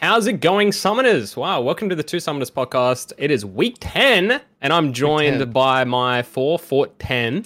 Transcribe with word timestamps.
How's 0.00 0.26
it 0.26 0.40
going, 0.40 0.70
Summoners? 0.70 1.36
Wow, 1.36 1.60
welcome 1.60 1.90
to 1.90 1.94
the 1.94 2.02
Two 2.02 2.16
Summoners 2.16 2.50
podcast. 2.50 3.12
It 3.18 3.30
is 3.30 3.44
week 3.44 3.76
10, 3.80 4.40
and 4.62 4.72
I'm 4.72 4.94
joined 4.94 5.40
10. 5.40 5.50
by 5.50 5.84
my 5.84 6.22
4 6.22 6.58
foot 6.58 6.98
10 6.98 7.44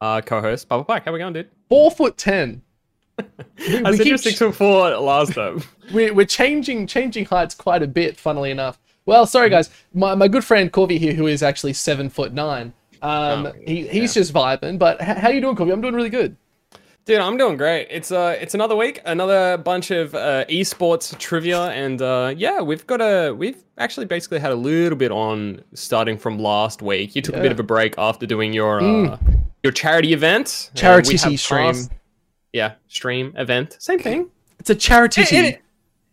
uh, 0.00 0.20
co 0.20 0.40
host, 0.40 0.68
Papa 0.68 0.84
Pike. 0.84 1.04
How 1.04 1.10
are 1.10 1.14
we 1.14 1.18
going, 1.18 1.32
dude? 1.32 1.48
Four 1.68 1.90
foot 1.90 2.16
ten. 2.16 2.62
We, 3.18 3.24
I 3.84 3.90
we 3.90 3.96
said 3.96 4.04
keep 4.04 4.18
6 4.18 4.38
foot 4.38 4.54
4 4.54 4.90
last 4.98 5.34
time. 5.34 5.64
we're, 5.92 6.14
we're 6.14 6.26
changing 6.26 6.86
changing 6.86 7.24
heights 7.24 7.56
quite 7.56 7.82
a 7.82 7.88
bit, 7.88 8.16
funnily 8.16 8.52
enough. 8.52 8.78
Well, 9.04 9.26
sorry 9.26 9.50
guys, 9.50 9.68
my, 9.92 10.14
my 10.14 10.28
good 10.28 10.44
friend 10.44 10.72
Corvy 10.72 10.98
here, 10.98 11.14
who 11.14 11.26
is 11.26 11.42
actually 11.42 11.72
seven 11.72 12.08
foot 12.08 12.32
nine. 12.32 12.72
Um, 13.02 13.46
Oh, 13.46 13.52
he, 13.66 13.88
he's 13.88 14.14
just 14.14 14.32
vibing. 14.32 14.78
But 14.78 15.02
h- 15.02 15.16
how 15.16 15.30
you 15.30 15.40
doing, 15.40 15.56
Corvy? 15.56 15.72
I'm 15.72 15.80
doing 15.80 15.94
really 15.94 16.10
good. 16.10 16.36
Dude, 17.08 17.20
I'm 17.20 17.38
doing 17.38 17.56
great. 17.56 17.86
It's 17.90 18.12
uh, 18.12 18.36
it's 18.38 18.52
another 18.52 18.76
week, 18.76 19.00
another 19.06 19.56
bunch 19.56 19.90
of 19.90 20.14
uh, 20.14 20.44
esports 20.44 21.16
trivia, 21.18 21.68
and 21.70 22.02
uh, 22.02 22.34
yeah, 22.36 22.60
we've 22.60 22.86
got 22.86 23.00
a 23.00 23.32
we've 23.32 23.56
actually 23.78 24.04
basically 24.04 24.38
had 24.40 24.50
a 24.50 24.54
little 24.54 24.98
bit 24.98 25.10
on 25.10 25.62
starting 25.72 26.18
from 26.18 26.38
last 26.38 26.82
week. 26.82 27.16
You 27.16 27.22
took 27.22 27.34
a 27.34 27.40
bit 27.40 27.50
of 27.50 27.58
a 27.58 27.62
break 27.62 27.94
after 27.96 28.26
doing 28.26 28.52
your 28.52 28.82
uh, 28.82 29.16
your 29.62 29.72
charity 29.72 30.12
event, 30.12 30.70
Charity 30.74 31.16
stream. 31.16 31.72
passed- 31.72 31.90
yeah, 32.52 32.74
stream 32.88 33.32
event, 33.38 33.78
same 33.80 34.00
thing. 34.00 34.28
It's 34.60 34.68
a 34.68 34.74
charity 34.74 35.22
It- 35.22 35.32
it- 35.32 35.62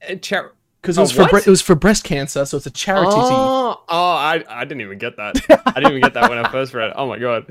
uh, 0.09 0.15
char- 0.21 0.53
because 0.81 0.97
it 0.97 1.01
Oh, 1.01 1.03
was 1.03 1.11
for 1.11 1.37
it 1.37 1.47
was 1.47 1.61
for 1.61 1.75
breast 1.75 2.05
cancer, 2.05 2.45
so 2.45 2.55
it's 2.55 2.67
a 2.67 2.71
charity. 2.71 3.11
Oh, 3.13 3.81
oh, 3.89 4.11
I, 4.11 4.45
I 4.47 4.63
didn't 4.63 4.79
even 4.79 4.97
get 4.97 5.17
that. 5.17 5.35
I 5.65 5.73
didn't 5.73 5.89
even 5.89 6.01
get 6.03 6.13
that 6.13 6.29
when 6.29 6.37
I 6.37 6.49
first 6.53 6.73
read 6.73 6.91
it. 6.91 6.93
Oh 6.95 7.05
my 7.07 7.19
god. 7.19 7.47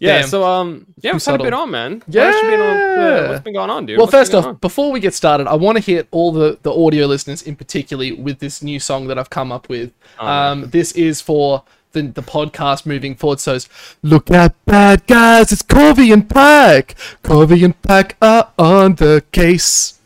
Yeah, 0.00 0.20
Damn. 0.20 0.28
so 0.28 0.44
um, 0.44 0.86
yeah, 1.00 1.12
we've 1.12 1.24
had 1.24 1.40
a 1.40 1.44
bit 1.44 1.52
on, 1.52 1.70
man. 1.70 2.02
What 2.06 2.16
else 2.16 2.42
you 2.42 2.50
been 2.50 2.60
on? 2.60 2.76
Yeah. 2.76 2.96
Yeah, 2.96 3.28
what's 3.28 3.44
been 3.44 3.54
going 3.54 3.70
on, 3.70 3.86
dude? 3.86 3.96
Well, 3.96 4.06
What's 4.06 4.12
first 4.30 4.34
off, 4.34 4.60
before 4.60 4.90
we 4.90 4.98
get 4.98 5.14
started, 5.14 5.46
I 5.46 5.54
want 5.54 5.78
to 5.78 5.82
hit 5.84 6.08
all 6.10 6.32
the, 6.32 6.58
the 6.62 6.72
audio 6.72 7.06
listeners 7.06 7.42
in 7.42 7.54
particularly 7.54 8.12
with 8.12 8.40
this 8.40 8.62
new 8.62 8.80
song 8.80 9.06
that 9.06 9.18
I've 9.18 9.30
come 9.30 9.52
up 9.52 9.68
with. 9.68 9.92
Oh, 10.18 10.26
um, 10.26 10.70
this 10.70 10.92
is 10.92 11.20
for 11.20 11.62
the, 11.92 12.02
the 12.02 12.22
podcast 12.22 12.86
moving 12.86 13.14
forward. 13.14 13.38
So, 13.38 13.54
it's, 13.54 13.68
look 14.02 14.32
at 14.32 14.52
bad 14.64 15.06
guys, 15.06 15.52
it's 15.52 15.62
Corvy 15.62 16.12
and 16.12 16.28
Pack. 16.28 16.96
Corvy 17.22 17.64
and 17.64 17.80
Pack 17.82 18.16
are 18.20 18.50
on 18.58 18.96
the 18.96 19.22
case. 19.30 20.00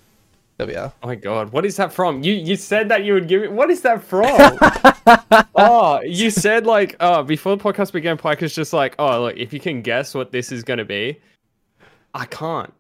There 0.58 0.66
we 0.66 0.74
are. 0.74 0.92
Oh 1.02 1.06
my 1.06 1.14
god, 1.14 1.52
what 1.52 1.64
is 1.64 1.76
that 1.76 1.92
from? 1.92 2.22
You 2.22 2.34
you 2.34 2.56
said 2.56 2.88
that 2.90 3.04
you 3.04 3.14
would 3.14 3.28
give 3.28 3.42
it. 3.44 3.52
What 3.52 3.70
is 3.70 3.80
that 3.82 4.02
from? 4.02 4.26
oh, 5.54 6.00
you 6.04 6.30
said 6.30 6.66
like 6.66 6.96
oh 7.00 7.22
before 7.22 7.56
the 7.56 7.62
podcast 7.62 7.92
began, 7.92 8.16
Pike 8.18 8.42
is 8.42 8.54
just 8.54 8.72
like 8.72 8.94
oh 8.98 9.22
look 9.22 9.36
if 9.36 9.52
you 9.52 9.60
can 9.60 9.82
guess 9.82 10.14
what 10.14 10.32
this 10.32 10.50
is 10.52 10.64
gonna 10.64 10.84
be, 10.84 11.18
I 12.14 12.24
can't. 12.26 12.72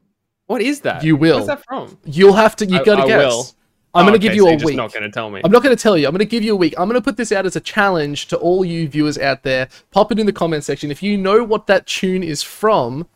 What 0.46 0.60
is 0.60 0.80
that? 0.80 1.04
You 1.04 1.14
will. 1.16 1.36
What's 1.36 1.46
that 1.46 1.64
from? 1.66 1.96
You'll 2.04 2.32
have 2.32 2.56
to, 2.56 2.66
you 2.66 2.80
I- 2.80 2.84
gotta 2.84 3.02
I 3.02 3.06
guess. 3.06 3.18
will. 3.32 3.46
I'm 3.94 4.02
Oh, 4.04 4.08
going 4.10 4.20
to 4.20 4.26
give 4.28 4.34
you 4.36 4.42
so 4.42 4.48
a 4.50 4.56
week. 4.66 4.76
not 4.76 4.92
gonna 4.92 5.10
tell 5.10 5.30
me. 5.30 5.40
I'm 5.42 5.50
not 5.50 5.62
going 5.62 5.74
to 5.74 5.82
tell 5.82 5.96
you. 5.96 6.06
I'm 6.06 6.12
going 6.12 6.18
to 6.18 6.24
give 6.26 6.44
you 6.44 6.52
a 6.52 6.56
week. 6.56 6.74
I'm 6.78 6.88
going 6.88 7.00
to 7.00 7.04
put 7.04 7.16
this 7.16 7.32
out 7.32 7.46
as 7.46 7.56
a 7.56 7.60
challenge 7.60 8.26
to 8.28 8.36
all 8.36 8.62
you 8.62 8.86
viewers 8.86 9.16
out 9.16 9.42
there. 9.44 9.66
Pop 9.92 10.12
it 10.12 10.18
in 10.18 10.26
the 10.26 10.32
comment 10.32 10.62
section. 10.62 10.90
If 10.90 11.02
you 11.02 11.16
know 11.16 11.42
what 11.42 11.66
that 11.68 11.86
tune 11.86 12.22
is 12.22 12.42
from, 12.42 13.08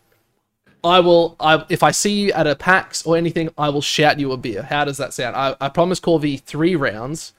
I 0.84 1.00
will. 1.00 1.36
I 1.38 1.64
if 1.68 1.82
I 1.82 1.90
see 1.92 2.12
you 2.26 2.32
at 2.32 2.46
a 2.46 2.56
PAX 2.56 3.04
or 3.06 3.16
anything, 3.16 3.48
I 3.56 3.68
will 3.68 3.80
shout 3.82 4.18
you 4.18 4.32
a 4.32 4.36
beer. 4.36 4.62
How 4.62 4.84
does 4.84 4.96
that 4.96 5.12
sound? 5.12 5.36
I, 5.36 5.54
I 5.60 5.68
promise 5.68 6.00
Corvy 6.00 6.40
three 6.40 6.74
rounds. 6.76 7.32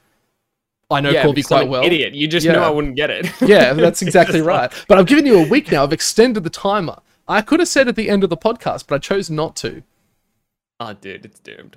I 0.90 1.00
know 1.00 1.10
yeah, 1.10 1.24
Corvy 1.24 1.46
quite 1.46 1.68
well. 1.68 1.82
Idiot. 1.82 2.14
You 2.14 2.26
just 2.28 2.46
Yeah. 2.46 2.52
knew 2.52 2.58
I 2.58 2.70
wouldn't 2.70 2.94
get 2.96 3.10
it. 3.10 3.26
Yeah, 3.40 3.72
that's 3.74 4.02
exactly 4.02 4.40
right. 4.40 4.70
like- 4.72 4.86
But 4.88 4.98
I've 4.98 5.06
given 5.06 5.26
you 5.26 5.38
a 5.44 5.48
week 5.48 5.70
now. 5.72 5.82
I've 5.82 5.92
extended 5.92 6.44
the 6.44 6.50
timer. 6.50 6.98
I 7.26 7.40
could 7.40 7.58
have 7.60 7.68
said 7.68 7.88
at 7.88 7.96
the 7.96 8.10
end 8.10 8.22
of 8.22 8.30
the 8.30 8.36
podcast, 8.36 8.84
but 8.86 8.94
I 8.96 8.98
chose 8.98 9.30
not 9.30 9.56
to. 9.56 9.82
oh, 10.80 10.92
dude, 10.92 11.24
it's 11.24 11.40
doomed. 11.40 11.76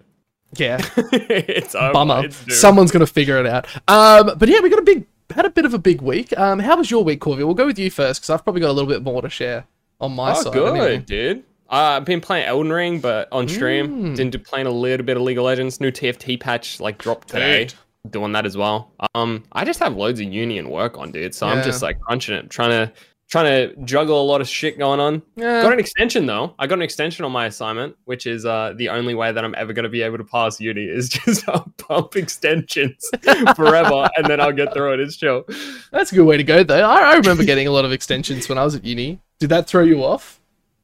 Yeah. 0.58 0.78
it's 0.98 1.73
over. 1.76 1.94
bummer. 1.94 2.26
It's. 2.26 2.60
Someone's 2.60 2.92
gonna 2.92 3.06
figure 3.08 3.38
it 3.40 3.45
out. 3.45 3.66
Um, 3.88 4.38
but 4.38 4.48
yeah, 4.50 4.60
we 4.62 4.70
got 4.70 4.80
a 4.80 4.84
big, 4.84 5.06
had 5.34 5.45
a 5.45 5.50
bit 5.50 5.66
of 5.66 5.73
a 5.73 5.78
big 5.80 6.02
week. 6.02 6.38
Um, 6.38 6.60
how 6.60 6.78
was 6.78 6.90
your 6.92 7.04
week, 7.04 7.22
Corvy? 7.22 7.38
We'll 7.45 7.54
go 7.54 7.66
with 7.66 7.80
you 7.80 7.90
first 7.92 8.22
because 8.22 8.30
I've 8.30 8.44
probably 8.44 8.62
got 8.62 8.70
a 8.70 8.73
little 8.73 8.89
bit 8.89 9.04
more 9.04 9.22
to 9.22 9.30
share 9.30 9.66
on 10.02 10.14
my 10.16 10.32
Oh, 10.32 10.42
side. 10.44 10.54
good, 10.54 10.70
anyway. 10.70 10.98
dude. 10.99 11.44
Uh, 11.70 11.98
I've 11.98 12.05
been 12.05 12.22
playing 12.22 12.45
Elden 12.45 12.72
Ring, 12.72 13.00
but 13.00 13.28
on 13.32 13.48
stream. 13.48 13.88
Mm. 14.14 14.17
Been 14.17 14.30
do- 14.30 14.39
playing 14.39 14.67
a 14.67 14.72
little 14.72 15.05
bit 15.05 15.17
of 15.17 15.23
League 15.23 15.38
of 15.38 15.44
Legends. 15.44 15.82
New 15.82 15.92
TFT 15.92 16.39
patch 16.39 16.80
like 16.80 16.98
dropped 16.98 17.30
today. 17.30 17.66
Dude. 17.66 17.73
Doing 18.11 18.32
that 18.32 18.45
as 18.45 18.55
well. 18.55 18.94
Um, 19.16 19.44
I 19.52 19.66
just 19.66 19.80
have 19.80 19.98
loads 19.98 20.22
of 20.22 20.32
uni 20.32 20.58
and 20.58 20.70
work 20.72 20.98
on, 20.98 21.11
dude. 21.11 21.36
So 21.36 21.45
I'm 21.45 21.61
just 21.61 21.82
like 21.82 22.00
crunching 22.00 22.36
it, 22.36 22.50
trying 22.50 22.70
to 22.70 22.94
trying 23.30 23.45
to 23.45 23.76
juggle 23.83 24.22
a 24.22 24.23
lot 24.23 24.42
of 24.42 24.48
shit 24.48 24.78
going 24.78 25.00
on. 25.00 25.22
Yeah. 25.36 25.61
Got 25.61 25.73
an 25.73 25.80
extension 25.80 26.26
though. 26.26 26.55
I 26.60 26.67
got 26.67 26.76
an 26.76 26.82
extension 26.82 27.26
on 27.26 27.32
my 27.32 27.45
assignment, 27.45 27.98
which 28.05 28.26
is 28.26 28.45
uh, 28.45 28.73
the 28.78 28.89
only 28.89 29.14
way 29.14 29.32
that 29.32 29.44
I'm 29.44 29.54
ever 29.58 29.73
going 29.73 29.84
to 29.84 29.89
be 29.89 30.02
able 30.02 30.17
to 30.17 30.23
pass 30.23 30.60
uni 30.60 30.86
is 30.86 31.10
just 31.26 31.48
I'll 31.49 31.72
pump 31.78 32.16
extensions 32.16 33.10
forever, 33.55 34.10
and 34.16 34.28
then 34.28 34.39
I'll 34.39 34.54
get 34.54 34.73
through 34.73 34.94
it. 34.94 34.99
It's 35.02 35.17
chill. 35.17 35.45
That's 35.92 36.11
a 36.11 36.16
good 36.16 36.26
way 36.26 36.38
to 36.38 36.44
go, 36.44 36.64
though. 36.64 36.88
I, 36.89 37.11
I 37.11 37.16
remember 37.16 37.44
getting 37.44 37.67
a 37.67 37.72
lot 37.72 37.86
of 37.86 37.92
extensions 37.92 38.48
when 38.48 38.58
I 38.58 38.64
was 38.64 38.76
at 38.76 38.86
uni. 38.86 39.20
Did 39.39 39.49
that 39.49 39.67
throw 39.67 39.84
you 39.84 40.04
off? 40.04 40.39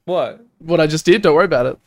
What? 0.06 0.46
What 0.66 0.80
I 0.80 0.88
just 0.88 1.06
did? 1.06 1.22
Don't 1.22 1.36
worry 1.36 1.46
about 1.46 1.66
it. 1.66 1.78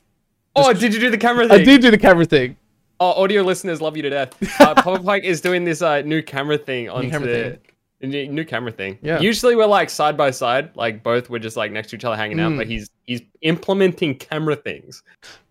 Oh, 0.54 0.72
did 0.72 0.94
you 0.94 1.00
do 1.00 1.10
the 1.10 1.18
camera 1.18 1.48
thing? 1.48 1.60
I 1.60 1.64
did 1.64 1.82
do 1.82 1.90
the 1.90 1.98
camera 1.98 2.24
thing. 2.24 2.56
Oh, 2.98 3.22
audio 3.22 3.42
listeners 3.42 3.82
love 3.82 3.96
you 3.96 4.02
to 4.02 4.10
death. 4.10 4.34
Uh, 4.60 4.74
Papa 4.74 5.02
Pike 5.02 5.24
is 5.24 5.40
doing 5.40 5.64
this 5.64 5.82
uh, 5.82 6.00
new 6.00 6.22
camera 6.22 6.56
thing 6.56 6.88
on 6.88 7.08
the 7.08 7.58
thing. 8.00 8.34
New, 8.34 8.44
camera 8.44 8.72
thing. 8.72 8.98
Yeah. 9.02 9.20
Usually 9.20 9.54
we're 9.54 9.66
like 9.66 9.90
side 9.90 10.16
by 10.16 10.30
side, 10.30 10.74
like 10.76 11.02
both 11.02 11.28
we're 11.28 11.38
just 11.38 11.56
like 11.56 11.72
next 11.72 11.90
to 11.90 11.96
each 11.96 12.04
other 12.04 12.16
hanging 12.16 12.40
out. 12.40 12.52
Mm. 12.52 12.58
But 12.58 12.66
he's 12.66 12.88
he's 13.06 13.22
implementing 13.42 14.16
camera 14.16 14.56
things. 14.56 15.02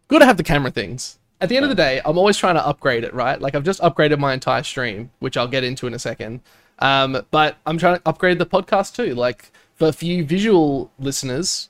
Good 0.07 0.19
to 0.19 0.25
have 0.25 0.37
the 0.37 0.43
camera 0.43 0.71
things. 0.71 1.19
At 1.41 1.49
the 1.49 1.55
end 1.55 1.65
of 1.65 1.69
the 1.69 1.75
day, 1.75 2.01
I'm 2.05 2.17
always 2.17 2.37
trying 2.37 2.55
to 2.55 2.65
upgrade 2.65 3.03
it, 3.03 3.13
right? 3.13 3.39
Like 3.39 3.55
I've 3.55 3.63
just 3.63 3.81
upgraded 3.81 4.19
my 4.19 4.33
entire 4.33 4.63
stream, 4.63 5.11
which 5.19 5.37
I'll 5.37 5.47
get 5.47 5.63
into 5.63 5.87
in 5.87 5.93
a 5.93 5.99
second. 5.99 6.41
Um, 6.79 7.25
but 7.31 7.57
I'm 7.65 7.77
trying 7.77 7.97
to 7.97 8.01
upgrade 8.05 8.39
the 8.39 8.45
podcast 8.45 8.95
too. 8.95 9.15
Like 9.15 9.51
for 9.75 9.87
a 9.87 9.93
few 9.93 10.25
visual 10.25 10.91
listeners. 10.99 11.69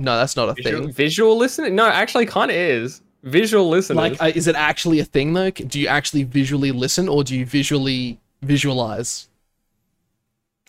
No, 0.00 0.16
that's 0.16 0.34
not 0.36 0.48
a 0.48 0.54
Visual, 0.54 0.84
thing. 0.84 0.92
visual 0.92 1.36
listening? 1.36 1.74
No, 1.74 1.86
actually, 1.86 2.26
kind 2.26 2.50
of 2.50 2.56
is 2.56 3.02
visual 3.22 3.68
listening. 3.68 3.98
Like, 3.98 4.22
uh, 4.22 4.32
is 4.34 4.46
it 4.48 4.56
actually 4.56 4.98
a 5.00 5.04
thing 5.04 5.32
though? 5.34 5.50
Do 5.50 5.78
you 5.78 5.86
actually 5.88 6.22
visually 6.24 6.72
listen, 6.72 7.08
or 7.08 7.22
do 7.22 7.36
you 7.36 7.44
visually 7.46 8.18
visualize? 8.42 9.28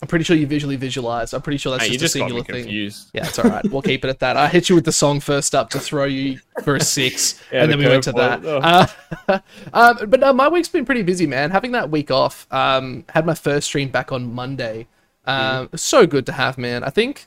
I'm 0.01 0.07
pretty 0.07 0.25
sure 0.25 0.35
you 0.35 0.47
visually 0.47 0.77
visualize. 0.77 1.31
I'm 1.31 1.43
pretty 1.43 1.59
sure 1.59 1.71
that's 1.73 1.83
Hey, 1.85 1.91
you 1.93 1.99
just, 1.99 2.13
just 2.13 2.15
a 2.15 2.19
singular 2.19 2.43
thing. 2.43 2.63
confused. 2.63 3.11
Yeah, 3.13 3.27
it's 3.27 3.37
all 3.37 3.47
right. 3.49 3.63
We'll 3.69 3.83
keep 3.83 4.03
it 4.03 4.09
at 4.09 4.17
that. 4.19 4.35
I 4.35 4.47
hit 4.47 4.67
you 4.67 4.73
with 4.73 4.83
the 4.85 4.91
song 4.91 5.19
first 5.19 5.53
up 5.53 5.69
to 5.69 5.79
throw 5.79 6.05
you 6.05 6.39
for 6.63 6.75
a 6.75 6.79
six, 6.83 7.39
Yeah, 7.51 7.61
and 7.63 7.71
the 7.71 7.77
then 7.77 7.85
we 7.85 7.91
went 7.91 8.03
to 8.05 8.11
that. 8.13 8.41
curveball. 8.41 8.89
Uh, 9.29 9.39
um, 9.73 10.09
but 10.09 10.19
no, 10.19 10.33
my 10.33 10.47
week's 10.47 10.69
been 10.69 10.85
pretty 10.85 11.03
busy, 11.03 11.27
man. 11.27 11.51
Having 11.51 11.73
that 11.73 11.91
week 11.91 12.09
off, 12.09 12.47
um, 12.51 13.05
had 13.09 13.27
my 13.27 13.35
first 13.35 13.67
stream 13.67 13.89
back 13.89 14.11
on 14.11 14.33
Monday. 14.33 14.87
Um, 15.25 15.69
So 15.75 16.07
good 16.07 16.25
to 16.25 16.31
have, 16.31 16.57
man. 16.57 16.83
I 16.83 16.89
think 16.89 17.25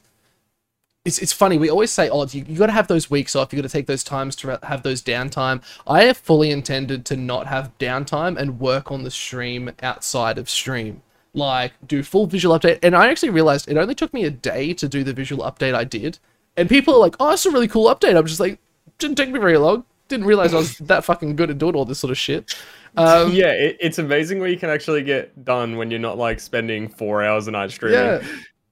it's, 1.04 1.18
it's 1.18 1.32
funny. 1.32 1.58
We 1.58 1.68
always 1.68 1.90
say, 1.90 2.08
oh, 2.08 2.26
you, 2.26 2.44
you 2.48 2.56
got 2.56 2.66
to 2.66 2.72
have 2.72 2.88
those 2.88 3.10
weeks 3.10 3.36
off. 3.36 3.52
You 3.52 3.60
got 3.60 3.68
to 3.68 3.72
take 3.72 3.86
those 3.86 4.02
times 4.02 4.34
to 4.36 4.58
have 4.62 4.82
those 4.82 5.02
downtime. 5.02 5.62
I 5.86 6.04
have 6.04 6.16
fully 6.16 6.50
intended 6.50 7.04
to 7.06 7.16
not 7.16 7.46
have 7.46 7.76
downtime 7.78 8.38
and 8.38 8.58
work 8.58 8.90
on 8.90 9.04
the 9.04 9.10
stream 9.10 9.70
outside 9.82 10.38
of 10.38 10.48
stream. 10.48 11.02
Like, 11.34 11.72
do 11.86 12.02
full 12.02 12.26
visual 12.26 12.58
update. 12.58 12.78
And 12.82 12.96
I 12.96 13.08
actually 13.08 13.30
realized 13.30 13.68
it 13.68 13.76
only 13.76 13.94
took 13.94 14.14
me 14.14 14.24
a 14.24 14.30
day 14.30 14.72
to 14.74 14.88
do 14.88 15.04
the 15.04 15.12
visual 15.12 15.44
update 15.44 15.74
I 15.74 15.84
did. 15.84 16.18
And 16.56 16.68
people 16.68 16.94
are 16.94 17.00
like, 17.00 17.16
oh, 17.20 17.32
it's 17.32 17.44
a 17.44 17.50
really 17.50 17.68
cool 17.68 17.92
update. 17.94 18.16
I'm 18.16 18.26
just 18.26 18.40
like, 18.40 18.58
didn't 18.98 19.16
take 19.16 19.30
me 19.30 19.38
very 19.38 19.58
long. 19.58 19.84
Didn't 20.08 20.26
realize 20.26 20.54
I 20.54 20.58
was 20.58 20.78
that 20.78 21.04
fucking 21.04 21.36
good 21.36 21.50
at 21.50 21.58
doing 21.58 21.74
all 21.74 21.84
this 21.84 21.98
sort 21.98 22.12
of 22.12 22.18
shit. 22.18 22.54
Um, 22.96 23.32
yeah, 23.32 23.50
it, 23.50 23.76
it's 23.80 23.98
amazing 23.98 24.38
what 24.38 24.50
you 24.50 24.56
can 24.56 24.70
actually 24.70 25.02
get 25.02 25.44
done 25.44 25.76
when 25.76 25.90
you're 25.90 26.00
not 26.00 26.16
like 26.16 26.38
spending 26.40 26.88
four 26.88 27.24
hours 27.24 27.48
a 27.48 27.50
night 27.50 27.72
streaming. 27.72 27.98
Yeah. 27.98 28.22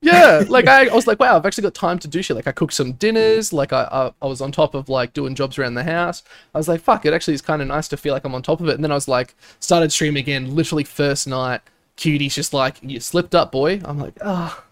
Yeah, 0.03 0.43
like 0.49 0.67
I, 0.67 0.89
I 0.89 0.95
was 0.95 1.07
like, 1.07 1.21
wow, 1.21 1.37
I've 1.37 1.47
actually 1.47 1.63
got 1.63 1.75
time 1.75 1.99
to 2.01 2.09
do 2.09 2.21
shit. 2.23 2.37
Like 2.37 2.47
I 2.49 2.53
cooked 2.53 2.75
some 2.75 2.93
dinners, 2.93 3.53
like 3.53 3.73
I, 3.73 3.85
I, 3.85 4.13
I 4.21 4.27
was 4.27 4.41
on 4.41 4.53
top 4.53 4.75
of 4.75 4.89
like 4.89 5.13
doing 5.15 5.35
jobs 5.35 5.59
around 5.59 5.75
the 5.75 5.85
house. 5.85 6.23
I 6.55 6.59
was 6.59 6.69
like, 6.69 6.81
fuck, 6.81 7.07
it 7.07 7.15
actually 7.15 7.35
is 7.35 7.43
kind 7.43 7.63
of 7.63 7.69
nice 7.69 7.89
to 7.89 7.97
feel 7.97 8.13
like 8.13 8.25
I'm 8.25 8.35
on 8.35 8.43
top 8.43 8.61
of 8.61 8.69
it. 8.69 8.75
And 8.75 8.85
then 8.85 8.91
I 8.91 8.95
was 8.95 9.09
like, 9.09 9.35
started 9.61 9.93
streaming 9.93 10.21
again, 10.21 10.55
literally 10.55 10.85
first 10.85 11.27
night. 11.27 11.61
Cutie's 11.97 12.35
just 12.35 12.53
like, 12.53 12.77
you 12.83 12.99
slipped 13.01 13.35
up, 13.35 13.53
boy. 13.53 13.81
I'm 13.85 13.99
like, 13.99 14.15
ah, 14.25 14.65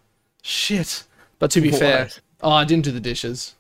shit. 0.42 1.04
But 1.38 1.50
to 1.52 1.60
be 1.60 1.70
fair, 1.70 2.10
oh, 2.42 2.50
I 2.50 2.64
didn't 2.64 2.84
do 2.84 2.90
the 2.92 3.00
dishes. 3.00 3.54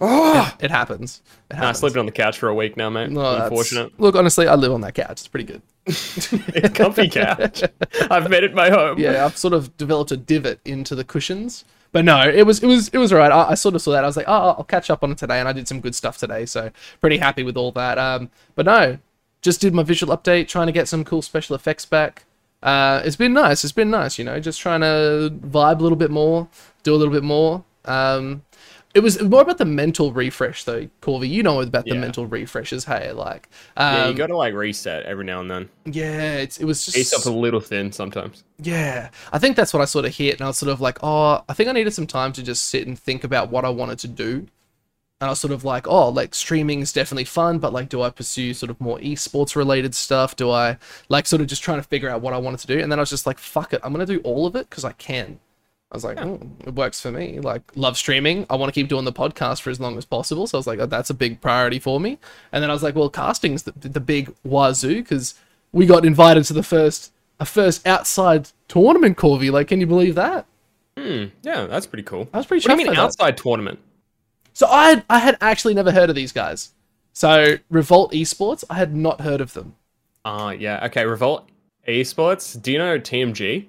Oh, 0.00 0.52
It 0.60 0.70
happens. 0.70 1.20
It 1.50 1.54
I 1.54 1.56
happens. 1.58 1.78
slept 1.78 1.96
on 1.96 2.06
the 2.06 2.12
couch 2.12 2.38
for 2.38 2.48
a 2.48 2.54
week 2.54 2.76
now, 2.76 2.88
mate. 2.88 3.10
No, 3.10 3.36
Unfortunate. 3.42 3.98
Look, 4.00 4.16
honestly, 4.16 4.48
I 4.48 4.54
live 4.54 4.72
on 4.72 4.80
that 4.80 4.94
couch. 4.94 5.10
It's 5.10 5.28
pretty 5.28 5.44
good. 5.44 5.60
it's 5.86 6.76
comfy 6.78 7.08
couch. 7.08 7.62
I've 8.10 8.30
made 8.30 8.44
it 8.44 8.54
my 8.54 8.70
home. 8.70 8.98
yeah, 8.98 9.24
I've 9.24 9.36
sort 9.36 9.54
of 9.54 9.76
developed 9.76 10.12
a 10.12 10.16
divot 10.16 10.60
into 10.64 10.94
the 10.94 11.04
cushions. 11.04 11.64
But 11.92 12.04
no, 12.06 12.26
it 12.28 12.46
was 12.46 12.62
it 12.62 12.66
was 12.66 12.88
it 12.88 12.98
was 12.98 13.12
alright. 13.12 13.32
I, 13.32 13.50
I 13.50 13.54
sort 13.54 13.74
of 13.74 13.82
saw 13.82 13.92
that. 13.92 14.04
I 14.04 14.06
was 14.06 14.16
like, 14.16 14.28
oh, 14.28 14.54
I'll 14.56 14.64
catch 14.64 14.90
up 14.90 15.02
on 15.02 15.12
it 15.12 15.18
today, 15.18 15.40
and 15.40 15.48
I 15.48 15.52
did 15.52 15.68
some 15.68 15.80
good 15.80 15.94
stuff 15.94 16.16
today. 16.16 16.46
So 16.46 16.70
pretty 17.00 17.18
happy 17.18 17.42
with 17.42 17.56
all 17.56 17.72
that. 17.72 17.98
Um, 17.98 18.30
but 18.54 18.64
no, 18.64 18.98
just 19.42 19.60
did 19.60 19.74
my 19.74 19.82
visual 19.82 20.16
update, 20.16 20.48
trying 20.48 20.66
to 20.68 20.72
get 20.72 20.88
some 20.88 21.04
cool 21.04 21.20
special 21.20 21.54
effects 21.54 21.84
back. 21.84 22.24
Uh, 22.62 23.02
it's 23.04 23.16
been 23.16 23.32
nice. 23.32 23.64
It's 23.64 23.72
been 23.72 23.90
nice, 23.90 24.18
you 24.18 24.24
know, 24.24 24.38
just 24.40 24.60
trying 24.60 24.80
to 24.80 25.32
vibe 25.46 25.80
a 25.80 25.82
little 25.82 25.96
bit 25.96 26.10
more, 26.10 26.48
do 26.82 26.94
a 26.94 26.96
little 26.96 27.12
bit 27.12 27.24
more. 27.24 27.64
Um, 27.84 28.42
it 28.94 29.00
was 29.00 29.20
more 29.22 29.42
about 29.42 29.58
the 29.58 29.64
mental 29.64 30.12
refresh 30.12 30.64
though, 30.64 30.88
Corvy. 31.00 31.28
You 31.28 31.42
know 31.42 31.60
about 31.60 31.84
the 31.84 31.94
Yeah. 31.94 32.00
mental 32.00 32.26
refreshes, 32.26 32.84
hey? 32.84 33.12
Like, 33.12 33.48
yeah, 33.76 34.04
um, 34.04 34.10
you 34.10 34.16
got 34.16 34.26
to 34.28 34.36
like 34.36 34.54
reset 34.54 35.04
every 35.04 35.24
now 35.24 35.40
and 35.40 35.50
then. 35.50 35.68
yeah, 35.86 36.34
it's, 36.34 36.58
it 36.58 36.64
was 36.64 36.84
just 36.86 37.14
up 37.14 37.24
a 37.26 37.30
little 37.30 37.60
thin 37.60 37.90
sometimes. 37.92 38.44
Yeah, 38.58 39.10
I 39.32 39.38
think 39.38 39.56
that's 39.56 39.72
what 39.72 39.80
I 39.80 39.86
sort 39.86 40.04
of 40.04 40.14
hit, 40.14 40.34
and 40.34 40.42
I 40.42 40.46
was 40.48 40.58
sort 40.58 40.70
of 40.70 40.80
like, 40.80 40.98
oh, 41.02 41.42
I 41.48 41.52
think 41.54 41.68
I 41.68 41.72
needed 41.72 41.92
some 41.92 42.06
time 42.06 42.32
to 42.34 42.42
just 42.42 42.66
sit 42.66 42.86
and 42.86 42.98
think 42.98 43.24
about 43.24 43.50
what 43.50 43.64
I 43.64 43.70
wanted 43.70 43.98
to 44.00 44.08
do. 44.08 44.46
And 45.20 45.28
I 45.28 45.30
was 45.30 45.38
sort 45.40 45.52
of 45.52 45.62
like, 45.64 45.86
oh, 45.86 46.08
like 46.08 46.34
streaming 46.34 46.80
is 46.80 46.92
definitely 46.92 47.24
fun, 47.24 47.60
but 47.60 47.72
like, 47.72 47.88
do 47.88 48.02
I 48.02 48.10
pursue 48.10 48.54
sort 48.54 48.70
of 48.70 48.80
more 48.80 48.98
esports 48.98 49.54
related 49.54 49.94
stuff? 49.94 50.34
Do 50.34 50.50
I 50.50 50.78
like 51.08 51.26
sort 51.28 51.40
of 51.40 51.46
just 51.46 51.62
trying 51.62 51.78
to 51.80 51.86
figure 51.86 52.08
out 52.10 52.20
what 52.22 52.34
I 52.34 52.38
wanted 52.38 52.58
to 52.60 52.66
do? 52.66 52.80
And 52.80 52.90
then 52.90 52.98
I 52.98 53.02
was 53.02 53.10
just 53.10 53.24
like, 53.24 53.38
fuck 53.38 53.72
it, 53.72 53.80
I'm 53.84 53.92
gonna 53.92 54.04
do 54.04 54.18
all 54.24 54.46
of 54.46 54.56
it 54.56 54.68
because 54.68 54.84
I 54.84 54.92
can. 54.92 55.38
I 55.92 55.96
was 55.96 56.04
like, 56.04 56.18
oh, 56.18 56.40
it 56.66 56.74
works 56.74 57.02
for 57.02 57.10
me. 57.10 57.38
Like, 57.38 57.60
love 57.74 57.98
streaming. 57.98 58.46
I 58.48 58.56
want 58.56 58.72
to 58.72 58.74
keep 58.80 58.88
doing 58.88 59.04
the 59.04 59.12
podcast 59.12 59.60
for 59.60 59.68
as 59.68 59.78
long 59.78 59.98
as 59.98 60.06
possible. 60.06 60.46
So 60.46 60.56
I 60.56 60.60
was 60.60 60.66
like, 60.66 60.78
oh, 60.78 60.86
that's 60.86 61.10
a 61.10 61.14
big 61.14 61.42
priority 61.42 61.78
for 61.78 62.00
me. 62.00 62.18
And 62.50 62.62
then 62.62 62.70
I 62.70 62.72
was 62.72 62.82
like, 62.82 62.94
well, 62.94 63.10
casting's 63.10 63.64
the, 63.64 63.72
the 63.72 64.00
big 64.00 64.34
wazoo 64.42 65.02
because 65.02 65.34
we 65.70 65.84
got 65.84 66.06
invited 66.06 66.44
to 66.46 66.54
the 66.54 66.62
first 66.62 67.12
a 67.38 67.44
first 67.44 67.86
outside 67.86 68.48
tournament, 68.68 69.18
Corvy. 69.18 69.50
Like, 69.52 69.68
can 69.68 69.80
you 69.80 69.86
believe 69.86 70.14
that? 70.14 70.46
Hmm. 70.96 71.26
Yeah, 71.42 71.66
that's 71.66 71.86
pretty 71.86 72.04
cool. 72.04 72.26
I 72.32 72.38
was 72.38 72.46
pretty 72.46 72.66
What 72.66 72.76
do 72.76 72.80
you 72.82 72.86
mean 72.86 72.94
by 72.94 72.94
that. 72.94 73.02
outside 73.04 73.36
tournament? 73.36 73.78
So 74.54 74.66
I 74.68 74.90
had, 74.90 75.04
I 75.10 75.18
had 75.18 75.36
actually 75.42 75.74
never 75.74 75.90
heard 75.92 76.08
of 76.08 76.16
these 76.16 76.32
guys. 76.32 76.72
So 77.12 77.56
Revolt 77.68 78.12
Esports, 78.12 78.64
I 78.70 78.74
had 78.76 78.96
not 78.96 79.20
heard 79.20 79.42
of 79.42 79.52
them. 79.52 79.74
Ah, 80.24 80.50
yeah. 80.52 80.86
Okay, 80.86 81.04
Revolt 81.04 81.48
Esports. 81.86 82.60
Do 82.60 82.72
you 82.72 82.78
know 82.78 82.98
TMG? 82.98 83.66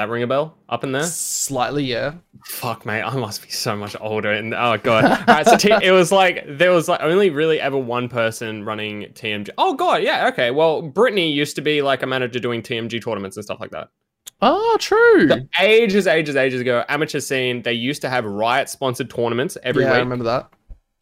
That 0.00 0.08
ring 0.08 0.22
a 0.22 0.26
bell 0.26 0.56
up 0.70 0.82
in 0.82 0.92
there? 0.92 1.02
Slightly, 1.02 1.84
yeah. 1.84 2.14
Fuck, 2.46 2.86
mate, 2.86 3.02
I 3.02 3.14
must 3.16 3.42
be 3.42 3.50
so 3.50 3.76
much 3.76 3.94
older. 4.00 4.32
And 4.32 4.54
oh 4.54 4.78
god, 4.82 5.04
all 5.04 5.24
right. 5.28 5.44
So 5.44 5.58
T- 5.58 5.76
it 5.82 5.90
was 5.90 6.10
like 6.10 6.42
there 6.48 6.72
was 6.72 6.88
like 6.88 7.02
only 7.02 7.28
really 7.28 7.60
ever 7.60 7.76
one 7.76 8.08
person 8.08 8.64
running 8.64 9.02
TMG. 9.12 9.50
Oh 9.58 9.74
god, 9.74 10.02
yeah, 10.02 10.28
okay. 10.28 10.52
Well, 10.52 10.80
Brittany 10.80 11.30
used 11.30 11.54
to 11.56 11.60
be 11.60 11.82
like 11.82 12.02
a 12.02 12.06
manager 12.06 12.38
doing 12.38 12.62
TMG 12.62 13.04
tournaments 13.04 13.36
and 13.36 13.44
stuff 13.44 13.60
like 13.60 13.72
that. 13.72 13.88
Oh, 14.40 14.78
true. 14.80 15.28
Ages, 15.60 16.06
ages, 16.06 16.34
ages 16.34 16.62
ago, 16.62 16.82
amateur 16.88 17.20
scene. 17.20 17.60
They 17.60 17.74
used 17.74 18.00
to 18.00 18.08
have 18.08 18.24
Riot 18.24 18.70
sponsored 18.70 19.10
tournaments 19.10 19.58
every 19.62 19.84
yeah, 19.84 19.92
I 19.92 19.98
remember 19.98 20.24
that. 20.24 20.50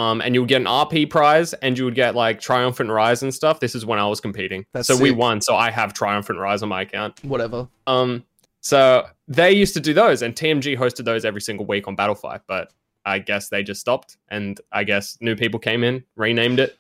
Um, 0.01 0.21
and 0.21 0.35
you 0.35 0.43
would 0.43 0.49
get 0.49 0.61
an 0.61 0.67
RP 0.67 1.11
prize, 1.11 1.55
and 1.55 1.77
you 1.77 1.85
would 1.85 1.97
get 1.97 2.15
like 2.15 2.41
triumphant 2.41 2.91
Ryze 2.91 3.23
and 3.23 3.35
stuff. 3.35 3.59
This 3.59 3.75
is 3.75 3.85
when 3.85 3.99
I 3.99 4.07
was 4.07 4.21
competing, 4.21 4.65
That's 4.73 4.87
so 4.87 4.97
we 4.97 5.11
won. 5.11 5.41
So 5.41 5.57
I 5.57 5.71
have 5.71 5.93
triumphant 5.93 6.39
Ryze 6.39 6.63
on 6.63 6.69
my 6.69 6.83
account. 6.83 7.23
Whatever. 7.25 7.69
Um, 7.89 8.25
so 8.61 9.07
they 9.27 9.53
used 9.53 9.75
to 9.75 9.81
do 9.81 9.95
those, 9.95 10.23
and 10.23 10.35
TMG 10.35 10.77
hosted 10.77 11.05
those 11.05 11.25
every 11.25 11.41
single 11.41 11.67
week 11.67 11.89
on 11.89 11.97
Battlefy. 11.97 12.41
But 12.47 12.73
I 13.05 13.19
guess 13.19 13.49
they 13.49 13.63
just 13.63 13.81
stopped, 13.81 14.17
and 14.29 14.61
I 14.73 14.85
guess 14.85 15.19
new 15.21 15.37
people 15.37 15.59
came 15.61 15.85
in, 15.85 16.05
renamed 16.17 16.61
it. 16.61 16.79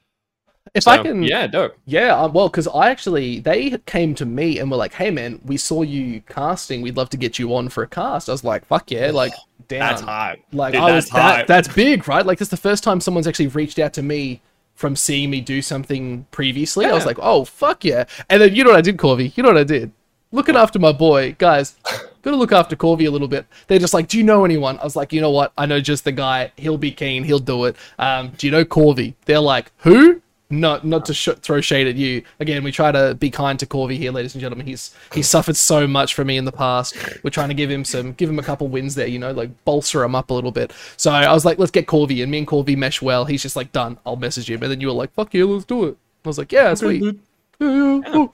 If 0.75 0.84
So, 0.84 0.90
I 0.90 0.98
can, 0.98 1.22
yeah, 1.22 1.46
dope. 1.46 1.76
Yeah, 1.86 2.14
um, 2.20 2.32
well, 2.32 2.48
because 2.48 2.69
I 2.69 2.90
actually 2.90 3.40
they 3.40 3.78
came 3.86 4.14
to 4.16 4.26
me 4.26 4.58
and 4.58 4.70
were 4.70 4.76
like, 4.76 4.92
"Hey, 4.92 5.10
man, 5.10 5.40
we 5.44 5.56
saw 5.56 5.82
you 5.82 6.20
casting. 6.28 6.82
We'd 6.82 6.96
love 6.96 7.10
to 7.10 7.16
get 7.16 7.38
you 7.38 7.54
on 7.54 7.69
for 7.69 7.82
a 7.82 7.86
cast." 7.88 8.28
I 8.28 8.32
was 8.32 8.44
like, 8.44 8.66
"Fuck 8.66 8.90
yeah!" 8.90 9.10
Like, 9.10 9.32
damn, 9.69 9.80
That's 9.80 10.02
hype. 10.02 10.40
like 10.52 10.75
Dude, 10.75 10.82
I 10.82 10.94
was 10.94 11.08
that's 11.08 11.10
that, 11.10 11.46
that's 11.46 11.69
big, 11.69 12.06
right? 12.06 12.25
Like, 12.26 12.38
that's 12.38 12.50
the 12.50 12.56
first 12.56 12.84
time 12.84 13.00
someone's 13.00 13.26
actually 13.26 13.46
reached 13.48 13.78
out 13.78 13.94
to 13.94 14.02
me 14.02 14.42
from 14.75 14.94
seeing 14.94 15.30
me 15.30 15.40
do 15.40 15.62
something 15.62 16.26
previously. 16.30 16.84
I 16.86 16.92
was 16.92 17.06
like, 17.06 17.19
"Oh, 17.20 17.44
fuck 17.44 17.84
yeah!" 17.84 18.04
And 18.28 18.42
then 18.42 18.54
you 18.54 18.62
know 18.64 18.70
what 18.70 18.78
I 18.78 18.82
did, 18.82 18.98
Corvy? 18.98 19.34
You 19.36 19.42
know 19.42 19.48
what 19.48 19.58
I 19.58 19.64
did? 19.64 19.92
Looking 20.30 20.56
after 20.56 20.78
my 20.78 20.92
boy, 20.92 21.36
guys. 21.38 21.76
Gotta 22.22 22.36
look 22.36 22.52
after 22.52 22.76
Corvy 22.76 23.06
a 23.06 23.10
little 23.10 23.28
bit. 23.28 23.46
They're 23.66 23.78
just 23.78 23.94
like, 23.94 24.08
"Do 24.08 24.19
you 24.19 24.25
know 24.25 24.44
anyone?" 24.44 24.78
I 24.78 24.84
was 24.84 24.96
like, 24.96 25.12
"You 25.12 25.20
know 25.20 25.30
what? 25.30 25.52
I 25.56 25.66
know 25.66 25.80
just 25.80 26.04
the 26.04 26.12
guy. 26.12 26.52
He'll 26.56 26.76
be 26.76 26.90
keen. 26.90 27.25
He'll 27.25 27.38
do 27.38 27.64
it." 27.64 27.76
Um, 27.98 28.32
do 28.36 28.46
you 28.46 28.50
know 28.50 28.64
Corvy? 28.64 29.14
They're 29.25 29.40
like, 29.40 29.72
"Who?" 29.78 30.20
not 30.50 30.84
not 30.84 31.04
to 31.06 31.14
sh- 31.14 31.28
throw 31.42 31.60
shade 31.60 31.86
at 31.86 31.96
you. 31.96 32.22
Again, 32.40 32.64
we 32.64 32.72
try 32.72 32.90
to 32.90 33.14
be 33.14 33.30
kind 33.30 33.58
to 33.58 33.66
Corvy 33.66 33.96
here, 33.96 34.12
ladies 34.12 34.34
and 34.34 34.40
gentlemen. 34.40 34.66
He's 34.66 34.94
he's 35.12 35.28
suffered 35.28 35.56
so 35.56 35.86
much 35.86 36.14
for 36.14 36.25
me 36.25 36.36
in 36.36 36.44
the 36.44 36.52
past. 36.52 36.96
We're 37.22 37.30
trying 37.30 37.48
to 37.48 37.54
give 37.54 37.70
him 37.70 37.84
some, 37.84 38.12
give 38.12 38.30
him 38.30 38.38
a 38.38 38.42
couple 38.42 38.69
wins 38.69 38.94
there, 38.94 39.06
you 39.06 39.19
know, 39.19 39.32
like 39.32 39.50
bolster 39.64 40.02
him 40.02 40.14
up 40.14 40.30
a 40.30 40.34
little 40.34 40.52
bit. 40.52 40.72
So 40.96 41.10
I 41.10 41.32
was 41.32 41.44
like, 41.44 41.58
let's 41.58 41.70
get 41.70 41.86
Corvy, 41.86 42.22
and 42.22 42.30
me 42.30 42.38
and 42.38 42.46
Corvy 42.46 42.76
mesh 42.76 43.02
well. 43.02 43.25
He's 43.25 43.42
just 43.42 43.56
like, 43.56 43.72
done. 43.72 43.98
I'll 44.06 44.16
message 44.16 44.50
him, 44.50 44.62
and 44.62 44.70
then 44.70 44.80
you 44.80 44.88
were 44.88 44.94
like, 44.94 45.12
fuck 45.12 45.34
yeah, 45.34 45.44
let's 45.44 45.64
do 45.64 45.84
it. 45.84 45.96
I 46.25 46.28
was 46.28 46.38
like, 46.38 46.52
yeah, 46.52 46.75
sweet. 46.75 47.02
Yeah, 47.02 47.12
yeah, 47.60 48.00
oh. 48.06 48.32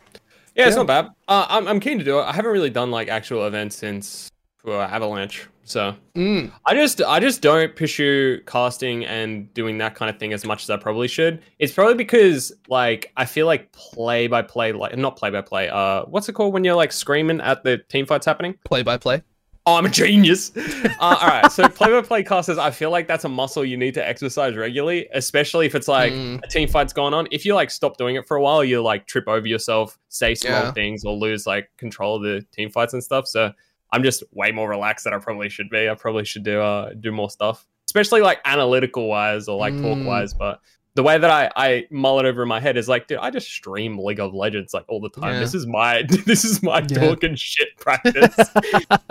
Yeah, 0.55 0.67
it's 0.67 0.73
Yeah. 0.77 0.83
not 0.83 0.87
bad. 0.87 1.07
Uh, 1.29 1.47
I'm 1.49 1.67
I'm 1.69 1.81
keen 1.81 1.99
to 1.99 2.05
do 2.05 2.19
it. 2.19 2.23
I 2.23 2.33
haven't 2.33 2.53
really 2.53 2.71
done 2.71 2.91
like 2.91 3.09
actual 3.09 3.47
events 3.47 3.77
since 3.77 4.31
uh, 4.67 4.79
Avalanche, 4.81 5.47
so 5.65 5.95
Mm. 6.15 6.51
I 6.67 6.75
just 6.75 7.03
I 7.03 7.21
just 7.21 7.43
don't 7.43 7.75
pursue 7.77 8.41
casting 8.47 9.05
and 9.05 9.53
doing 9.53 9.79
that 9.79 9.95
kind 9.95 10.09
of 10.09 10.19
thing 10.19 10.33
as 10.33 10.45
much 10.45 10.63
as 10.63 10.71
I 10.71 10.77
probably 10.77 11.09
should. 11.09 11.43
It's 11.59 11.73
probably 11.73 11.95
because 11.95 12.53
like 12.69 13.13
I 13.17 13.25
feel 13.27 13.47
like 13.47 13.73
play 13.73 14.27
by 14.27 14.43
play, 14.43 14.73
like 14.73 14.97
not 14.97 15.17
play 15.17 15.31
by 15.31 15.41
play. 15.43 15.69
Uh, 15.69 16.05
what's 16.05 16.29
it 16.29 16.33
called 16.35 16.55
when 16.55 16.65
you're 16.65 16.77
like 16.77 16.93
screaming 16.93 17.41
at 17.41 17.63
the 17.65 17.79
team 17.79 18.07
fights 18.07 18.25
happening? 18.27 18.55
Play 18.65 18.83
by 18.83 18.97
play. 18.97 19.23
Oh, 19.67 19.77
I'm 19.77 19.87
a 19.87 19.89
genius. 19.89 20.53
uh, 20.57 20.91
all 21.01 21.27
right, 21.27 21.51
so 21.51 21.67
play 21.69 21.91
by 21.91 22.03
play 22.03 22.23
casters, 22.23 22.59
I 22.59 22.71
feel 22.71 22.91
like 22.91 23.09
that's 23.09 23.25
a 23.25 23.31
muscle 23.31 23.65
you 23.65 23.79
need 23.79 23.95
to 23.95 24.07
exercise 24.07 24.57
regularly, 24.57 25.09
especially 25.15 25.65
if 25.65 25.75
it's 25.75 25.89
like 25.89 26.13
Mm. 26.13 26.45
a 26.45 26.49
team 26.49 26.69
fight's 26.69 26.93
going 26.93 27.15
on. 27.15 27.29
If 27.31 27.47
you 27.47 27.55
like 27.55 27.71
stop 27.71 27.97
doing 27.97 28.17
it 28.17 28.27
for 28.27 28.37
a 28.37 28.43
while, 28.43 28.63
you 28.63 28.83
like 28.83 29.07
trip 29.07 29.27
over 29.27 29.47
yourself, 29.47 29.99
say 30.11 30.35
small 30.35 30.65
Yeah. 30.65 30.73
things, 30.73 31.05
or 31.07 31.15
lose 31.17 31.47
like 31.47 31.71
control 31.79 32.17
of 32.17 32.23
the 32.25 32.45
team 32.53 32.69
fights 32.69 32.93
and 32.93 33.03
stuff. 33.03 33.27
So 33.27 33.53
I'm 33.91 34.03
just 34.03 34.23
way 34.33 34.53
more 34.53 34.69
relaxed 34.69 35.05
than 35.05 35.15
I 35.15 35.19
probably 35.19 35.49
should 35.49 35.71
be. 35.71 35.89
I 35.89 35.95
probably 35.95 36.27
should 36.27 36.43
do 36.45 36.61
uh 36.61 36.91
do 37.01 37.11
more 37.11 37.31
stuff, 37.31 37.67
especially 37.87 38.21
like 38.21 38.41
analytical 38.45 39.09
wise 39.09 39.49
or 39.49 39.57
like 39.59 39.81
talk 39.81 39.99
Mm. 39.99 40.05
wise. 40.05 40.35
But 40.35 40.61
the 40.97 41.03
way 41.03 41.19
that 41.19 41.31
I 41.31 41.51
I 41.57 41.87
mull 41.91 42.21
it 42.21 42.25
over 42.27 42.43
in 42.43 42.49
my 42.49 42.61
head 42.61 42.77
is 42.77 42.89
like, 42.89 43.07
dude, 43.09 43.19
I 43.19 43.31
just 43.31 43.49
stream 43.49 43.99
League 43.99 44.21
of 44.21 44.33
Legends 44.35 44.73
like 44.75 44.85
all 44.89 45.01
the 45.01 45.09
time. 45.11 45.35
Yeah. 45.35 45.41
This 45.41 45.55
is 45.55 45.67
my 45.67 46.03
this 46.27 46.45
is 46.45 46.63
my 46.63 46.79
Yeah. 46.89 47.09
talking 47.11 47.35
shit 47.35 47.69
practice. 47.79 48.35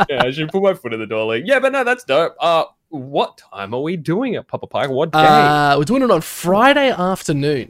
yeah, 0.10 0.24
I 0.24 0.32
should 0.32 0.50
put 0.50 0.64
my 0.64 0.74
foot 0.74 0.94
in 0.94 1.00
the 1.00 1.08
door. 1.08 1.26
Like, 1.28 1.44
yeah, 1.46 1.60
but 1.60 1.72
no, 1.74 1.84
that's 1.84 2.04
dope. 2.04 2.36
Uh, 2.40 2.66
what 2.90 3.38
time 3.38 3.74
are 3.74 3.82
we 3.82 3.98
doing 3.98 4.36
it, 4.36 4.48
Papa 4.48 4.68
Pike? 4.68 4.90
What 4.90 5.12
day? 5.12 5.20
Uh, 5.20 5.78
we're 5.78 5.84
doing 5.84 6.04
it 6.04 6.12
on 6.12 6.22
Friday 6.22 6.90
afternoon. 6.92 7.70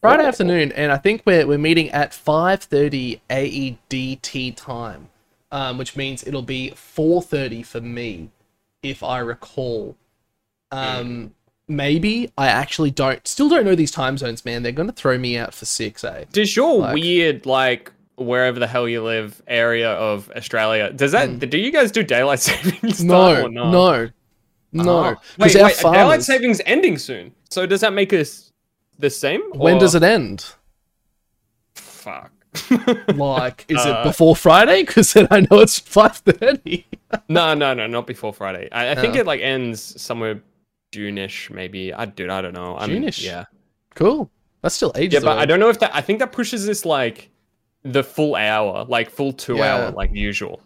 Friday 0.00 0.24
Oh. 0.24 0.28
afternoon, 0.28 0.72
and 0.72 0.92
I 0.92 0.98
think 0.98 1.22
we're 1.24 1.46
we're 1.46 1.56
meeting 1.58 1.88
at 1.90 2.12
five 2.12 2.62
thirty 2.62 3.22
AEDT 3.30 4.54
time, 4.56 5.08
um, 5.50 5.78
which 5.78 5.96
means 5.96 6.26
it'll 6.26 6.42
be 6.42 6.70
four 6.70 7.22
thirty 7.22 7.62
for 7.62 7.80
me, 7.80 8.30
if 8.82 9.02
I 9.02 9.18
recall. 9.20 9.96
Um, 10.70 11.34
maybe 11.68 12.30
I 12.36 12.48
actually 12.48 12.90
don't, 12.90 13.26
still 13.26 13.48
don't 13.48 13.64
know 13.64 13.74
these 13.74 13.90
time 13.90 14.18
zones, 14.18 14.44
man. 14.44 14.62
They're 14.62 14.72
gonna 14.72 14.92
throw 14.92 15.18
me 15.18 15.36
out 15.38 15.54
for 15.54 15.64
six, 15.64 16.04
eh? 16.04 16.24
Does 16.32 16.54
your 16.56 16.78
like- 16.80 16.94
weird 16.94 17.46
like 17.46 17.90
wherever 18.16 18.60
the 18.60 18.66
hell 18.66 18.88
you 18.88 19.02
live 19.02 19.42
area 19.48 19.90
of 19.92 20.30
Australia 20.36 20.92
does 20.92 21.12
that? 21.12 21.28
Mm. 21.28 21.50
Do 21.50 21.58
you 21.58 21.72
guys 21.72 21.90
do 21.90 22.02
daylight 22.02 22.40
savings? 22.48 23.02
No, 23.02 23.44
or 23.44 23.48
not? 23.48 23.70
no, 23.72 24.10
no. 24.72 25.16
Because 25.36 25.54
Wait, 25.54 25.84
our 25.84 25.90
wait. 25.90 25.96
Daylight 25.98 26.22
savings 26.22 26.60
ending 26.66 26.98
soon. 26.98 27.34
So 27.50 27.66
does 27.66 27.80
that 27.80 27.92
make 27.92 28.12
us 28.12 28.52
the 28.98 29.10
same? 29.10 29.40
When 29.52 29.78
does 29.78 29.94
it 29.94 30.02
end? 30.02 30.44
Fuck. 31.74 32.30
Like, 33.14 33.64
is 33.68 33.84
Uh, 33.84 34.00
it 34.00 34.04
before 34.04 34.36
Friday? 34.36 34.82
Because 34.84 35.12
then 35.12 35.26
I 35.30 35.40
know 35.40 35.58
it's 35.60 35.78
five 35.80 36.16
thirty. 36.18 36.86
no, 37.28 37.54
no, 37.54 37.74
no, 37.74 37.86
not 37.88 38.06
before 38.06 38.32
Friday. 38.32 38.68
I, 38.70 38.92
I 38.92 38.94
think 38.94 39.16
Oh. 39.16 39.20
it 39.20 39.26
like 39.26 39.40
ends 39.40 40.00
somewhere 40.00 40.40
June-ish, 40.94 41.50
maybe. 41.50 41.92
I 41.92 42.04
dude, 42.04 42.30
I 42.30 42.40
don't 42.40 42.54
know. 42.54 42.76
I'm, 42.78 42.88
June-ish? 42.88 43.24
Yeah. 43.24 43.44
Cool. 43.96 44.30
That's 44.62 44.74
still 44.76 44.92
ages 44.94 45.14
Yeah, 45.14 45.20
but 45.20 45.32
away. 45.32 45.42
I 45.42 45.44
don't 45.46 45.58
know 45.58 45.68
if 45.68 45.80
that. 45.80 45.94
I 45.94 46.00
think 46.00 46.20
that 46.20 46.30
pushes 46.32 46.64
this 46.64 46.84
like 46.84 47.30
the 47.82 48.02
full 48.04 48.36
hour, 48.36 48.84
like 48.88 49.10
full 49.10 49.32
two 49.32 49.56
Yeah. 49.56 49.74
hour, 49.74 49.90
like 49.90 50.10
usual. 50.14 50.60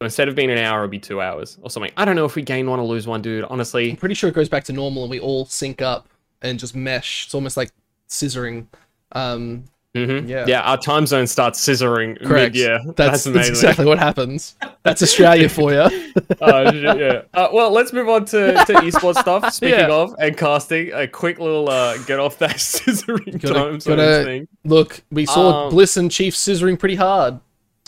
So 0.00 0.04
instead 0.06 0.28
of 0.28 0.34
being 0.36 0.50
an 0.50 0.58
hour, 0.58 0.78
it'll 0.84 0.90
be 0.90 0.98
two 1.00 1.20
hours 1.20 1.58
or 1.62 1.68
something. 1.70 1.92
I 1.96 2.04
don't 2.04 2.16
know 2.16 2.24
if 2.24 2.36
we 2.36 2.42
gain 2.42 2.70
one 2.70 2.78
or 2.78 2.86
lose 2.86 3.06
one, 3.08 3.20
dude. 3.22 3.44
Honestly, 3.44 3.90
I'm 3.90 3.96
pretty 3.96 4.14
sure 4.14 4.28
it 4.30 4.34
goes 4.34 4.48
back 4.48 4.64
to 4.64 4.72
normal 4.72 5.02
and 5.02 5.10
we 5.10 5.18
all 5.20 5.44
sync 5.46 5.82
up 5.82 6.08
and 6.40 6.58
just 6.58 6.74
mesh. 6.76 7.26
It's 7.26 7.34
almost 7.34 7.56
like 7.56 7.70
scissoring. 8.08 8.66
Um, 9.12 9.64
hmm 9.94 10.26
Yeah. 10.26 10.44
yeah. 10.46 10.60
Our 10.62 10.78
time 10.78 11.06
zone 11.06 11.26
starts 11.26 11.60
scissoring 11.66 12.18
correct. 12.24 12.54
mid-year. 12.54 12.80
That's, 12.96 12.96
That's, 12.96 13.24
that's, 13.24 13.48
exactly 13.48 13.84
what 13.84 13.98
happens. 13.98 14.56
That's 14.82 15.02
Australia 15.02 15.48
for 15.48 15.72
you. 15.72 15.88
Shit, 15.90 16.98
yeah. 16.98 17.22
Uh, 17.34 17.48
well, 17.52 17.70
let's 17.70 17.92
move 17.92 18.08
on 18.08 18.24
to, 18.26 18.52
to 18.52 18.72
esports 18.74 19.18
stuff. 19.20 19.52
Speaking 19.52 19.78
Yeah. 19.80 19.88
of 19.92 20.14
and 20.18 20.36
casting, 20.36 20.92
a 20.92 21.06
quick 21.06 21.38
little 21.38 21.68
uh, 21.68 21.98
get 22.04 22.18
off 22.18 22.38
that 22.38 22.56
scissoring 22.56 23.40
Gotta- 23.40 23.54
time 23.54 23.80
zone 23.80 23.96
gotta- 23.98 24.24
thing. 24.24 24.48
Look, 24.64 25.02
we 25.10 25.26
saw 25.26 25.64
Um, 25.66 25.70
Bliss 25.70 25.96
and 25.96 26.10
Chief 26.10 26.34
scissoring 26.34 26.78
pretty 26.78 26.96
hard. 26.96 27.38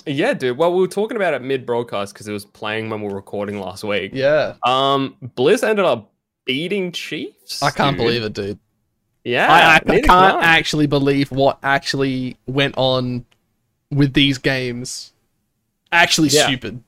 Yeah, 0.06 0.34
dude. 0.34 0.58
Well, 0.58 0.74
we 0.74 0.80
were 0.82 0.88
talking 0.88 1.16
about 1.16 1.32
it 1.32 1.40
mid 1.40 1.64
broadcast 1.64 2.12
because 2.12 2.28
it 2.28 2.32
was 2.32 2.44
playing 2.44 2.90
when 2.90 3.00
we 3.00 3.08
were 3.08 3.14
recording 3.14 3.58
last 3.58 3.82
week. 3.84 4.10
Yeah. 4.12 4.54
Um, 4.62 5.16
Bliss 5.34 5.62
ended 5.62 5.86
up 5.86 6.12
beating 6.44 6.92
Chiefs. 6.92 7.62
I 7.62 7.70
can't 7.70 7.96
dude. 7.96 8.04
believe 8.04 8.22
it, 8.22 8.34
dude. 8.34 8.58
Yeah, 9.24 9.50
I, 9.50 9.76
I 9.76 9.78
can't 9.80 10.04
can 10.04 10.10
I. 10.12 10.44
actually 10.44 10.86
believe 10.86 11.30
what 11.30 11.58
actually 11.62 12.36
went 12.46 12.74
on 12.76 13.24
with 13.90 14.12
these 14.12 14.38
games. 14.38 15.12
Actually 15.92 16.28
Yeah. 16.28 16.46
stupid. 16.46 16.82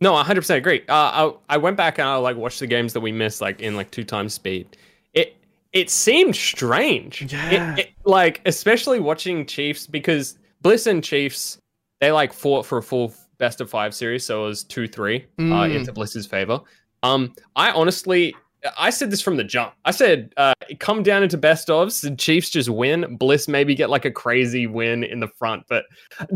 No, 0.00 0.12
100% 0.12 0.56
agree. 0.56 0.82
Uh, 0.88 1.32
I 1.48 1.54
I 1.54 1.56
went 1.58 1.76
back 1.76 1.98
and 1.98 2.06
I 2.08 2.16
like 2.16 2.36
watched 2.36 2.60
the 2.60 2.66
games 2.66 2.92
that 2.94 3.00
we 3.00 3.12
missed 3.12 3.40
like 3.40 3.60
in 3.60 3.76
like 3.76 3.90
two 3.90 4.04
times 4.04 4.34
speed. 4.34 4.76
It 5.14 5.36
it 5.72 5.90
seemed 5.90 6.34
strange. 6.36 7.30
Yeah. 7.32 7.76
it- 7.76 7.90
like 8.04 8.40
especially 8.46 9.00
watching 9.00 9.44
Chiefs 9.46 9.86
because 9.86 10.38
Bliss 10.62 10.86
and 10.86 11.02
Chiefs 11.02 11.58
they 12.00 12.12
like 12.12 12.32
fought 12.32 12.64
for 12.66 12.78
a 12.78 12.82
full 12.82 13.12
best 13.38 13.60
of 13.60 13.68
five 13.68 13.94
series, 13.94 14.24
so 14.24 14.44
it 14.44 14.48
was 14.48 14.64
two 14.64 14.86
three 14.86 15.24
uh, 15.38 15.42
Mm. 15.42 15.74
into 15.74 15.92
Bliss's 15.92 16.26
favor. 16.26 16.60
Um, 17.02 17.34
I 17.56 17.70
honestly. 17.72 18.34
I 18.78 18.90
said 18.90 19.10
this 19.10 19.20
from 19.22 19.36
the 19.36 19.44
jump. 19.44 19.74
I 19.84 19.90
said, 19.90 20.32
uh, 20.36 20.54
come 20.78 21.02
down 21.02 21.22
into 21.22 21.38
best 21.38 21.68
ofs, 21.68 22.02
the 22.02 22.14
Chiefs 22.14 22.50
just 22.50 22.68
win. 22.68 23.16
Bliss 23.16 23.48
maybe 23.48 23.74
get 23.74 23.90
like 23.90 24.04
a 24.04 24.10
crazy 24.10 24.66
win 24.66 25.04
in 25.04 25.20
the 25.20 25.28
front. 25.28 25.64
But, 25.68 25.84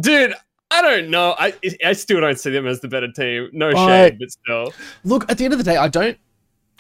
dude, 0.01 0.35
I 0.71 0.83
don't 0.83 1.11
know. 1.11 1.35
I 1.39 1.53
I 1.85 1.93
still 1.95 2.21
don't 2.21 2.39
see 2.39 2.51
them 2.51 2.67
as 2.67 2.81
the 2.81 2.89
better 2.89 3.11
team. 3.11 3.51
No 3.53 3.73
shade, 3.73 4.19
but 4.21 4.31
still. 4.31 4.73
Look, 5.05 5.31
at 5.31 5.39
the 5.39 5.45
end 5.45 5.53
of 5.53 5.59
the 5.59 5.65
day, 5.65 5.77
I 5.77 5.89
don't. 5.89 6.17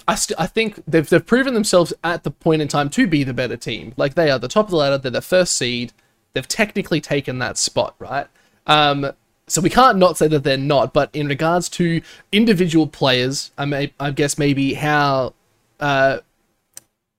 I 0.06 0.14
st- 0.14 0.40
I 0.40 0.46
think 0.46 0.82
they've 0.86 1.08
they've 1.08 1.24
proven 1.24 1.54
themselves 1.54 1.92
at 2.04 2.22
the 2.22 2.30
point 2.30 2.62
in 2.62 2.68
time 2.68 2.88
to 2.90 3.06
be 3.06 3.24
the 3.24 3.34
better 3.34 3.56
team. 3.56 3.92
Like 3.96 4.14
they 4.14 4.30
are 4.30 4.38
the 4.38 4.48
top 4.48 4.66
of 4.66 4.70
the 4.70 4.76
ladder. 4.76 4.98
They're 4.98 5.10
the 5.10 5.20
first 5.20 5.56
seed. 5.56 5.92
They've 6.32 6.46
technically 6.46 7.00
taken 7.00 7.38
that 7.40 7.58
spot, 7.58 7.96
right? 7.98 8.28
Um, 8.66 9.12
so 9.48 9.60
we 9.60 9.68
can't 9.68 9.98
not 9.98 10.16
say 10.16 10.28
that 10.28 10.44
they're 10.44 10.56
not. 10.56 10.94
But 10.94 11.10
in 11.12 11.26
regards 11.26 11.68
to 11.70 12.00
individual 12.30 12.86
players, 12.86 13.50
I 13.58 13.64
may 13.64 13.92
I 13.98 14.12
guess 14.12 14.38
maybe 14.38 14.74
how 14.74 15.34
uh, 15.80 16.18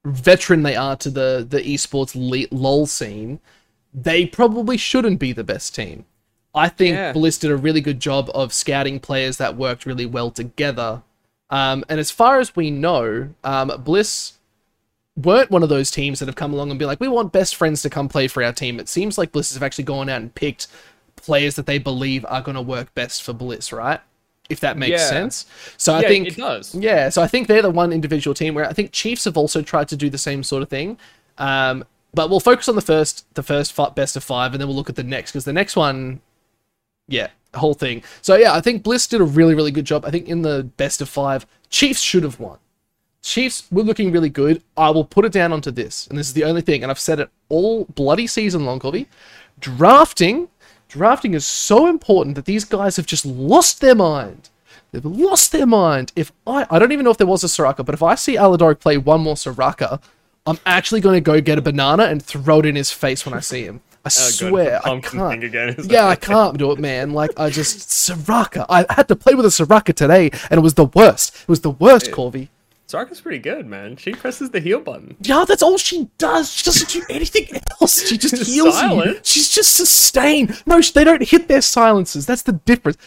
veteran 0.06 0.64
they 0.64 0.76
are 0.76 0.96
to 0.98 1.10
the 1.10 1.46
the 1.48 1.62
esports 1.62 2.16
le- 2.16 2.56
lol 2.56 2.86
scene, 2.86 3.40
they 3.94 4.26
probably 4.26 4.78
shouldn't 4.78 5.20
be 5.20 5.34
the 5.34 5.44
best 5.44 5.76
team. 5.76 6.06
I 6.54 6.68
think 6.70 6.96
Yeah. 6.96 7.14
Bliss 7.14 7.38
did 7.38 7.52
a 7.52 7.58
really 7.58 7.82
good 7.82 8.00
job 8.00 8.30
of 8.34 8.54
scouting 8.54 9.00
players 9.00 9.38
that 9.38 9.56
worked 9.56 9.86
really 9.86 10.06
well 10.06 10.32
together. 10.32 11.02
Um, 11.50 11.84
and 11.90 12.00
as 12.00 12.12
far 12.12 12.40
as 12.40 12.56
we 12.56 12.72
know, 12.72 13.30
um, 13.44 13.72
Bliss 13.84 14.34
weren't 15.18 15.52
one 15.52 15.64
of 15.64 15.70
those 15.70 15.92
teams 15.92 16.20
that 16.20 16.28
have 16.28 16.36
come 16.36 16.54
along 16.54 16.70
and 16.70 16.80
be 16.80 16.86
like, 16.86 17.00
we 17.00 17.08
want 17.08 17.32
best 17.32 17.56
friends 17.56 17.82
to 17.82 17.90
come 17.90 18.08
play 18.10 18.28
for 18.28 18.44
our 18.44 18.54
team. 18.54 18.80
It 18.80 18.90
seems 18.90 19.18
like 19.18 19.32
Bliss 19.32 19.54
have 19.54 19.64
actually 19.64 19.84
gone 19.84 20.10
out 20.10 20.22
and 20.22 20.34
picked 20.34 20.68
players 21.16 21.56
that 21.56 21.66
they 21.66 21.78
believe 21.78 22.26
are 22.28 22.42
going 22.42 22.56
to 22.56 22.62
work 22.62 22.94
best 22.96 23.22
for 23.24 23.34
Bliss, 23.34 23.72
right? 23.72 24.00
If 24.50 24.60
that 24.62 24.78
makes 24.78 25.00
Yeah. 25.02 25.08
sense. 25.10 25.46
So 25.78 25.94
I 25.94 26.02
yeah, 26.02 26.08
think 26.10 26.28
it 26.28 26.36
does. 26.38 26.76
yeah, 26.76 27.08
so 27.10 27.22
I 27.22 27.28
think 27.28 27.48
they're 27.48 27.62
the 27.62 27.70
one 27.72 27.94
individual 27.94 28.34
team 28.34 28.54
where 28.54 28.66
I 28.68 28.74
think 28.74 28.92
Chiefs 28.92 29.24
have 29.26 29.38
also 29.38 29.62
tried 29.62 29.88
to 29.90 29.96
do 29.96 30.10
the 30.10 30.18
same 30.18 30.44
sort 30.44 30.62
of 30.62 30.70
thing. 30.70 30.98
Um, 31.38 31.86
but 32.14 32.30
we'll 32.30 32.42
focus 32.42 32.68
on 32.68 32.76
the 32.76 32.82
first, 32.82 33.26
the 33.36 33.44
first 33.44 33.74
best 33.96 34.18
of 34.18 34.24
five, 34.24 34.54
and 34.54 34.60
then 34.60 34.68
we'll 34.68 34.76
look 34.76 34.90
at 34.90 34.98
the 34.98 35.04
next 35.04 35.32
because 35.32 35.46
the 35.46 35.54
next 35.54 35.78
one, 35.78 36.20
yeah, 37.08 37.30
whole 37.56 37.74
thing. 37.74 38.04
So 38.22 38.36
yeah, 38.36 38.54
I 38.54 38.60
think 38.60 38.84
Bliss 38.84 39.08
did 39.08 39.22
a 39.22 39.24
really, 39.24 39.56
really 39.56 39.72
good 39.72 39.86
job. 39.86 40.04
I 40.06 40.12
think 40.12 40.28
in 40.28 40.42
the 40.42 40.64
best 40.76 41.00
of 41.02 41.08
five, 41.08 41.46
Chiefs 41.70 42.02
should 42.02 42.24
have 42.24 42.38
won. 42.40 42.58
Chiefs 43.22 43.64
were 43.72 43.84
looking 43.84 44.12
really 44.12 44.30
good. 44.30 44.62
I 44.76 44.90
will 44.90 45.06
put 45.06 45.24
it 45.24 45.32
down 45.32 45.54
onto 45.54 45.72
this, 45.72 46.08
and 46.08 46.18
this 46.18 46.28
is 46.28 46.34
the 46.34 46.44
only 46.44 46.62
thing, 46.62 46.82
and 46.84 46.92
I've 46.92 47.00
said 47.00 47.20
it 47.20 47.30
all 47.48 47.86
bloody 47.86 48.28
season 48.28 48.66
long, 48.66 48.80
Corvy. 48.80 49.06
Drafting, 49.60 50.50
drafting 50.92 51.34
is 51.34 51.46
so 51.46 51.88
important 51.88 52.36
that 52.36 52.46
these 52.46 52.66
guys 52.66 52.98
have 52.98 53.06
just 53.06 53.26
lost 53.26 53.80
their 53.82 53.96
mind. 53.96 54.50
They've 54.92 55.06
lost 55.06 55.54
their 55.54 55.66
mind. 55.66 56.12
If 56.18 56.34
I, 56.46 56.68
I 56.70 56.78
don't 56.78 56.92
even 56.92 57.06
know 57.06 57.12
if 57.12 57.18
there 57.18 57.26
was 57.28 57.44
a 57.46 57.48
Soraka, 57.48 57.86
but 57.86 57.96
if 57.96 58.04
I 58.04 58.16
see 58.16 58.36
Aladoric 58.36 58.80
play 58.82 58.98
one 58.98 59.22
more 59.22 59.36
Soraka, 59.36 60.02
I'm 60.46 60.60
actually 60.66 61.00
going 61.00 61.16
to 61.16 61.22
go 61.22 61.40
get 61.40 61.58
a 61.58 61.62
banana 61.62 62.04
and 62.04 62.22
throw 62.22 62.60
it 62.60 62.66
in 62.66 62.76
his 62.76 62.92
face 62.92 63.26
when 63.26 63.34
I 63.34 63.40
see 63.40 63.64
him. 63.64 63.80
I 64.04 64.08
Oh, 64.08 64.10
swear, 64.10 64.86
I 64.86 65.00
can't. 65.00 65.44
again, 65.44 65.76
Yeah, 65.86 66.08
I 66.08 66.16
can't 66.16 66.58
do 66.58 66.72
it, 66.72 66.80
man. 66.90 67.12
Like 67.14 67.32
I 67.40 67.50
just 67.50 67.88
Soraka. 67.90 68.66
I 68.70 68.86
had 68.90 69.08
to 69.08 69.16
play 69.16 69.34
with 69.34 69.46
a 69.46 69.50
Soraka 69.50 69.94
today, 69.94 70.30
and 70.50 70.58
it 70.58 70.62
was 70.62 70.74
the 70.74 70.86
worst. 70.86 71.36
It 71.44 71.48
was 71.48 71.62
the 71.62 71.70
worst, 71.70 72.12
Corby. 72.12 72.50
Soraka's 72.92 73.22
pretty 73.22 73.40
good, 73.40 73.66
man. 73.68 73.96
She 73.98 74.12
presses 74.12 74.50
the 74.50 74.60
heal 74.60 74.80
button. 74.82 75.16
Yeah, 75.22 75.46
that's 75.48 75.64
all 75.64 75.78
she 75.78 76.10
does. 76.18 76.52
She 76.52 76.64
doesn't 76.66 76.90
do 76.90 77.04
anything 77.10 77.48
else. 77.80 78.06
She 78.08 78.18
just 78.18 78.36
heals 78.48 78.82
you. 78.82 79.20
She's 79.24 79.50
just 79.50 79.76
sustained. 79.76 80.62
No, 80.66 80.82
they 80.82 81.04
don't 81.04 81.24
hit 81.24 81.48
their 81.48 81.62
silences. 81.62 82.26
That's 82.26 82.42
the 82.44 82.54
difference. 82.54 82.98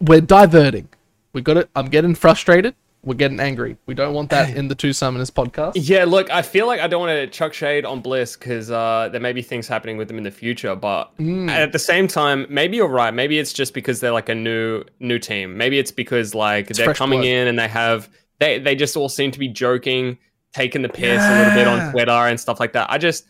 We're 0.00 0.20
diverting. 0.20 0.88
We 1.32 1.42
got 1.42 1.56
it. 1.58 1.68
I'm 1.76 1.86
getting 1.86 2.14
frustrated. 2.14 2.74
We're 3.04 3.14
getting 3.14 3.38
angry. 3.38 3.76
We 3.86 3.94
don't 3.94 4.14
want 4.14 4.30
that 4.30 4.56
in 4.56 4.66
the 4.66 4.74
Two 4.74 4.90
Summoners 4.90 5.30
podcast. 5.30 5.72
Yeah, 5.76 6.04
look, 6.04 6.28
I 6.30 6.42
feel 6.42 6.66
like 6.66 6.80
I 6.80 6.88
don't 6.88 6.98
want 7.00 7.10
to 7.12 7.28
chuck 7.28 7.54
shade 7.54 7.84
on 7.84 8.00
Bliss 8.00 8.36
because 8.36 8.68
uh, 8.70 9.08
there 9.12 9.20
may 9.20 9.32
be 9.32 9.42
things 9.42 9.68
happening 9.68 9.96
with 9.96 10.08
them 10.08 10.18
in 10.18 10.24
the 10.24 10.30
future, 10.32 10.74
but 10.74 11.12
Hmm. 11.18 11.48
at 11.48 11.70
the 11.70 11.78
same 11.78 12.08
time, 12.08 12.46
maybe 12.50 12.78
you're 12.78 12.88
right. 12.88 13.14
Maybe 13.14 13.38
it's 13.38 13.52
just 13.52 13.74
because 13.74 14.00
they're 14.00 14.10
like 14.12 14.28
a 14.28 14.34
new 14.34 14.82
new 14.98 15.20
team. 15.20 15.56
Maybe 15.56 15.78
it's 15.78 15.92
because 15.92 16.34
like 16.34 16.66
they're 16.68 16.94
coming 16.94 17.20
blood. 17.20 17.28
in 17.28 17.46
and 17.48 17.56
they 17.58 17.68
have 17.68 18.08
they 18.38 18.58
they 18.58 18.74
just 18.74 18.96
all 18.96 19.08
seem 19.08 19.30
to 19.30 19.38
be 19.38 19.48
joking, 19.48 20.18
taking 20.52 20.82
the 20.82 20.88
piss 20.88 21.22
a 21.24 21.36
little 21.38 21.52
bit 21.54 21.66
on 21.66 21.90
Twitter 21.92 22.10
and 22.12 22.38
stuff 22.38 22.60
like 22.60 22.72
that. 22.74 22.90
I 22.90 22.98
just 22.98 23.24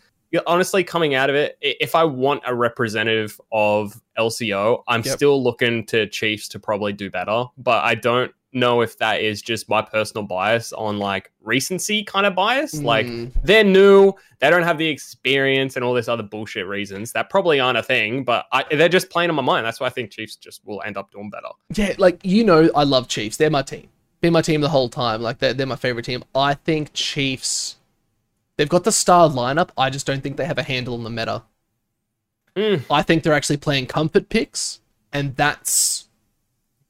honestly 0.45 0.83
coming 0.83 1.15
out 1.15 1.29
of 1.29 1.35
it, 1.35 1.57
if 1.61 1.95
I 1.95 2.03
want 2.03 2.43
a 2.45 2.53
representative 2.53 3.39
of 3.51 3.99
LCO, 4.17 4.83
I'm 4.87 5.01
Yep. 5.03 5.15
still 5.15 5.41
looking 5.43 5.85
to 5.87 6.07
Chiefs 6.07 6.47
to 6.49 6.59
probably 6.59 6.91
do 6.93 7.09
better, 7.09 7.45
but 7.57 7.83
I 7.83 7.95
don't 7.95 8.31
know 8.53 8.81
if 8.81 8.97
that 8.97 9.21
is 9.21 9.41
just 9.41 9.69
my 9.69 9.81
personal 9.81 10.23
bias 10.25 10.73
on 10.73 10.97
like 10.99 11.31
recency 11.41 12.03
kind 12.03 12.25
of 12.25 12.33
bias. 12.35 12.73
Like 12.73 13.05
Mm. 13.05 13.31
they're 13.43 13.63
new, 13.63 14.13
they 14.39 14.49
don't 14.49 14.63
have 14.63 14.77
the 14.77 14.87
experience 14.87 15.75
and 15.75 15.85
all 15.85 15.93
this 15.93 16.07
other 16.07 16.23
bullshit 16.23 16.65
reasons 16.65 17.11
that 17.13 17.29
probably 17.29 17.59
aren't 17.59 17.77
a 17.77 17.83
thing, 17.83 18.23
but 18.23 18.45
I, 18.51 18.63
they're 18.71 18.89
just 18.89 19.09
playing 19.09 19.29
on 19.29 19.35
my 19.35 19.41
mind. 19.43 19.65
That's 19.65 19.79
why 19.79 19.87
I 19.87 19.91
think 19.91 20.11
Chiefs 20.11 20.35
just 20.37 20.65
will 20.65 20.81
end 20.85 20.97
up 20.97 21.11
doing 21.11 21.29
better. 21.29 21.49
Yeah, 21.75 21.93
like 21.97 22.19
you 22.25 22.43
know, 22.43 22.69
I 22.75 22.83
love 22.83 23.07
Chiefs. 23.07 23.37
They're 23.37 23.49
my 23.49 23.61
team. 23.61 23.87
Been 24.21 24.33
my 24.33 24.41
team 24.41 24.61
the 24.61 24.69
whole 24.69 24.89
time. 24.89 25.21
Like 25.21 25.39
they're, 25.39 25.53
they're 25.53 25.67
my 25.67 25.75
favorite 25.75 26.05
team. 26.05 26.23
I 26.33 26.53
think 26.53 26.91
Chiefs. 26.93 27.75
They've 28.57 28.67
got 28.67 28.83
the 28.83 28.91
star 28.91 29.29
lineup. 29.29 29.69
I 29.77 29.89
just 29.89 30.07
don't 30.07 30.21
think 30.21 30.37
they 30.37 30.45
have 30.45 30.57
a 30.57 30.63
handle 30.63 30.95
on 30.95 31.03
the 31.03 31.09
meta. 31.09 31.43
Mm. 32.55 32.85
I 32.89 33.03
think 33.03 33.21
they're 33.21 33.33
actually 33.33 33.57
playing 33.57 33.85
comfort 33.85 34.29
picks, 34.29 34.79
and 35.13 35.35
that's 35.35 36.07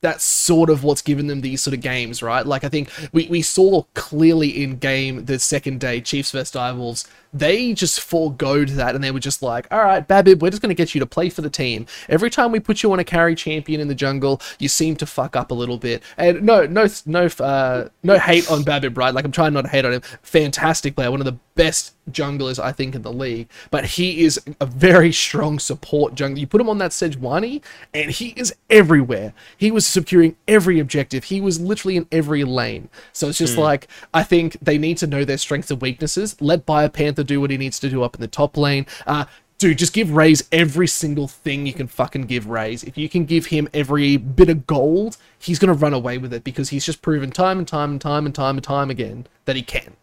that's 0.02 0.24
sort 0.24 0.70
of 0.70 0.84
what's 0.84 1.02
given 1.02 1.28
them 1.28 1.42
these 1.42 1.62
sort 1.62 1.74
of 1.74 1.82
games, 1.82 2.22
right? 2.22 2.46
Like 2.46 2.64
I 2.64 2.70
think 2.70 2.90
we, 3.12 3.28
we 3.28 3.42
saw 3.42 3.84
clearly 3.94 4.64
in 4.64 4.78
game 4.78 5.26
the 5.26 5.40
second 5.40 5.80
day, 5.80 6.02
Chiefs 6.02 6.32
vs 6.32 6.52
Direwolves, 6.52 7.08
they 7.34 7.74
just 7.74 8.00
foregoed 8.00 8.70
that 8.70 8.96
and 8.96 9.04
they 9.04 9.12
were 9.12 9.20
just 9.20 9.42
like, 9.42 9.68
all 9.72 9.84
right, 9.84 10.08
Babib, 10.08 10.40
we're 10.40 10.50
just 10.50 10.62
going 10.62 10.70
to 10.70 10.76
get 10.76 10.96
you 10.96 11.00
to 11.00 11.06
play 11.06 11.30
for 11.30 11.42
the 11.42 11.50
team. 11.50 11.86
Every 12.10 12.30
time 12.30 12.52
we 12.52 12.60
put 12.60 12.84
you 12.84 12.92
on 12.92 13.00
a 13.00 13.04
carry 13.04 13.36
champion 13.36 13.82
in 13.82 13.88
the 13.88 13.96
jungle, 13.96 14.42
you 14.60 14.68
seem 14.68 14.96
to 14.98 15.06
fuck 15.06 15.36
up 15.36 15.52
a 15.52 15.54
little 15.54 15.78
bit. 15.78 16.04
And 16.18 16.44
no, 16.44 16.66
no, 16.66 16.88
no, 17.06 17.26
uh, 17.40 17.90
no 18.04 18.18
hate 18.18 18.50
on 18.50 18.64
Babib, 18.64 18.98
right? 18.98 19.14
Like 19.14 19.26
I'm 19.26 19.32
trying 19.32 19.54
not 19.54 19.64
to 19.64 19.70
hate 19.70 19.86
on 19.86 19.94
him. 19.94 20.02
Fantastic 20.22 20.96
player, 20.96 21.12
one 21.12 21.22
of 21.22 21.26
the 21.26 21.38
best 21.56 21.96
junglers 22.10 22.64
I 22.64 22.72
think 22.72 22.96
in 22.96 23.02
the 23.02 23.12
league. 23.12 23.50
But 23.70 23.86
he 23.86 24.24
is 24.24 24.40
a 24.62 24.66
very 24.66 25.12
strong 25.12 25.60
support 25.60 26.16
jungler. 26.16 26.40
You 26.40 26.48
put 26.48 26.62
him 26.62 26.70
on 26.70 26.78
that 26.78 26.92
Sejuani, 26.92 27.62
and 27.94 28.12
he 28.12 28.30
is 28.38 28.54
everywhere. 28.70 29.34
He 29.58 29.72
was 29.72 29.86
securing 29.86 30.36
every 30.48 30.80
objective. 30.80 31.26
He 31.26 31.42
was 31.42 31.60
literally 31.60 31.98
in 31.98 32.08
every 32.12 32.44
lane. 32.44 32.90
So 33.12 33.28
it's 33.28 33.38
just 33.38 33.58
like 33.58 33.88
I 34.14 34.24
think 34.24 34.58
they 34.62 34.78
need 34.78 34.98
to 35.00 35.08
know 35.08 35.26
their 35.26 35.38
strengths 35.38 35.72
and 35.72 35.82
weaknesses. 35.82 36.40
Let 36.40 36.66
Biopanther 36.66 37.17
do 37.24 37.40
what 37.42 37.50
he 37.52 37.58
needs 37.58 37.80
to 37.80 37.90
do 37.90 38.04
up 38.04 38.16
in 38.16 38.22
the 38.22 38.28
top 38.28 38.58
lane. 38.58 38.86
Uh, 39.06 39.26
Dude, 39.60 39.80
just 39.80 39.92
give 39.94 40.12
Raze 40.12 40.48
every 40.52 40.86
single 40.86 41.28
thing 41.28 41.66
you 41.66 41.74
can 41.74 41.88
fucking 41.88 42.28
give 42.28 42.46
Raze. 42.48 42.84
If 42.84 42.96
you 42.96 43.10
can 43.10 43.26
give 43.26 43.48
him 43.48 43.68
every 43.74 44.16
bit 44.18 44.50
of 44.50 44.68
gold, 44.68 45.18
he's 45.40 45.58
gonna 45.58 45.74
run 45.74 45.94
away 45.94 46.20
with 46.20 46.32
it 46.32 46.44
because 46.44 46.70
he's 46.70 46.86
just 46.86 47.02
proven 47.02 47.32
time 47.32 47.58
and 47.58 47.68
time 47.68 47.90
and 47.90 48.00
time 48.00 48.28
and 48.28 48.36
time 48.36 48.58
and 48.58 48.64
time 48.64 48.92
again 48.92 49.26
that 49.46 49.56
he 49.56 49.64
can. 49.64 49.96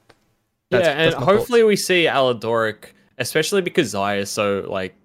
That's- 0.73 0.89
yeah, 0.89 1.01
and 1.05 1.13
my 1.15 1.21
thoughts. 1.21 1.25
hopefully 1.25 1.63
we 1.63 1.77
see 1.77 2.07
Aladoric, 2.07 2.87
especially 3.19 3.61
because 3.63 3.95
Xayah 3.95 4.23
is 4.23 4.31
so 4.31 4.67
like 4.69 4.97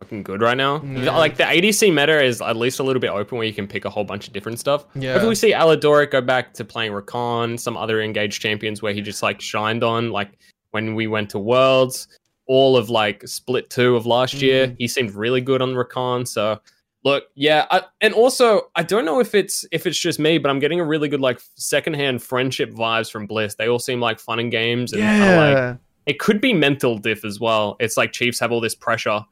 fucking 0.00 0.24
good 0.24 0.40
right 0.42 0.56
now. 0.56 0.82
Yeah. 0.82 1.16
Like 1.16 1.36
the 1.36 1.44
ADC 1.44 1.94
meta 1.94 2.20
is 2.24 2.42
at 2.42 2.56
least 2.56 2.80
a 2.80 2.82
little 2.82 2.98
bit 2.98 3.10
open 3.10 3.38
where 3.38 3.46
you 3.46 3.52
can 3.54 3.68
pick 3.68 3.84
a 3.84 3.90
whole 3.90 4.02
bunch 4.02 4.26
of 4.26 4.32
different 4.32 4.58
stuff. 4.58 4.84
Yeah. 4.96 5.12
Hopefully 5.12 5.28
we 5.28 5.34
see 5.36 5.52
Aladoric 5.52 6.10
go 6.10 6.20
back 6.20 6.54
to 6.54 6.64
playing 6.64 6.90
Rakan, 6.90 7.56
some 7.56 7.76
other 7.76 8.02
engaged 8.02 8.42
champions 8.42 8.82
where 8.82 8.92
he 8.92 9.00
just 9.00 9.22
like 9.22 9.40
shined 9.40 9.84
on, 9.84 10.10
like 10.10 10.30
when 10.72 10.94
we 10.94 11.06
went 11.06 11.30
to 11.30 11.38
Worlds, 11.38 12.08
all 12.46 12.76
of 12.76 12.90
like 12.90 13.26
split 13.26 13.70
two 13.70 13.96
of 13.96 14.04
last 14.04 14.34
year. 14.34 14.66
Mm. 14.66 14.76
He 14.78 14.88
seemed 14.88 15.14
really 15.14 15.40
good 15.40 15.62
on 15.62 15.74
Rakan. 15.74 16.26
So 16.26 16.60
look, 17.04 17.24
yeah, 17.34 17.66
I, 17.70 17.82
and 18.00 18.12
also 18.14 18.62
I 18.74 18.82
don't 18.82 19.04
know 19.04 19.20
if 19.20 19.34
it's 19.34 19.64
if 19.72 19.86
it's 19.86 19.98
just 19.98 20.18
me, 20.18 20.38
but 20.38 20.50
I'm 20.50 20.58
getting 20.58 20.80
a 20.80 20.84
really 20.84 21.08
good 21.08 21.20
like 21.20 21.40
secondhand 21.54 22.22
friendship 22.22 22.70
vibes 22.72 23.10
from 23.10 23.26
Bliss. 23.26 23.54
They 23.54 23.68
all 23.68 23.78
seem 23.78 24.00
like 24.00 24.18
fun 24.18 24.38
and 24.40 24.50
games 24.50 24.92
and 24.92 25.00
kinda, 25.02 25.36
like 25.36 25.54
Yeah. 25.56 25.76
it 26.06 26.18
could 26.18 26.40
be 26.40 26.52
mental 26.52 26.98
diff 26.98 27.24
as 27.24 27.38
well. 27.40 27.76
It's 27.80 27.96
like 27.96 28.12
Chiefs 28.12 28.40
have 28.40 28.50
all 28.52 28.60
this 28.60 28.74
pressure 28.74 29.24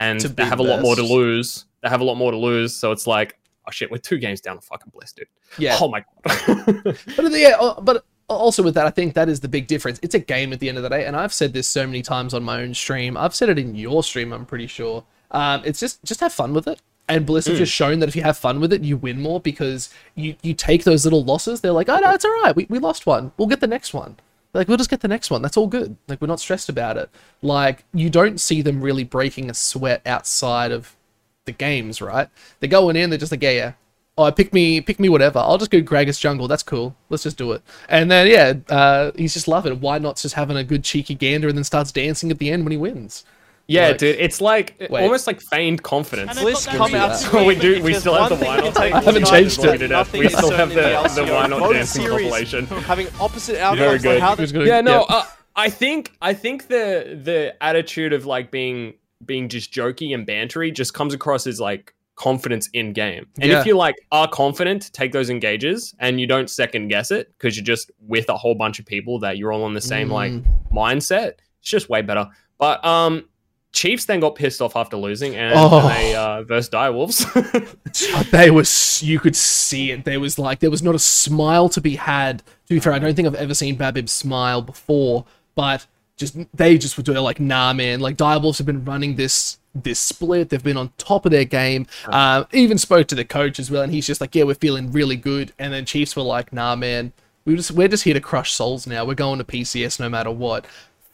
and 0.00 0.20
they 0.20 0.44
have 0.44 0.58
a 0.58 0.62
lot 0.64 0.82
more 0.82 0.96
to 0.96 1.02
lose. 1.02 1.64
They 1.82 1.88
have 1.88 2.00
a 2.00 2.04
lot 2.04 2.16
more 2.16 2.32
to 2.32 2.36
lose. 2.38 2.74
So 2.76 2.90
it's 2.92 3.06
like, 3.06 3.38
oh 3.66 3.70
shit, 3.70 3.90
we're 3.90 3.98
two 3.98 4.18
games 4.18 4.40
down 4.40 4.56
to 4.56 4.62
fucking 4.62 4.90
Bliss, 4.94 5.12
dude. 5.12 5.26
yeah. 5.58 5.78
Oh 5.80 5.88
my 5.88 6.04
god. 6.26 6.98
But 7.16 7.32
yeah, 7.32 7.56
uh, 7.60 7.80
but 7.80 8.04
also 8.28 8.62
with 8.62 8.74
that, 8.74 8.86
I 8.86 8.90
think 8.90 9.14
that 9.14 9.28
is 9.28 9.40
the 9.40 9.48
big 9.48 9.66
difference. 9.66 10.00
It's 10.02 10.14
a 10.14 10.18
game 10.18 10.52
at 10.52 10.60
the 10.60 10.68
end 10.68 10.78
of 10.78 10.82
the 10.82 10.90
day, 10.90 11.06
and 11.06 11.16
I've 11.16 11.32
said 11.32 11.52
this 11.52 11.68
so 11.68 11.86
many 11.86 12.02
times 12.02 12.34
on 12.34 12.42
my 12.42 12.62
own 12.62 12.74
stream. 12.74 13.16
I've 13.16 13.34
said 13.34 13.48
it 13.48 13.58
in 13.58 13.74
your 13.74 14.02
stream. 14.02 14.32
I'm 14.32 14.46
pretty 14.46 14.66
sure. 14.66 15.04
Um, 15.30 15.62
it's 15.64 15.80
just 15.80 16.02
just 16.04 16.20
have 16.20 16.32
fun 16.32 16.52
with 16.52 16.66
it. 16.66 16.80
And 17.08 17.24
Bliss 17.24 17.46
have 17.46 17.56
just 17.56 17.72
shown 17.72 18.00
that 18.00 18.08
if 18.08 18.16
you 18.16 18.22
have 18.22 18.36
fun 18.36 18.58
with 18.58 18.72
it, 18.72 18.82
you 18.82 18.96
win 18.96 19.20
more 19.20 19.38
because 19.38 19.94
you, 20.16 20.34
you 20.42 20.54
take 20.54 20.82
those 20.82 21.04
little 21.04 21.22
losses. 21.22 21.60
They're 21.60 21.70
like, 21.70 21.88
oh, 21.88 21.98
no, 21.98 22.10
it's 22.10 22.24
all 22.24 22.42
right. 22.42 22.56
We, 22.56 22.66
we 22.68 22.80
lost 22.80 23.06
one. 23.06 23.30
We'll 23.36 23.46
get 23.46 23.60
the 23.60 23.68
next 23.68 23.94
one. 23.94 24.16
Like, 24.52 24.66
we'll 24.66 24.76
just 24.76 24.90
get 24.90 25.02
the 25.02 25.08
next 25.08 25.30
one. 25.30 25.40
That's 25.40 25.56
all 25.56 25.68
good. 25.68 25.96
Like, 26.08 26.20
we're 26.20 26.26
not 26.26 26.40
stressed 26.40 26.68
about 26.68 26.96
it. 26.96 27.08
Like, 27.42 27.84
you 27.94 28.10
don't 28.10 28.40
see 28.40 28.60
them 28.60 28.80
really 28.80 29.04
breaking 29.04 29.48
a 29.48 29.54
sweat 29.54 30.02
outside 30.04 30.72
of 30.72 30.96
the 31.44 31.52
games, 31.52 32.02
right? 32.02 32.28
They're 32.58 32.68
going 32.68 32.96
in, 32.96 33.10
they're 33.10 33.20
just 33.20 33.30
like, 33.30 33.42
yeah, 33.42 33.50
yeah. 33.50 33.72
Oh, 34.18 34.32
pick 34.32 34.52
me, 34.54 34.80
pick 34.80 34.98
me, 34.98 35.08
whatever. 35.10 35.38
I'll 35.40 35.58
just 35.58 35.70
go 35.70 35.80
Gragas 35.82 36.18
jungle. 36.18 36.48
That's 36.48 36.62
cool. 36.62 36.96
Let's 37.10 37.22
just 37.22 37.36
do 37.36 37.52
it. 37.52 37.62
And 37.90 38.10
then, 38.10 38.26
yeah, 38.28 38.54
uh, 38.74 39.10
he's 39.14 39.34
just 39.34 39.46
loving 39.46 39.72
it. 39.74 39.80
Why 39.80 39.98
not 39.98 40.16
just 40.16 40.34
having 40.34 40.56
a 40.56 40.64
good 40.64 40.82
cheeky 40.84 41.14
gander 41.14 41.48
and 41.48 41.56
then 41.56 41.64
starts 41.64 41.92
dancing 41.92 42.30
at 42.30 42.38
the 42.38 42.50
end 42.50 42.64
when 42.64 42.70
he 42.72 42.78
wins? 42.78 43.24
Yeah, 43.68 43.88
Like- 43.88 43.98
dude, 43.98 44.16
it's 44.18 44.40
like 44.40 44.74
Wait. 44.88 45.02
almost 45.02 45.26
like 45.26 45.42
feigned 45.42 45.82
confidence. 45.82 46.30
And 46.30 46.38
they've 46.38 46.44
Bliss 46.44 46.66
come 46.66 46.94
out 46.94 47.16
screen 47.16 47.46
we 47.48 47.56
do. 47.56 47.82
We 47.82 47.94
still 47.94 48.14
have 48.14 48.28
the 48.30 48.36
one 48.36 48.60
thing 48.62 48.64
why 48.64 48.70
not? 48.70 48.78
I 48.78 49.00
haven't 49.02 49.26
changed 49.26 49.58
United 49.58 49.90
it. 49.90 50.06
is 50.06 50.12
We 50.12 50.28
still 50.28 50.50
have 50.52 50.72
certain 50.72 51.14
the, 51.14 51.24
the 51.26 51.32
why 51.34 51.46
not 51.48 51.72
dancing 51.72 52.02
series 52.02 52.20
compilation. 52.30 52.66
having 52.84 53.08
opposite 53.20 53.58
outcomes. 53.60 54.02
good. 54.02 54.14
Like 54.14 54.20
how 54.20 54.36
Who's 54.36 54.52
Yeah, 54.52 54.80
no, 54.82 55.04
yeah. 55.10 55.16
uh, 55.16 55.24
I 55.56 55.68
think 55.70 56.12
I 56.22 56.32
think 56.32 56.68
the 56.68 57.18
the 57.22 57.56
attitude 57.60 58.12
of 58.12 58.24
like 58.24 58.50
being 58.50 58.94
being 59.24 59.48
just 59.48 59.72
jokey 59.72 60.14
and 60.14 60.26
bantery 60.26 60.72
just 60.72 60.94
comes 60.94 61.12
across 61.12 61.46
as 61.48 61.60
like 61.60 61.92
confidence 62.16 62.68
in 62.72 62.92
game. 62.92 63.26
And 63.40 63.50
Yeah. 63.50 63.60
if 63.60 63.66
you 63.66 63.76
like 63.76 63.94
are 64.10 64.26
confident, 64.26 64.90
take 64.92 65.12
those 65.12 65.28
engages 65.30 65.94
and 66.00 66.18
you 66.20 66.26
don't 66.26 66.48
second 66.50 66.88
guess 66.88 67.10
it 67.10 67.30
because 67.36 67.56
you're 67.56 67.64
just 67.64 67.90
with 68.00 68.28
a 68.30 68.36
whole 68.36 68.54
bunch 68.54 68.78
of 68.78 68.86
people 68.86 69.18
that 69.20 69.36
you're 69.38 69.52
all 69.52 69.62
on 69.64 69.74
the 69.74 69.80
same 69.80 70.10
like 70.10 70.32
Mm. 70.32 70.44
mindset. 70.72 71.32
It's 71.60 71.70
just 71.70 71.88
way 71.88 72.02
better. 72.02 72.26
But 72.58 72.84
um 72.84 73.24
Chiefs 73.72 74.06
then 74.06 74.20
got 74.20 74.34
pissed 74.36 74.62
off 74.62 74.74
after 74.74 74.96
losing 74.96 75.36
and 75.36 75.52
Oh. 75.54 75.86
they 75.88 76.14
uh 76.16 76.42
versus 76.44 76.70
Direwolves. 76.70 78.30
they 78.30 78.50
was 78.50 79.02
you 79.02 79.20
could 79.20 79.36
see 79.36 79.90
it. 79.90 80.04
There 80.06 80.18
was 80.18 80.38
like 80.38 80.60
there 80.60 80.70
was 80.70 80.82
not 80.82 80.94
a 80.94 80.98
smile 80.98 81.68
to 81.70 81.80
be 81.82 81.96
had. 81.96 82.38
To 82.38 82.74
be 82.74 82.80
fair, 82.80 82.94
I 82.94 82.98
don't 82.98 83.14
think 83.14 83.28
I've 83.28 83.34
ever 83.34 83.52
seen 83.54 83.76
Babib 83.76 84.08
smile 84.08 84.62
before, 84.62 85.26
but 85.54 85.86
just 86.16 86.36
they 86.56 86.78
just 86.78 86.96
were 86.96 87.02
doing 87.02 87.18
like 87.18 87.40
nah 87.40 87.72
man. 87.72 88.00
Like 88.00 88.16
Direwolves 88.16 88.58
have 88.58 88.66
been 88.66 88.84
running 88.84 89.16
this 89.16 89.58
this 89.74 89.98
split. 90.00 90.48
They've 90.48 90.62
been 90.62 90.76
on 90.78 90.90
top 90.98 91.26
of 91.26 91.32
their 91.32 91.44
game. 91.44 91.86
Uh, 92.06 92.44
even 92.52 92.78
spoke 92.78 93.06
to 93.08 93.14
the 93.14 93.24
coach 93.24 93.58
as 93.58 93.70
well, 93.70 93.82
and 93.82 93.92
he's 93.92 94.06
just 94.06 94.20
like, 94.22 94.34
yeah, 94.34 94.44
we're 94.44 94.54
feeling 94.54 94.90
really 94.92 95.16
good. 95.16 95.52
And 95.58 95.72
then 95.72 95.84
Chiefs 95.84 96.16
were 96.16 96.22
like, 96.22 96.52
nah 96.52 96.74
man, 96.76 97.12
we 97.44 97.54
just 97.56 97.70
we're 97.72 97.88
just 97.88 98.04
here 98.04 98.14
to 98.14 98.20
crush 98.20 98.52
souls 98.52 98.86
now. 98.86 99.04
We're 99.04 99.14
going 99.14 99.38
to 99.38 99.44
PCS 99.44 100.00
no 100.00 100.08
matter 100.08 100.30
what. 100.30 100.64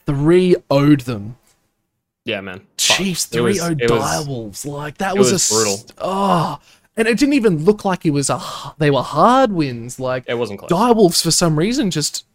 Three 0.05 0.55
owed 0.69 1.01
them. 1.01 1.37
yeah, 2.25 2.41
man. 2.41 2.61
Chiefs 2.77 3.33
It 3.35 3.41
was- 3.41 3.57
3 3.57 3.75
0 3.75 3.77
it 3.79 3.91
was- 3.91 4.01
Direwolves. 4.27 4.65
Like 4.65 4.97
that 4.99 5.17
was, 5.17 5.31
was 5.31 5.51
a 5.51 5.53
brutal. 5.53 5.77
st- 5.77 5.93
Oh, 5.97 6.59
and 6.95 7.07
it 7.07 7.17
didn't 7.17 7.33
even 7.33 7.63
look 7.65 7.83
like 7.85 8.05
it 8.05 8.11
was 8.11 8.29
a. 8.29 8.39
They 8.77 8.91
were 8.91 9.01
hard 9.03 9.51
wins. 9.51 9.99
Like 9.99 10.23
It 10.27 10.35
wasn't 10.37 10.59
close. 10.59 10.71
Direwolves 10.71 11.21
for 11.23 11.31
some 11.31 11.57
reason 11.59 11.91
just 11.91 12.25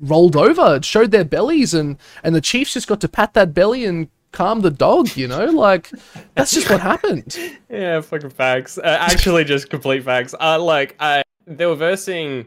rolled 0.00 0.36
over, 0.36 0.76
it 0.76 0.84
showed 0.84 1.10
their 1.10 1.24
bellies, 1.24 1.74
and 1.74 1.96
and 2.22 2.34
the 2.34 2.40
Chiefs 2.40 2.74
just 2.74 2.86
got 2.88 3.00
to 3.00 3.08
pat 3.08 3.34
that 3.34 3.54
belly 3.54 3.84
and 3.84 4.08
calm 4.32 4.60
the 4.60 4.70
dog. 4.70 5.16
You 5.16 5.28
know, 5.28 5.46
like 5.46 5.90
that's 6.34 6.52
just 6.52 6.70
what 6.70 6.80
happened. 6.80 7.36
Yeah, 7.70 8.00
fucking 8.00 8.30
facts. 8.30 8.78
Uh, 8.78 8.96
actually, 8.98 9.44
just 9.44 9.68
complete 9.68 10.02
facts. 10.02 10.34
Uh, 10.40 10.58
like, 10.58 10.96
uh, 11.00 11.22
they 11.46 11.66
were 11.66 11.74
versing 11.74 12.46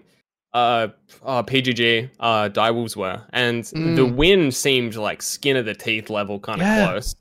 uh, 0.53 0.87
uh 1.23 1.43
PGG, 1.43 2.09
uh, 2.19 2.49
Direwolves 2.49 2.95
were, 2.95 3.21
and 3.31 3.63
the 3.65 4.05
win 4.05 4.51
seemed 4.51 4.95
like 4.95 5.21
skin 5.21 5.55
of 5.57 5.65
the 5.65 5.75
teeth 5.75 6.09
level 6.09 6.39
kind 6.39 6.59
of 6.61 6.67
Yeah. 6.67 6.87
close. 6.87 7.15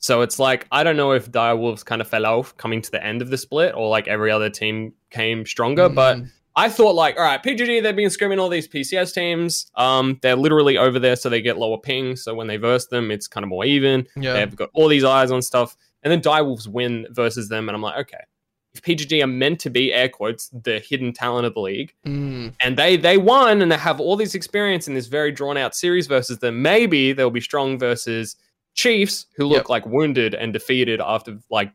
So 0.00 0.20
it's 0.20 0.38
like 0.38 0.66
I 0.70 0.84
don't 0.84 0.96
know 0.98 1.12
if 1.12 1.32
Direwolves 1.32 1.84
kind 1.84 2.00
of 2.02 2.08
fell 2.08 2.26
off 2.26 2.56
coming 2.58 2.82
to 2.82 2.90
the 2.90 3.02
end 3.04 3.22
of 3.22 3.30
the 3.30 3.38
split, 3.38 3.74
or 3.74 3.88
like 3.88 4.06
every 4.06 4.30
other 4.30 4.50
team 4.50 4.92
came 5.10 5.46
stronger. 5.46 5.88
But 5.88 6.18
Mm. 6.18 6.30
I 6.58 6.68
thought 6.70 6.94
like, 6.94 7.16
all 7.18 7.22
right, 7.24 7.42
PGG 7.42 7.82
they've 7.82 7.94
been 7.94 8.08
scrimming 8.08 8.40
all 8.40 8.48
these 8.48 8.66
PCS 8.66 9.12
teams. 9.14 9.66
Um, 9.74 10.18
they're 10.22 10.36
literally 10.36 10.78
over 10.78 10.98
there, 10.98 11.14
so 11.16 11.28
they 11.28 11.42
get 11.42 11.58
lower 11.58 11.78
ping. 11.78 12.16
So 12.16 12.34
when 12.34 12.46
they 12.46 12.56
verse 12.56 12.86
them, 12.86 13.10
it's 13.10 13.28
kind 13.28 13.44
of 13.44 13.48
more 13.50 13.64
even. 13.66 14.06
Yeah. 14.16 14.32
They've 14.32 14.56
got 14.56 14.70
all 14.72 14.88
these 14.88 15.04
eyes 15.04 15.30
on 15.30 15.42
stuff, 15.42 15.76
and 16.02 16.10
then 16.10 16.22
Direwolves 16.22 16.66
win 16.66 17.06
versus 17.10 17.48
them, 17.50 17.68
and 17.68 17.76
I'm 17.76 17.82
like, 17.82 17.98
okay, 18.06 18.24
if 18.74 18.80
PGG 18.82 19.22
are 19.22 19.26
meant 19.26 19.60
to 19.60 19.70
be 19.70 19.92
air 19.92 20.08
quotes 20.08 20.48
the 20.48 20.78
hidden 20.80 21.12
talent 21.12 21.46
of 21.46 21.54
the 21.54 21.60
league, 21.60 21.92
Mm. 22.06 22.54
and 22.60 22.76
they 22.78 22.96
they 22.96 23.18
won 23.18 23.60
and 23.62 23.70
they 23.72 23.76
have 23.76 24.00
all 24.00 24.16
this 24.16 24.34
experience 24.34 24.88
in 24.88 24.94
this 24.94 25.06
very 25.06 25.32
drawn 25.32 25.56
out 25.58 25.74
series 25.74 26.06
versus 26.06 26.38
them, 26.38 26.62
maybe 26.62 27.12
they'll 27.12 27.30
be 27.30 27.40
strong 27.40 27.78
versus 27.78 28.36
Chiefs 28.74 29.26
who 29.36 29.46
look 29.46 29.60
Yep. 29.64 29.68
like 29.70 29.86
wounded 29.86 30.34
and 30.34 30.52
defeated 30.52 31.00
after 31.00 31.38
like 31.50 31.70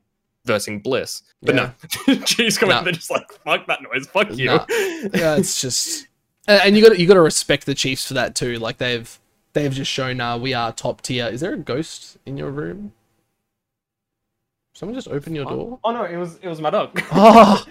versing 0.46 0.80
Bliss. 0.80 1.24
But 1.42 1.56
no, 1.56 1.72
Chiefs 2.26 2.58
come 2.58 2.70
No. 2.70 2.76
out 2.76 2.84
they're 2.84 2.94
just 2.94 3.10
like 3.12 3.32
fuck 3.44 3.66
that 3.68 3.80
noise, 3.82 4.08
fuck 4.08 4.32
you. 4.36 4.46
Nah. 4.48 4.66
yeah, 4.70 5.36
it's 5.38 5.60
just, 5.62 6.08
and, 6.48 6.62
and 6.66 6.78
you 6.78 6.88
got 6.88 6.98
you 7.00 7.08
got 7.08 7.16
to 7.16 7.22
respect 7.22 7.66
the 7.66 7.76
Chiefs 7.76 8.08
for 8.08 8.14
that 8.16 8.36
too. 8.36 8.58
Like 8.60 8.78
they've 8.78 9.20
they've 9.54 9.72
just 9.74 9.92
shown 9.92 10.22
uh, 10.22 10.38
we 10.38 10.54
are 10.54 10.72
top 10.72 11.02
tier. 11.02 11.28
Is 11.28 11.42
there 11.42 11.54
a 11.54 11.58
ghost 11.58 12.18
in 12.26 12.38
your 12.38 12.52
room? 12.52 12.94
Someone 14.74 14.96
just 14.96 15.08
open 15.10 15.36
your 15.36 15.46
door. 15.46 15.80
Oh 15.84 15.92
no, 15.92 16.04
it 16.06 16.18
was 16.18 16.38
it 16.38 16.48
was 16.48 16.62
my 16.62 16.70
dog. 16.70 17.02
Oh, 17.14 17.66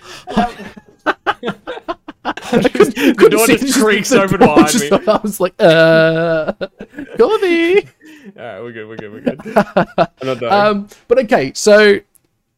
the 2.53 3.29
door 3.31 3.47
just 3.47 3.79
creaks 3.81 4.13
open 4.13 4.41
door 4.41 4.55
behind 4.57 4.73
just- 4.73 4.91
me. 4.91 4.99
I 5.07 5.17
was 5.23 5.41
like, 5.41 5.55
uh, 5.59 6.53
Corvy. 7.17 7.89
Alright, 8.37 8.63
we're 8.63 8.73
good, 8.73 8.89
we're 8.89 8.97
good, 8.97 9.13
we're 9.13 9.21
good. 9.21 9.41
I'm 9.57 10.27
not 10.27 10.41
dying. 10.41 10.53
Um, 10.77 10.89
but 11.09 11.19
okay, 11.25 11.53
so 11.55 11.99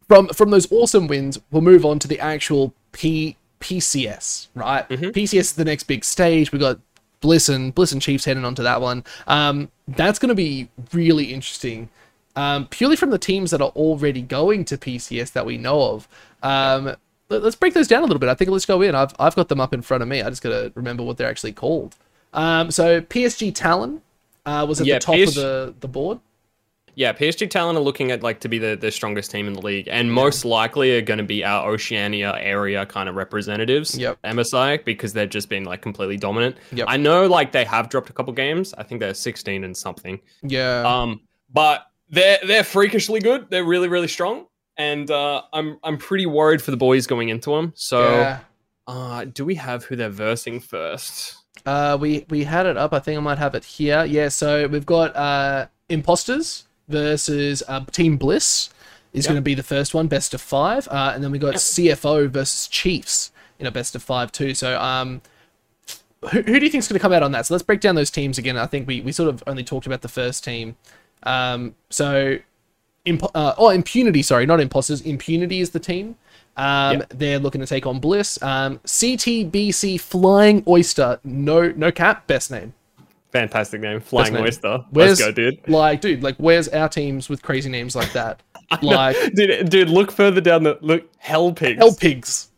from 0.08 0.28
from 0.28 0.50
those 0.50 0.70
awesome 0.72 1.06
wins, 1.06 1.38
we'll 1.50 1.62
move 1.62 1.84
on 1.84 1.98
to 2.00 2.08
the 2.08 2.18
actual 2.20 2.74
P 2.92 3.36
PCS, 3.60 4.48
right? 4.54 4.88
PCS 5.12 5.34
is 5.38 5.52
the 5.54 5.64
next 5.64 5.84
big 5.84 6.04
stage. 6.04 6.52
We 6.52 6.58
got 6.58 6.78
Bliss 7.20 7.48
and 7.48 7.74
Bliss 7.74 7.92
and 7.92 8.02
Chiefs 8.02 8.24
heading 8.24 8.44
onto 8.44 8.62
that 8.62 8.80
one. 8.80 9.04
Um, 9.26 9.70
that's 9.88 10.18
going 10.18 10.28
to 10.30 10.34
be 10.34 10.68
really 10.92 11.32
interesting. 11.32 11.88
Um, 12.34 12.66
purely 12.66 12.96
from 12.96 13.10
the 13.10 13.18
teams 13.18 13.50
that 13.50 13.60
are 13.60 13.70
already 13.70 14.22
going 14.22 14.64
to 14.66 14.78
PCS 14.78 15.32
that 15.32 15.44
we 15.44 15.58
know 15.58 15.82
of. 15.82 16.08
Um, 16.42 16.96
let- 17.28 17.42
let's 17.42 17.56
break 17.56 17.74
those 17.74 17.86
down 17.88 18.02
a 18.02 18.06
little 18.06 18.18
bit. 18.18 18.28
I 18.30 18.34
think 18.34 18.50
let's 18.50 18.64
go 18.66 18.80
in. 18.82 18.94
I've 18.94 19.14
I've 19.18 19.36
got 19.36 19.48
them 19.48 19.60
up 19.60 19.72
in 19.74 19.82
front 19.82 20.02
of 20.02 20.08
me. 20.08 20.22
I 20.22 20.30
just 20.30 20.42
got 20.42 20.50
to 20.50 20.72
remember 20.74 21.02
what 21.02 21.16
they're 21.18 21.28
actually 21.28 21.52
called. 21.52 21.94
Um, 22.32 22.70
so 22.70 23.00
PSG 23.02 23.54
Talon 23.54 24.00
uh, 24.46 24.64
was 24.68 24.80
at 24.80 24.86
Yeah, 24.86 24.94
the 24.94 25.00
top 25.00 25.14
PS 25.16 25.28
of 25.28 25.34
the 25.34 25.74
the 25.80 25.88
board. 25.88 26.18
Yeah, 26.94 27.12
PSG 27.12 27.48
Talon 27.48 27.76
are 27.76 27.80
looking 27.80 28.10
at 28.10 28.22
like 28.22 28.40
to 28.40 28.48
be 28.48 28.58
the, 28.58 28.76
the 28.76 28.90
strongest 28.90 29.30
team 29.30 29.46
in 29.46 29.54
the 29.54 29.62
league, 29.62 29.88
and 29.90 30.12
most 30.12 30.44
likely 30.44 30.96
are 30.96 31.00
going 31.00 31.18
to 31.18 31.24
be 31.24 31.44
our 31.44 31.70
Oceania 31.70 32.36
area 32.38 32.84
kind 32.84 33.08
of 33.08 33.14
representatives. 33.14 33.96
Yep. 33.96 34.18
MSI 34.22 34.84
because 34.84 35.12
they've 35.14 35.28
just 35.28 35.48
been 35.48 35.64
like 35.64 35.80
completely 35.80 36.18
dominant. 36.18 36.56
Yep. 36.72 36.86
I 36.88 36.96
know 36.98 37.26
like 37.26 37.52
they 37.52 37.64
have 37.64 37.88
dropped 37.88 38.10
a 38.10 38.12
couple 38.12 38.32
games. 38.34 38.74
I 38.76 38.82
think 38.82 39.00
they're 39.00 39.14
sixteen 39.14 39.64
and 39.64 39.76
something. 39.76 40.20
Yeah. 40.42 40.82
Um, 40.86 41.20
but 41.50 41.86
they're 42.10 42.38
they're 42.46 42.64
freakishly 42.64 43.20
good. 43.20 43.48
They're 43.48 43.64
really 43.64 43.88
really 43.88 44.08
strong, 44.08 44.46
and 44.76 45.10
uh, 45.10 45.42
I'm 45.52 45.78
I'm 45.82 45.96
pretty 45.96 46.26
worried 46.26 46.60
for 46.60 46.72
the 46.72 46.76
boys 46.76 47.06
going 47.06 47.30
into 47.30 47.50
them. 47.50 47.72
So, 47.74 48.10
yeah. 48.10 48.40
uh, 48.86 49.24
do 49.24 49.46
we 49.46 49.54
have 49.54 49.84
who 49.84 49.96
they're 49.96 50.10
versing 50.10 50.60
first? 50.60 51.36
Uh, 51.64 51.96
we 51.98 52.26
we 52.28 52.44
had 52.44 52.66
it 52.66 52.76
up. 52.76 52.92
I 52.92 52.98
think 52.98 53.16
I 53.16 53.20
might 53.22 53.38
have 53.38 53.54
it 53.54 53.64
here. 53.64 54.04
Yeah. 54.04 54.28
So 54.28 54.68
we've 54.68 54.86
got 54.86 55.16
uh, 55.16 55.68
imposters 55.88 56.66
versus 56.92 57.62
uh, 57.66 57.84
Team 57.90 58.16
Bliss 58.16 58.68
is 59.12 59.24
Yep. 59.24 59.30
going 59.30 59.36
to 59.36 59.42
be 59.42 59.54
the 59.54 59.62
first 59.62 59.92
one, 59.94 60.06
best 60.06 60.32
of 60.34 60.40
five, 60.40 60.86
uh, 60.88 61.12
and 61.14 61.22
then 61.24 61.32
we 61.32 61.38
got 61.38 61.54
CFO 61.56 62.28
versus 62.28 62.68
Chiefs 62.68 63.30
in 63.58 63.66
a 63.66 63.70
best 63.70 63.94
of 63.96 64.02
five 64.02 64.30
too. 64.32 64.54
So 64.54 64.80
um, 64.80 65.20
who, 66.30 66.40
who 66.42 66.58
do 66.60 66.64
you 66.64 66.70
think 66.70 66.82
is 66.82 66.88
going 66.88 66.98
to 66.98 67.02
come 67.02 67.12
out 67.12 67.22
on 67.22 67.32
that? 67.32 67.46
So 67.46 67.54
let's 67.54 67.62
break 67.64 67.80
down 67.80 67.94
those 67.96 68.10
teams 68.10 68.38
again. 68.38 68.56
I 68.56 68.66
think 68.66 68.86
we 68.86 69.00
we 69.00 69.10
sort 69.12 69.28
of 69.28 69.42
only 69.46 69.64
talked 69.64 69.86
about 69.86 70.02
the 70.02 70.08
first 70.08 70.44
team. 70.44 70.76
Um, 71.24 71.74
so 71.90 72.38
Imp- 73.04 73.34
uh, 73.34 73.54
oh, 73.58 73.70
Impunity, 73.70 74.22
sorry, 74.22 74.46
not 74.46 74.60
Imposters. 74.60 75.00
Impunity 75.02 75.60
is 75.60 75.70
the 75.70 75.80
team. 75.80 76.16
Um, 76.56 76.98
Yep. 76.98 77.08
They're 77.16 77.38
looking 77.38 77.60
to 77.62 77.66
take 77.66 77.86
on 77.86 77.98
Bliss. 77.98 78.40
Um, 78.42 78.78
CTBC 78.84 79.98
Flying 80.00 80.62
Oyster, 80.68 81.18
no, 81.24 81.68
no 81.72 81.90
cap, 81.90 82.26
best 82.26 82.50
name. 82.50 82.74
Fantastic 83.32 83.80
name, 83.80 84.00
Flying 84.00 84.34
name. 84.34 84.42
Oyster. 84.44 84.84
Where's, 84.90 85.18
Let's 85.18 85.20
go, 85.20 85.32
dude. 85.32 85.66
Like, 85.68 86.00
dude, 86.02 86.22
like, 86.22 86.36
where's 86.36 86.68
our 86.68 86.88
teams 86.88 87.28
with 87.30 87.42
crazy 87.42 87.70
names 87.70 87.96
like 87.96 88.12
that? 88.12 88.42
like, 88.82 89.16
dude, 89.34 89.70
dude, 89.70 89.88
look 89.88 90.12
further 90.12 90.40
down 90.40 90.62
the 90.62 90.78
look. 90.82 91.08
Hell 91.18 91.52
pigs. 91.52 91.78
Hell 91.78 91.94
Pigs. 91.94 92.48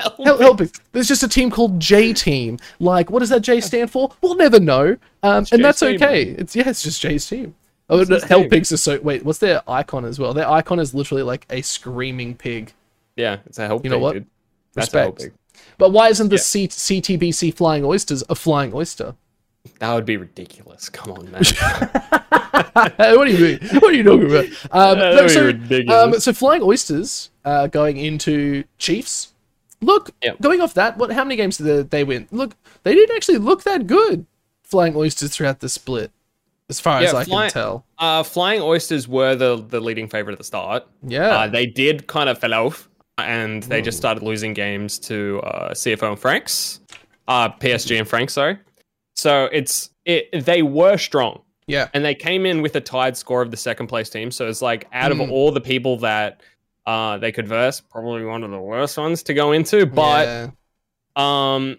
Hell, 0.00 0.38
Hell 0.38 0.56
Pigs. 0.56 0.80
There's 0.92 1.08
just 1.08 1.22
a 1.24 1.28
team 1.28 1.50
called 1.50 1.78
J 1.80 2.12
Team. 2.12 2.58
Like, 2.78 3.10
what 3.10 3.18
does 3.18 3.28
that 3.30 3.40
J 3.40 3.60
stand 3.60 3.90
for? 3.90 4.12
We'll 4.20 4.36
never 4.36 4.60
know. 4.60 4.96
Um, 5.24 5.44
and 5.52 5.64
that's 5.64 5.80
team, 5.80 5.96
okay. 5.96 6.22
It's 6.22 6.54
yeah, 6.54 6.68
it's 6.68 6.82
just 6.82 7.00
J's 7.00 7.26
team. 7.26 7.54
Oh, 7.90 8.02
no, 8.04 8.20
Hell 8.20 8.40
team. 8.42 8.50
Pigs 8.50 8.72
are 8.72 8.76
so. 8.76 9.00
Wait, 9.00 9.24
what's 9.24 9.38
their 9.40 9.62
icon 9.68 10.04
as 10.04 10.18
well? 10.18 10.32
Their 10.34 10.48
icon 10.48 10.78
is 10.78 10.94
literally 10.94 11.22
like 11.22 11.46
a 11.50 11.62
screaming 11.62 12.34
pig. 12.36 12.72
Yeah, 13.16 13.38
it's 13.46 13.58
a 13.58 13.66
hell 13.66 13.78
pig, 13.78 13.86
You 13.86 13.90
know 13.90 13.98
what? 13.98 14.12
dude. 14.14 14.26
That's 14.74 14.94
a 14.94 15.00
hell 15.00 15.12
Respect. 15.12 15.36
But 15.78 15.90
why 15.90 16.08
isn't 16.08 16.28
the 16.28 16.36
Yeah. 16.36 16.40
C- 16.42 16.68
CTBC 16.68 17.54
Flying 17.54 17.84
Oysters 17.84 18.22
a 18.30 18.34
flying 18.34 18.72
oyster? 18.72 19.14
That 19.78 19.94
would 19.94 20.04
be 20.06 20.16
ridiculous. 20.16 20.88
Come 20.88 21.12
on, 21.12 21.30
man. 21.30 21.42
what 22.72 22.98
are 22.98 23.26
you 23.26 23.36
doing? 23.36 23.58
What 23.80 23.84
are 23.84 23.92
you 23.92 24.02
talking 24.02 24.26
about? 24.30 24.44
Um, 24.70 24.98
no, 24.98 25.26
so, 25.28 25.44
ridiculous. 25.46 26.14
um, 26.14 26.20
so 26.20 26.32
flying 26.32 26.62
oysters 26.62 27.30
uh, 27.44 27.66
going 27.68 27.96
into 27.96 28.64
Chiefs. 28.78 29.32
Look, 29.80 30.10
Yep. 30.22 30.40
going 30.40 30.60
off 30.60 30.74
that, 30.74 30.96
what? 30.98 31.10
How 31.12 31.24
many 31.24 31.36
games 31.36 31.58
did 31.58 31.66
they, 31.90 31.98
they 31.98 32.04
win? 32.04 32.28
Look, 32.30 32.54
they 32.84 32.94
didn't 32.94 33.16
actually 33.16 33.38
look 33.38 33.64
that 33.64 33.86
good. 33.86 34.26
Flying 34.62 34.96
Oysters 34.96 35.34
throughout 35.36 35.60
the 35.60 35.68
split, 35.68 36.10
as 36.70 36.80
far 36.80 37.00
as 37.00 37.12
I 37.12 37.24
Fly- 37.24 37.42
can 37.48 37.50
tell. 37.50 37.84
Uh, 37.98 38.22
Flying 38.22 38.62
Oysters 38.62 39.06
were 39.06 39.34
the 39.34 39.56
the 39.56 39.80
leading 39.80 40.08
favorite 40.08 40.32
at 40.32 40.38
the 40.38 40.44
start. 40.44 40.86
Yeah, 41.02 41.28
Uh, 41.40 41.46
they 41.48 41.66
did 41.66 42.06
kind 42.06 42.28
of 42.30 42.38
fell 42.38 42.54
off, 42.54 42.88
and 43.18 43.62
they 43.64 43.82
just 43.82 43.98
started 43.98 44.22
losing 44.22 44.54
games 44.54 44.98
to 45.00 45.40
uh, 45.44 45.72
CFO 45.74 46.10
and 46.12 46.18
Franks, 46.18 46.80
uh, 47.28 47.50
PSG 47.50 47.98
and 47.98 48.08
Franks. 48.08 48.32
Sorry. 48.32 48.56
So 49.14 49.48
it's 49.52 49.90
it. 50.04 50.44
They 50.44 50.62
were 50.62 50.96
strong, 50.96 51.42
yeah, 51.66 51.88
and 51.94 52.04
they 52.04 52.14
came 52.14 52.46
in 52.46 52.62
with 52.62 52.74
a 52.76 52.80
tied 52.80 53.16
score 53.16 53.42
of 53.42 53.50
the 53.50 53.56
second 53.56 53.86
place 53.88 54.08
team. 54.10 54.30
So 54.30 54.48
it's 54.48 54.62
like 54.62 54.86
out 54.92 55.12
Mm. 55.12 55.22
of 55.24 55.30
all 55.30 55.52
the 55.52 55.60
people 55.60 55.98
that 55.98 56.40
uh, 56.86 57.18
they 57.18 57.30
could 57.30 57.46
verse, 57.46 57.80
probably 57.80 58.24
one 58.24 58.42
of 58.42 58.50
the 58.50 58.58
worst 58.58 58.96
ones 58.98 59.22
to 59.24 59.34
go 59.34 59.52
into. 59.52 59.86
But 59.86 60.26
yeah. 60.26 61.54
um, 61.54 61.78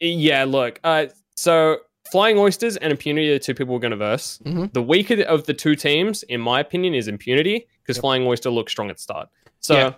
yeah, 0.00 0.44
look. 0.44 0.80
Uh, 0.82 1.06
so 1.36 1.78
Flying 2.10 2.38
Oysters 2.38 2.76
and 2.76 2.90
Impunity 2.90 3.30
are 3.30 3.34
the 3.34 3.38
two 3.38 3.54
people 3.54 3.72
we're 3.74 3.80
going 3.80 3.92
to 3.92 3.96
verse. 3.96 4.38
Mhm. 4.44 4.72
The 4.72 4.82
weaker 4.82 5.22
of 5.22 5.46
the 5.46 5.54
two 5.54 5.76
teams, 5.76 6.22
in 6.24 6.40
my 6.40 6.60
opinion, 6.60 6.94
is 6.94 7.06
Impunity 7.08 7.66
because 7.82 7.96
Yep. 7.98 8.00
Flying 8.02 8.26
Oyster 8.26 8.50
looks 8.50 8.72
strong 8.72 8.90
at 8.90 8.96
the 8.96 9.02
start. 9.02 9.28
So. 9.60 9.74
Yeah. 9.74 9.92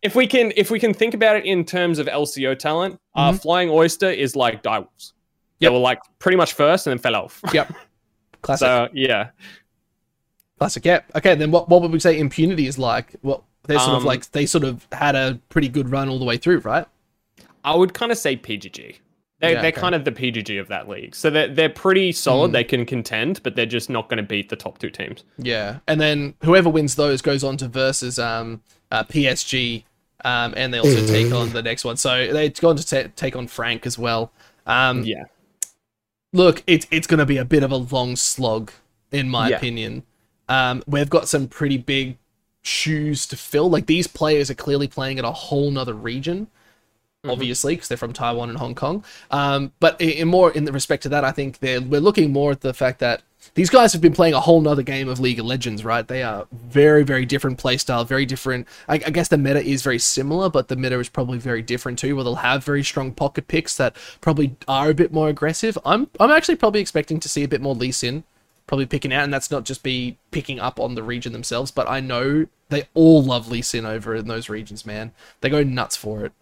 If 0.00 0.14
we 0.14 0.28
can, 0.28 0.52
if 0.56 0.70
we 0.70 0.78
can 0.78 0.94
think 0.94 1.12
about 1.12 1.34
it 1.34 1.44
in 1.44 1.64
terms 1.64 1.98
of 1.98 2.06
LCO 2.06 2.54
talent, 2.54 3.00
uh, 3.16 3.32
Mhm. 3.32 3.42
Flying 3.42 3.68
Oyster 3.68 4.08
is 4.08 4.36
like 4.36 4.62
Direwolves. 4.62 5.12
They 5.60 5.66
Yep. 5.66 5.72
were 5.72 5.78
like 5.78 5.98
pretty 6.18 6.36
much 6.36 6.52
first 6.52 6.86
and 6.86 6.92
then 6.92 6.98
fell 7.02 7.16
off. 7.16 7.40
yep, 7.52 7.72
classic, 8.42 8.66
so 8.66 8.88
yeah, 8.92 9.30
classic. 10.58 10.84
Yeah. 10.84 11.00
Okay, 11.14 11.34
then 11.34 11.50
what? 11.50 11.68
What 11.68 11.82
would 11.82 11.92
we 11.92 12.00
say 12.00 12.18
impunity 12.18 12.66
is 12.66 12.78
like? 12.78 13.14
Well, 13.22 13.44
they're 13.64 13.78
sort 13.78 13.96
of 13.96 14.02
Um, 14.02 14.06
like 14.06 14.30
they 14.30 14.46
sort 14.46 14.64
of 14.64 14.86
had 14.92 15.14
a 15.14 15.38
pretty 15.48 15.68
good 15.68 15.90
run 15.90 16.08
all 16.08 16.18
the 16.18 16.24
way 16.24 16.36
through, 16.36 16.58
right? 16.60 16.86
I 17.64 17.74
would 17.74 17.92
kind 17.92 18.12
of 18.12 18.18
say 18.18 18.36
PGG. 18.36 18.96
They, 19.40 19.52
Yeah, 19.52 19.60
they're 19.60 19.68
okay. 19.70 19.80
kind 19.80 19.94
of 19.94 20.04
the 20.04 20.10
PGG 20.12 20.58
of 20.60 20.68
that 20.68 20.88
league. 20.88 21.14
So 21.14 21.30
they're, 21.30 21.46
they're 21.46 21.68
pretty 21.68 22.10
solid. 22.12 22.48
Mm. 22.50 22.52
They 22.54 22.64
can 22.64 22.86
contend, 22.86 23.40
but 23.44 23.54
they're 23.54 23.66
just 23.66 23.88
not 23.88 24.08
going 24.08 24.16
to 24.16 24.22
beat 24.24 24.48
the 24.48 24.56
top 24.56 24.78
two 24.78 24.90
teams. 24.90 25.22
Yeah, 25.38 25.78
and 25.86 26.00
then 26.00 26.34
whoever 26.42 26.68
wins 26.68 26.94
those 26.96 27.20
goes 27.22 27.44
on 27.44 27.56
to 27.58 27.68
versus 27.68 28.18
um, 28.18 28.62
uh, 28.90 29.04
PSG, 29.04 29.84
um, 30.24 30.54
and 30.56 30.72
they 30.74 30.78
also 30.78 31.06
take 31.12 31.32
on 31.32 31.50
the 31.50 31.62
next 31.62 31.84
one. 31.84 31.96
So 31.96 32.32
they 32.32 32.48
go 32.50 32.70
on 32.70 32.76
to 32.76 32.86
ta 32.86 33.10
take 33.16 33.36
on 33.36 33.46
Frank 33.48 33.86
as 33.86 33.98
well. 33.98 34.32
Um, 34.66 35.04
Yeah. 35.04 35.24
Look, 36.32 36.62
it's 36.66 36.86
it's 36.90 37.06
going 37.06 37.18
to 37.18 37.26
be 37.26 37.38
a 37.38 37.44
bit 37.44 37.62
of 37.62 37.72
a 37.72 37.76
long 37.76 38.16
slog, 38.16 38.70
in 39.10 39.28
my 39.28 39.48
Yeah. 39.48 39.56
opinion. 39.56 40.02
Um, 40.48 40.82
we've 40.86 41.10
got 41.10 41.28
some 41.28 41.46
pretty 41.48 41.78
big 41.78 42.18
shoes 42.62 43.26
to 43.26 43.36
fill. 43.36 43.70
Like 43.70 43.86
these 43.86 44.06
players 44.06 44.50
are 44.50 44.54
clearly 44.54 44.88
playing 44.88 45.18
in 45.18 45.24
a 45.24 45.32
whole 45.32 45.70
nother 45.70 45.94
region. 45.94 46.48
Obviously, 47.26 47.74
because 47.74 47.88
they're 47.88 47.98
from 47.98 48.12
Taiwan 48.12 48.48
and 48.48 48.58
Hong 48.58 48.76
Kong. 48.76 49.04
Um, 49.32 49.72
but 49.80 50.00
in, 50.00 50.28
more 50.28 50.52
in 50.52 50.64
the 50.64 50.72
respect 50.72 51.02
to 51.02 51.08
that, 51.08 51.24
I 51.24 51.32
think 51.32 51.58
we're 51.60 51.80
looking 51.80 52.32
more 52.32 52.52
at 52.52 52.60
the 52.60 52.72
fact 52.72 53.00
that 53.00 53.22
these 53.54 53.70
guys 53.70 53.92
have 53.92 54.00
been 54.00 54.12
playing 54.12 54.34
a 54.34 54.40
whole 54.40 54.60
nother 54.60 54.82
game 54.82 55.08
of 55.08 55.18
League 55.18 55.40
of 55.40 55.46
Legends, 55.46 55.84
right? 55.84 56.06
They 56.06 56.22
are 56.22 56.46
very, 56.52 57.02
very 57.02 57.26
different 57.26 57.58
playstyle, 57.58 58.06
very 58.06 58.24
different. 58.24 58.68
I, 58.88 58.94
I 58.94 59.10
guess 59.10 59.28
the 59.28 59.36
meta 59.36 59.60
is 59.60 59.82
very 59.82 59.98
similar, 59.98 60.48
but 60.48 60.68
the 60.68 60.76
meta 60.76 60.96
is 61.00 61.08
probably 61.08 61.38
very 61.38 61.60
different 61.60 61.98
too. 61.98 62.14
Where 62.14 62.22
they'll 62.22 62.36
have 62.36 62.62
very 62.62 62.84
strong 62.84 63.10
pocket 63.10 63.48
picks 63.48 63.76
that 63.78 63.96
probably 64.20 64.54
are 64.68 64.90
a 64.90 64.94
bit 64.94 65.12
more 65.12 65.28
aggressive. 65.28 65.76
I'm, 65.84 66.08
I'm 66.20 66.30
actually 66.30 66.56
probably 66.56 66.80
expecting 66.80 67.18
to 67.18 67.28
see 67.28 67.42
a 67.42 67.48
bit 67.48 67.60
more 67.60 67.74
Lee 67.74 67.90
Sin, 67.90 68.22
probably 68.68 68.86
picking 68.86 69.12
out, 69.12 69.24
and 69.24 69.34
that's 69.34 69.50
not 69.50 69.64
just 69.64 69.82
be 69.82 70.18
picking 70.30 70.60
up 70.60 70.78
on 70.78 70.94
the 70.94 71.02
region 71.02 71.32
themselves, 71.32 71.72
but 71.72 71.88
I 71.88 71.98
know 71.98 72.46
they 72.68 72.84
all 72.94 73.24
love 73.24 73.48
Lee 73.48 73.62
Sin 73.62 73.84
over 73.84 74.14
in 74.14 74.28
those 74.28 74.48
regions, 74.48 74.86
man. 74.86 75.10
They 75.40 75.48
go 75.50 75.64
nuts 75.64 75.96
for 75.96 76.24
it. 76.24 76.32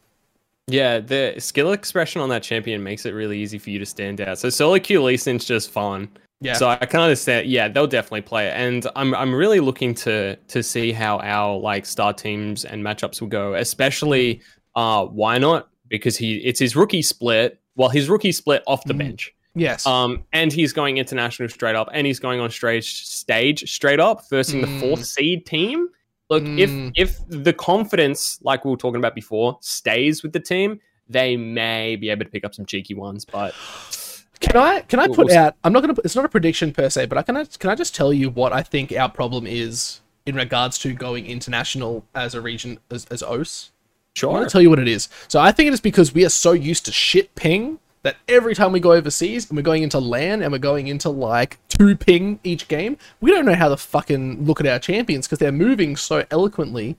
Yeah, 0.69 0.99
the 0.99 1.35
skill 1.39 1.73
expression 1.73 2.21
on 2.21 2.29
that 2.31 2.43
champion 2.43 2.83
makes 2.83 3.07
it 3.07 3.13
really 3.13 3.39
easy 3.39 3.57
for 3.59 3.71
you 3.71 3.79
to 3.79 3.87
stand 3.87 4.21
out. 4.21 4.39
So 4.39 4.51
solo 4.51 4.79
queue 4.81 5.01
Lee 5.03 5.17
Sin's 5.17 5.45
just 5.45 5.71
fun. 5.71 6.09
Yeah. 6.41 6.55
So 6.55 6.69
I 6.69 6.77
can 6.85 7.01
understand. 7.01 7.47
Yeah, 7.49 7.69
they'll 7.69 7.87
definitely 7.87 8.23
play 8.23 8.49
it, 8.49 8.55
and 8.57 8.87
I'm 8.97 9.15
I'm 9.15 9.33
really 9.35 9.61
looking 9.61 9.95
to 9.95 10.35
to 10.37 10.63
see 10.63 10.93
how 10.93 11.19
our 11.21 11.57
like 11.59 11.87
star 11.87 12.13
teams 12.13 12.65
and 12.65 12.83
matchups 12.85 13.21
will 13.21 13.29
go. 13.29 13.55
Especially, 13.55 14.43
uh, 14.75 15.07
why 15.07 15.39
not? 15.39 15.69
Because 15.89 16.17
he 16.17 16.39
it's 16.39 16.59
his 16.61 16.75
rookie 16.77 17.01
split. 17.03 17.61
Well, 17.77 17.89
his 17.89 18.09
rookie 18.11 18.33
split 18.33 18.63
off 18.67 18.83
the 18.85 18.95
Mhm. 18.95 18.99
bench. 18.99 19.33
yes. 19.55 19.87
Um, 19.87 20.25
and 20.35 20.53
he's 20.53 20.73
going 20.75 20.99
international 20.99 21.49
straight 21.49 21.77
up, 21.77 21.89
and 21.93 22.07
he's 22.07 22.19
going 22.19 22.41
on 22.41 22.51
stage 22.51 23.05
stage 23.07 23.73
straight 23.73 24.01
up, 24.01 24.29
versing 24.29 24.61
Mm. 24.61 24.65
the 24.67 24.81
fourth 24.81 25.05
seed 25.07 25.47
team. 25.47 25.89
Look, 26.29 26.43
Mm. 26.43 26.59
if 26.59 26.93
if 26.97 27.19
the 27.29 27.53
confidence, 27.53 28.39
like 28.43 28.65
we 28.65 28.71
were 28.71 28.77
talking 28.77 28.99
about 28.99 29.15
before, 29.15 29.59
stays 29.61 30.23
with 30.23 30.33
the 30.33 30.41
team, 30.41 30.81
they 31.09 31.37
may 31.37 31.97
be 31.97 32.11
able 32.11 32.25
to 32.25 32.31
pick 32.31 32.45
up 32.45 32.55
some 32.55 32.67
cheeky 32.67 32.95
ones. 32.95 33.25
But 33.25 33.55
Can 34.41 34.57
I 34.57 34.81
can 34.81 34.99
I 34.99 35.07
put 35.09 35.29
we'll 35.29 35.39
out? 35.39 35.55
I'm 35.65 35.73
not 35.73 35.81
gonna. 35.81 35.95
It's 36.05 36.15
not 36.17 36.25
a 36.25 36.29
prediction 36.29 36.73
per 36.73 36.91
se, 36.91 37.07
but 37.07 37.17
I 37.17 37.23
can. 37.23 37.37
I, 37.37 37.45
can 37.45 37.71
I 37.71 37.75
just 37.75 37.95
tell 37.95 38.13
you 38.13 38.29
what 38.29 38.53
I 38.53 38.63
think 38.63 38.93
our 38.93 39.09
problem 39.09 39.47
is 39.47 40.01
in 40.27 40.35
regards 40.35 40.79
to 40.81 40.93
going 40.93 41.27
international 41.27 42.05
as 42.15 42.35
a 42.35 42.41
region 42.41 42.79
as 42.91 43.07
as 43.07 43.23
OS. 43.23 43.71
Sure. 44.15 44.31
I'm 44.31 44.35
sure, 44.35 44.41
gonna 44.41 44.51
tell 44.51 44.61
you 44.63 44.71
what 44.71 44.79
it 44.79 44.89
is. 44.89 45.09
So 45.29 45.41
I 45.41 45.53
think 45.53 45.69
it 45.69 45.73
is 45.73 45.81
because 45.81 46.13
we 46.13 46.25
are 46.25 46.31
so 46.31 46.53
used 46.53 46.85
to 46.87 46.93
shit 46.93 47.35
ping 47.35 47.79
that 48.07 48.17
every 48.29 48.55
time 48.55 48.73
we 48.73 48.81
go 48.81 48.93
overseas 48.93 49.49
and 49.49 49.57
we're 49.57 49.63
going 49.63 49.83
into 49.83 49.99
LAN 49.99 50.43
and 50.43 50.53
we're 50.53 50.59
going 50.59 50.87
into 50.87 51.09
like 51.11 51.59
two 51.69 51.97
ping 51.97 52.39
each 52.45 52.69
game, 52.69 52.97
we 53.21 53.31
don't 53.31 53.45
know 53.45 53.55
how 53.55 53.69
to 53.69 53.77
fucking 53.77 54.45
look 54.45 54.61
at 54.61 54.67
our 54.67 54.79
champions 54.79 55.27
because 55.27 55.39
they're 55.41 55.53
moving 55.53 55.97
so 55.97 56.25
eloquently. 56.31 56.97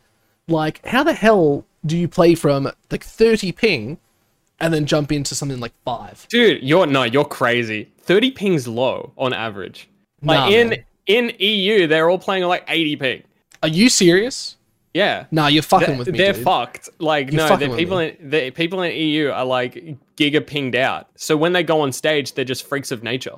Like, 0.50 0.86
how 0.86 1.04
the 1.04 1.14
hell 1.14 1.66
do 1.86 1.98
you 1.98 2.08
play 2.08 2.36
from 2.36 2.70
like 2.92 3.04
30 3.04 3.52
ping 3.54 3.98
and 4.60 4.74
then 4.74 4.86
jump 4.86 5.12
into 5.12 5.34
something 5.34 5.60
like 5.60 5.74
five? 5.86 6.28
dude, 6.30 6.62
you're 6.62 6.86
no, 6.86 7.04
you're 7.04 7.26
crazy. 7.26 7.90
Thirty 8.02 8.32
pings 8.32 8.68
low 8.68 9.12
on 9.18 9.34
average. 9.34 9.90
Like 10.22 10.40
Nah, 10.40 10.50
in 10.50 10.70
man. 10.70 10.84
in 11.06 11.32
EU, 11.40 11.88
they're 11.88 12.10
all 12.10 12.20
playing 12.20 12.44
like 12.44 12.66
eighty 12.68 12.96
ping. 12.98 13.24
Are 13.64 13.70
you 13.70 13.90
serious? 13.90 14.57
Yeah. 14.98 15.26
Nah, 15.32 15.48
you're 15.48 15.62
fucking 15.64 15.88
They're, 15.90 15.98
with 15.98 16.08
me. 16.12 16.18
they're 16.18 16.34
dude. 16.34 16.44
fucked. 16.44 16.90
Like 17.00 17.32
You're 17.32 17.48
no, 17.48 17.56
the 17.56 17.70
people 17.76 18.00
in 18.00 18.18
the 18.20 18.52
people 18.52 18.82
in 18.82 18.96
EU 18.96 19.30
are 19.30 19.46
like 19.46 19.76
giga 20.18 20.46
pinged 20.46 20.76
out. 20.76 21.08
So 21.16 21.38
when 21.38 21.54
they 21.54 21.64
go 21.64 21.82
on 21.82 21.92
stage, 21.92 22.34
they're 22.34 22.46
just 22.46 22.66
freaks 22.68 22.92
of 22.92 23.04
nature. 23.04 23.36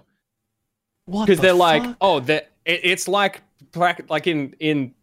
What 1.05 1.25
because 1.25 1.39
the 1.39 1.47
they're 1.47 1.53
like, 1.53 1.83
oh, 2.01 2.19
they 2.21 2.37
it, 2.65 2.79
it's 2.83 3.07
like 3.07 3.41
like 4.09 4.25
in 4.27 4.55
in 4.59 4.93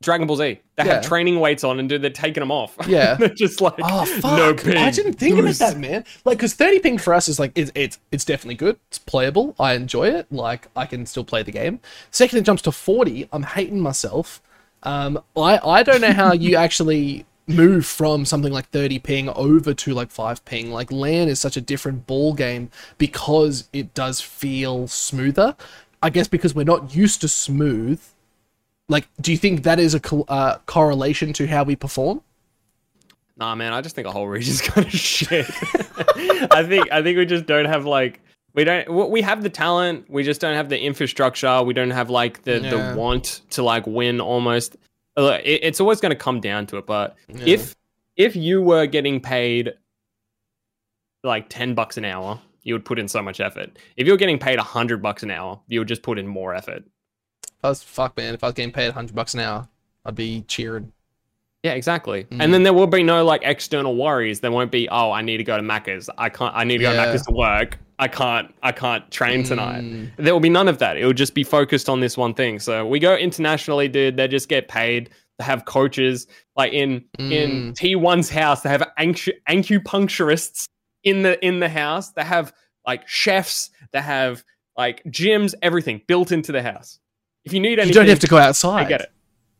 Dragon 0.00 0.28
Ball 0.28 0.36
Z, 0.36 0.60
they 0.76 0.84
Yeah. 0.84 0.94
have 0.94 1.04
training 1.04 1.40
weights 1.40 1.64
on 1.64 1.80
and 1.80 1.88
dude, 1.88 2.02
they're 2.02 2.10
taking 2.10 2.40
them 2.42 2.52
off. 2.52 2.76
Yeah. 2.86 3.14
they're 3.18 3.28
just 3.30 3.60
like, 3.60 3.74
Oh 3.82 4.04
fuck! 4.04 4.38
no 4.38 4.54
ping. 4.54 4.76
I 4.76 4.92
didn't 4.92 5.14
think 5.14 5.36
about 5.36 5.54
that, 5.54 5.76
man. 5.78 6.04
Like, 6.24 6.38
because 6.38 6.54
thirty 6.54 6.78
ping 6.78 6.98
for 6.98 7.12
us 7.12 7.26
is 7.28 7.40
like 7.40 7.50
it's 7.56 7.72
it's 7.74 7.98
it's 8.12 8.24
definitely 8.24 8.54
good. 8.54 8.78
It's 8.86 8.98
playable. 9.00 9.56
I 9.58 9.72
enjoy 9.74 10.10
it. 10.10 10.30
Like, 10.30 10.68
I 10.76 10.86
can 10.86 11.06
still 11.06 11.24
play 11.24 11.42
the 11.42 11.50
game. 11.50 11.80
Second, 12.12 12.38
it 12.38 12.42
jumps 12.42 12.62
to 12.62 12.70
forty. 12.72 13.28
I'm 13.32 13.42
hating 13.42 13.80
myself. 13.80 14.40
Um, 14.82 15.22
I 15.36 15.58
I 15.58 15.82
don't 15.82 16.00
know 16.00 16.12
how 16.12 16.32
you 16.32 16.56
actually 16.64 17.26
move 17.46 17.86
from 17.86 18.26
something 18.26 18.52
like 18.52 18.68
30 18.68 18.98
ping 18.98 19.28
over 19.30 19.72
to 19.72 19.94
like 19.94 20.10
5 20.10 20.44
ping. 20.44 20.70
Like 20.70 20.92
lan 20.92 21.28
is 21.28 21.40
such 21.40 21.56
a 21.56 21.60
different 21.60 22.06
ball 22.06 22.34
game 22.34 22.70
because 22.98 23.68
it 23.72 23.94
does 23.94 24.20
feel 24.20 24.86
smoother. 24.86 25.56
I 26.02 26.10
guess 26.10 26.28
because 26.28 26.54
we're 26.54 26.64
not 26.64 26.94
used 26.94 27.20
to 27.22 27.28
smooth. 27.28 28.00
Like 28.88 29.08
do 29.20 29.32
you 29.32 29.38
think 29.38 29.62
that 29.62 29.78
is 29.80 29.94
a 29.94 30.00
co- 30.00 30.26
uh, 30.28 30.58
correlation 30.66 31.32
to 31.34 31.46
how 31.46 31.64
we 31.64 31.74
perform? 31.74 32.22
Nah, 33.38 33.54
man, 33.54 33.72
I 33.72 33.80
just 33.80 33.94
think 33.94 34.06
the 34.06 34.12
whole 34.12 34.28
region's 34.28 34.60
kind 34.62 34.86
of 34.86 34.92
shit. 34.92 35.46
I 36.52 36.64
think 36.64 36.90
I 36.92 37.02
think 37.02 37.16
we 37.18 37.24
just 37.24 37.46
don't 37.46 37.66
have 37.66 37.84
like 37.84 38.20
we 38.58 38.64
don't 38.64 39.10
we 39.10 39.22
have 39.22 39.44
the 39.44 39.48
talent, 39.50 40.10
we 40.10 40.24
just 40.24 40.40
don't 40.40 40.56
have 40.56 40.68
the 40.68 40.80
infrastructure. 40.80 41.62
We 41.62 41.74
don't 41.74 41.92
have 41.92 42.10
like 42.10 42.42
the 42.42 42.58
Yeah. 42.58 42.70
the 42.92 42.98
want 42.98 43.42
to 43.50 43.62
like 43.62 43.86
win 43.86 44.20
almost. 44.20 44.76
Uh, 45.16 45.38
it's 45.44 45.80
always 45.80 46.00
going 46.00 46.10
to 46.10 46.16
come 46.16 46.40
down 46.40 46.66
to 46.66 46.76
it. 46.78 46.84
But 46.86 47.16
Yeah. 47.28 47.44
if 47.54 47.76
if 48.16 48.34
you 48.34 48.60
were 48.60 48.86
getting 48.86 49.20
paid 49.20 49.74
like 51.22 51.48
ten 51.48 51.74
bucks 51.74 51.96
an 51.96 52.04
hour, 52.04 52.40
you 52.64 52.74
would 52.74 52.84
put 52.84 52.98
in 52.98 53.06
so 53.06 53.22
much 53.22 53.38
effort. 53.40 53.78
If 53.96 54.08
you're 54.08 54.16
getting 54.16 54.40
paid 54.40 54.58
hundred 54.58 55.02
bucks 55.02 55.22
an 55.22 55.30
hour, 55.30 55.60
you 55.68 55.78
would 55.78 55.88
just 55.88 56.02
put 56.02 56.18
in 56.18 56.26
more 56.26 56.52
effort. 56.52 56.82
I 57.62 57.68
was 57.68 57.82
fuck 57.84 58.16
man. 58.16 58.34
If 58.34 58.42
I 58.42 58.48
was 58.48 58.54
getting 58.54 58.72
paid 58.72 58.90
hundred 58.92 59.14
bucks 59.14 59.34
an 59.34 59.40
hour, 59.40 59.68
I'd 60.04 60.16
be 60.16 60.42
cheering. 60.48 60.92
Yeah, 61.62 61.74
exactly. 61.74 62.24
Mm. 62.24 62.40
And 62.42 62.54
then 62.54 62.62
there 62.64 62.72
will 62.72 62.86
be 62.88 63.04
no 63.04 63.24
like 63.24 63.42
external 63.44 63.94
worries. 63.96 64.40
There 64.40 64.50
won't 64.52 64.70
be, 64.72 64.88
oh, 64.88 65.10
I 65.12 65.22
need 65.22 65.36
to 65.38 65.44
go 65.44 65.56
to 65.56 65.62
Macca's. 65.62 66.10
I 66.18 66.28
can't. 66.28 66.54
I 66.56 66.64
need 66.64 66.78
to 66.78 66.84
go 66.84 66.92
Yeah. 66.92 67.04
to 67.04 67.12
Macca's 67.12 67.26
to 67.26 67.32
work. 67.32 67.78
I 67.98 68.08
can't. 68.08 68.54
I 68.62 68.72
can't 68.72 69.10
train 69.10 69.42
tonight. 69.44 69.82
Mm. 69.82 70.10
There 70.18 70.32
will 70.32 70.40
be 70.40 70.48
none 70.48 70.68
of 70.68 70.78
that. 70.78 70.96
It 70.96 71.04
will 71.04 71.12
just 71.12 71.34
be 71.34 71.42
focused 71.44 71.88
on 71.88 72.00
this 72.00 72.16
one 72.16 72.32
thing. 72.34 72.58
So 72.60 72.86
we 72.86 72.98
go 73.00 73.16
internationally, 73.16 73.88
dude. 73.88 74.16
They 74.16 74.28
just 74.28 74.48
get 74.48 74.68
paid. 74.68 75.10
They 75.38 75.44
have 75.44 75.64
coaches. 75.64 76.26
Like 76.56 76.72
in 76.72 77.04
in 77.18 77.72
Mm. 77.72 77.74
T1's 77.74 78.30
house, 78.30 78.62
they 78.62 78.68
have 78.70 78.82
ancu- 78.98 79.34
acupuncturists 79.48 80.68
in 81.04 81.22
the 81.22 81.44
in 81.44 81.60
the 81.60 81.68
house. 81.68 82.10
They 82.10 82.22
have 82.24 82.52
like 82.86 83.06
chefs. 83.08 83.70
They 83.92 84.00
have 84.00 84.44
like 84.76 85.02
gyms. 85.04 85.54
Everything 85.62 86.00
built 86.06 86.32
into 86.32 86.52
the 86.52 86.62
house. 86.62 86.98
If 87.44 87.52
you 87.52 87.60
need 87.60 87.78
anything, 87.78 87.88
You 87.88 87.94
don't 87.94 88.08
have 88.08 88.18
to 88.20 88.26
go 88.26 88.38
outside. 88.38 88.86
I 88.86 88.88
get 88.88 89.00
it. 89.00 89.12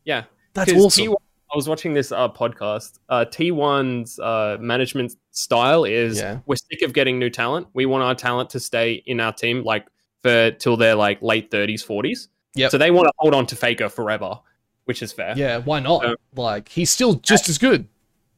Yeah. 0.05 0.23
that's 0.53 0.71
awesome. 0.73 1.07
T1, 1.07 1.15
I 1.51 1.55
was 1.55 1.67
watching 1.67 1.93
this 1.93 2.11
uh, 2.11 2.29
podcast. 2.29 2.99
Uh, 3.09 3.25
T1's 3.25 4.19
uh, 4.19 4.57
management 4.59 5.13
style 5.31 5.83
is 5.83 6.19
Yeah. 6.19 6.39
we're 6.45 6.55
sick 6.55 6.81
of 6.83 6.93
getting 6.93 7.17
new 7.17 7.29
talent. 7.29 7.67
We 7.73 7.85
want 7.85 8.03
our 8.03 8.15
talent 8.15 8.51
to 8.51 8.59
stay 8.59 9.01
in 9.05 9.19
our 9.19 9.33
team 9.33 9.63
like 9.63 9.87
for 10.21 10.51
till 10.51 10.77
they're 10.77 10.95
like 10.95 11.21
late 11.21 11.49
30s, 11.49 11.85
40s. 11.85 12.27
Yep. 12.55 12.71
So 12.71 12.77
they 12.77 12.91
want 12.91 13.07
to 13.07 13.13
hold 13.17 13.33
on 13.33 13.45
to 13.47 13.55
Faker 13.55 13.89
forever, 13.89 14.39
which 14.85 15.01
is 15.01 15.11
fair. 15.11 15.33
Yeah, 15.37 15.57
why 15.59 15.79
not? 15.79 16.05
Like 16.35 16.69
he's 16.69 16.91
still 16.91 17.15
just 17.15 17.49
as 17.49 17.57
good. 17.57 17.87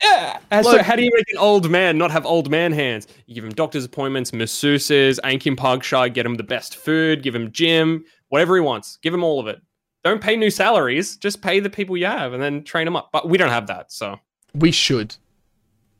Yeah. 0.04 0.40
And 0.50 0.66
so 0.66 0.82
how 0.82 0.96
do 0.96 1.04
you 1.04 1.12
make 1.14 1.30
an 1.32 1.38
old 1.38 1.70
man 1.70 1.98
not 1.98 2.12
have 2.12 2.26
old 2.26 2.50
man 2.50 2.72
hands? 2.72 3.08
You 3.28 3.36
give 3.36 3.44
him 3.44 3.52
doctor's 3.52 3.86
appointments, 3.86 4.32
masseuses, 4.32 5.20
acupuncture, 5.24 6.12
get 6.14 6.26
him 6.26 6.36
the 6.36 6.44
best 6.44 6.76
food, 6.78 7.24
give 7.24 7.36
him 7.36 7.52
gym, 7.52 8.04
whatever 8.30 8.56
he 8.56 8.62
wants. 8.62 8.98
Give 9.04 9.14
him 9.14 9.24
all 9.24 9.40
of 9.40 9.48
it. 9.48 9.62
Don't 10.04 10.22
pay 10.22 10.36
new 10.36 10.50
salaries. 10.50 11.16
Just 11.18 11.42
pay 11.42 11.60
the 11.60 11.70
people 11.70 11.96
you 11.98 12.06
have 12.08 12.34
and 12.34 12.42
then 12.42 12.64
train 12.64 12.86
them 12.86 12.96
up. 12.96 13.10
But 13.12 13.30
we 13.30 13.38
don't 13.38 13.50
have 13.50 13.68
that, 13.68 13.92
so 13.92 14.20
We 14.56 14.72
should. 14.72 15.16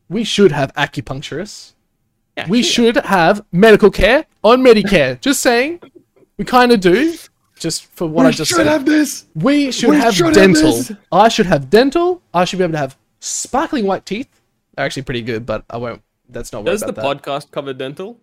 We 0.10 0.24
should 0.24 0.52
have 0.52 0.74
acupuncturists. 0.74 1.74
yeah, 2.38 2.48
We 2.50 2.64
shit. 2.64 2.74
should 2.74 2.96
have 3.06 3.46
medical 3.52 3.92
care 3.92 4.26
on 4.44 4.62
Medicare. 4.64 5.20
just 5.22 5.42
saying. 5.42 5.82
We 6.38 6.46
kind 6.46 6.72
of 6.72 6.80
do. 6.80 7.16
Just 7.60 7.86
for 7.86 8.08
what 8.08 8.26
I 8.26 8.32
just 8.32 8.56
said. 8.56 8.86
this. 8.88 9.26
we 9.36 9.72
should 9.72 9.92
we 9.92 9.98
have 9.98 10.16
should 10.16 10.26
have 10.26 10.34
dental. 10.36 10.72
this. 10.74 10.92
I 11.12 11.28
should 11.30 11.46
have 11.46 11.70
dental. 11.70 12.22
I 12.34 12.44
should 12.46 12.58
be 12.58 12.64
able 12.64 12.72
to 12.74 12.80
have 12.80 12.98
sparkling 13.20 13.86
white 13.86 14.06
teeth. 14.08 14.28
They're 14.76 14.84
actually 14.86 15.04
pretty 15.04 15.22
good, 15.22 15.46
but 15.46 15.64
I 15.70 15.78
won't. 15.78 16.02
That's 16.28 16.52
not. 16.52 16.64
worried 16.64 16.72
Does 16.72 16.82
the 16.82 16.88
about 16.90 17.22
podcast 17.22 17.52
cover 17.52 17.74
dental? 17.74 18.20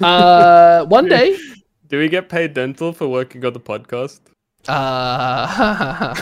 Uh, 0.00 0.84
one 0.84 1.06
day. 1.16 1.38
Do 1.88 1.98
we 1.98 2.08
get 2.10 2.28
paid 2.28 2.52
dental 2.52 2.92
for 2.92 3.08
working 3.08 3.42
on 3.46 3.54
the 3.54 3.60
podcast? 3.60 4.20
Uh, 4.68 6.14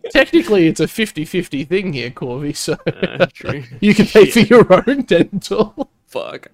technically, 0.10 0.68
it's 0.68 0.80
a 0.80 0.86
50-50 0.86 1.66
thing 1.68 1.92
here, 1.92 2.10
Corvy. 2.10 2.54
So 2.56 2.76
Uh, 2.86 3.26
you 3.80 3.94
can 3.94 4.06
pay 4.06 4.30
for 4.30 4.40
your 4.40 4.66
own 4.88 5.02
dental. 5.02 5.90
Fuck. 6.06 6.48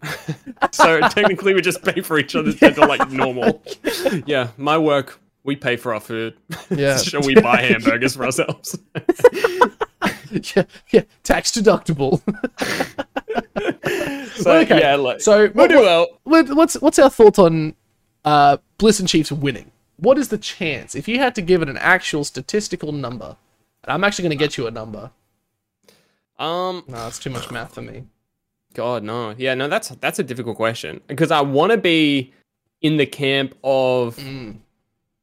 so 0.73 1.01
technically, 1.09 1.53
we 1.55 1.61
just 1.61 1.83
pay 1.83 2.01
for 2.01 2.19
each 2.19 2.35
other's 2.35 2.57
dental 2.57 2.88
like 2.88 3.11
normal. 3.11 3.62
Yeah, 4.27 4.49
my 4.57 4.79
work. 4.79 5.21
We 5.45 5.57
pay 5.57 5.77
for 5.77 5.95
our 5.95 6.01
food. 6.01 6.35
Yeah. 6.71 6.97
so 6.97 7.21
we 7.21 7.35
buy 7.35 7.62
hamburgers 7.62 8.14
for 8.16 8.25
ourselves. 8.27 8.79
yeah, 10.55 10.64
yeah, 10.90 11.03
tax 11.23 11.51
deductible. 11.53 12.21
So 14.37 14.53
Okay, 14.59 14.81
yeah, 14.81 14.95
like 14.97 15.21
so 15.21 15.40
we'll 15.40 15.51
what, 15.53 15.71
do 15.71 15.81
well. 15.81 16.07
what- 16.25 16.49
what's 16.55 16.75
what's 16.81 16.99
our 16.99 17.11
thoughts 17.11 17.38
on 17.38 17.75
uh, 18.25 18.57
Bliss 18.79 19.01
and 19.01 19.09
Chiefs 19.09 19.31
winning? 19.33 19.71
What 20.01 20.19
is 20.19 20.29
the 20.29 20.39
chance 20.39 20.95
if 20.95 21.07
you 21.09 21.19
had 21.19 21.35
to 21.37 21.43
give 21.43 21.63
it 21.63 21.69
an 21.69 21.77
actual 21.79 22.25
statistical 22.25 22.93
number? 22.93 23.37
And 23.85 23.93
I'm 23.93 24.05
actually 24.05 24.23
going 24.25 24.39
to 24.39 24.45
get 24.45 24.57
you 24.57 24.67
a 24.67 24.71
number. 24.71 25.11
Um, 26.39 26.85
No, 26.89 26.97
that's 26.97 27.19
too 27.19 27.31
much 27.31 27.51
math 27.51 27.75
for 27.75 27.83
me. 27.83 28.05
God, 28.75 29.03
no. 29.03 29.35
Yeah, 29.37 29.55
no. 29.55 29.69
That's 29.69 29.89
that's 29.89 30.19
a 30.19 30.23
difficult 30.23 30.57
question 30.57 31.01
because 31.07 31.31
I 31.31 31.41
want 31.41 31.73
to 31.73 31.79
be 31.79 32.33
in 32.81 32.97
the 32.97 33.07
camp 33.07 33.55
of 33.65 34.17
Mm. 34.17 34.57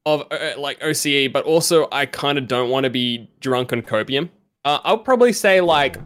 of 0.05 0.27
uh, 0.31 0.59
like 0.59 0.79
OCE, 0.81 1.31
but 1.31 1.45
also 1.45 1.87
I 1.91 2.05
kind 2.05 2.37
of 2.37 2.47
don't 2.47 2.69
want 2.69 2.83
to 2.83 2.89
be 2.89 3.29
drunk 3.39 3.71
on 3.73 3.81
copium. 3.81 4.29
Uh, 4.65 4.79
I'll 4.83 4.97
probably 4.97 5.31
say 5.33 5.61
like 5.61 5.97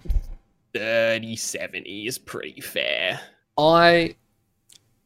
30, 0.73 1.35
70 1.35 2.05
is 2.07 2.17
pretty 2.19 2.61
fair. 2.61 3.19
I 3.57 4.15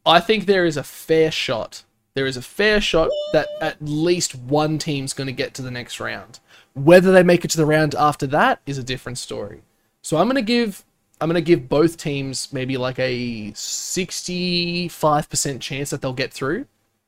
I 0.06 0.20
think 0.20 0.46
there 0.46 0.66
is 0.66 0.78
a 0.78 0.84
fair 0.84 1.32
shot. 1.32 1.84
There 2.16 2.26
is 2.26 2.38
a 2.38 2.42
fair 2.42 2.82
shot 2.82 3.10
that 3.34 3.50
at 3.62 3.78
least 3.82 4.36
one 4.36 4.78
team's 4.78 5.14
going 5.14 5.28
to 5.28 5.34
get 5.34 5.54
to 5.56 5.62
the 5.62 5.70
next 5.70 6.00
round. 6.00 6.40
Whether 6.74 7.12
they 7.12 7.24
make 7.24 7.46
it 7.46 7.52
to 7.52 7.58
the 7.58 7.66
round 7.66 7.94
after 7.94 8.26
that 8.28 8.62
is 8.66 8.78
a 8.78 8.84
different 8.84 9.18
story. 9.18 9.62
So 10.02 10.18
I'm 10.18 10.28
going 10.28 10.36
to 10.36 10.42
give 10.42 10.84
I'm 11.22 11.30
going 11.30 11.36
to 11.36 11.42
give 11.42 11.70
both 11.70 11.98
teams 11.98 12.52
maybe 12.52 12.78
like 12.78 13.00
a 13.00 13.52
65% 13.52 15.62
chance 15.62 15.90
that 15.90 16.02
they'll 16.02 16.14
get 16.14 16.34
through. 16.34 16.66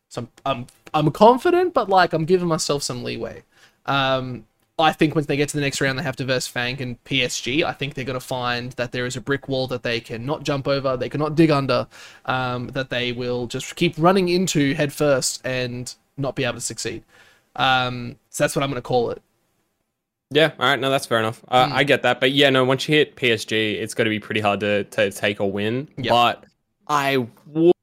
So 0.10 0.22
I'm 0.22 0.30
I'm, 0.46 0.68
I'm 0.94 1.12
confident, 1.12 1.74
but 1.74 1.90
like 1.90 2.14
I'm 2.14 2.26
giving 2.26 2.48
myself 2.48 2.84
some 2.84 3.04
leeway. 3.04 3.44
Um, 3.86 4.46
I 4.80 4.94
think 4.94 5.16
once 5.16 5.26
they 5.26 5.38
get 5.38 5.50
to 5.50 5.58
the 5.58 5.62
next 5.62 5.82
round, 5.82 5.98
they 5.98 6.04
have 6.04 6.16
to 6.18 6.26
verse 6.26 6.46
Fang 6.46 6.80
and 6.82 7.04
PSG. 7.04 7.64
I 7.64 7.72
think 7.74 7.96
they're 7.96 8.06
going 8.06 8.20
to 8.20 8.26
find 8.26 8.74
that 8.74 8.92
there 8.92 9.08
is 9.08 9.16
a 9.16 9.22
brick 9.22 9.48
wall 9.48 9.66
that 9.68 9.82
they 9.82 10.00
cannot 10.00 10.44
jump 10.44 10.68
over, 10.68 10.96
they 10.96 11.10
cannot 11.10 11.34
dig 11.34 11.50
under, 11.50 11.88
um, 12.26 12.68
that 12.70 12.92
they 12.92 13.12
will 13.12 13.48
just 13.48 13.76
keep 13.76 13.96
running 13.98 14.30
into 14.30 14.76
head 14.76 14.94
first 14.94 15.42
and 15.44 15.96
not 16.16 16.36
be 16.36 16.44
able 16.44 16.56
to 16.56 16.62
succeed. 16.62 17.04
Um, 17.56 18.18
so 18.30 18.44
that's 18.44 18.56
what 18.56 18.62
I'm 18.62 18.70
going 18.70 18.78
to 18.78 18.88
call 18.88 19.10
it. 19.10 19.22
Yeah, 20.30 20.52
all 20.60 20.66
right, 20.68 20.80
no, 20.80 20.92
that's 20.92 21.06
fair 21.06 21.20
enough. 21.20 21.44
Uh, 21.48 21.68
Mm. 21.68 21.72
I 21.72 21.84
get 21.84 22.04
that, 22.04 22.20
but 22.20 22.32
yeah, 22.32 22.50
no, 22.50 22.64
once 22.64 22.88
you 22.88 22.96
hit 22.96 23.16
PSG, 23.16 23.82
it's 23.82 23.94
going 23.96 24.06
to 24.06 24.10
be 24.10 24.20
pretty 24.20 24.42
hard 24.42 24.60
to, 24.60 24.84
to 24.84 25.10
take 25.10 25.40
a 25.40 25.46
win. 25.46 25.88
Yeah. 25.98 26.12
But 26.12 26.44
I 26.88 27.26
would 27.48 27.74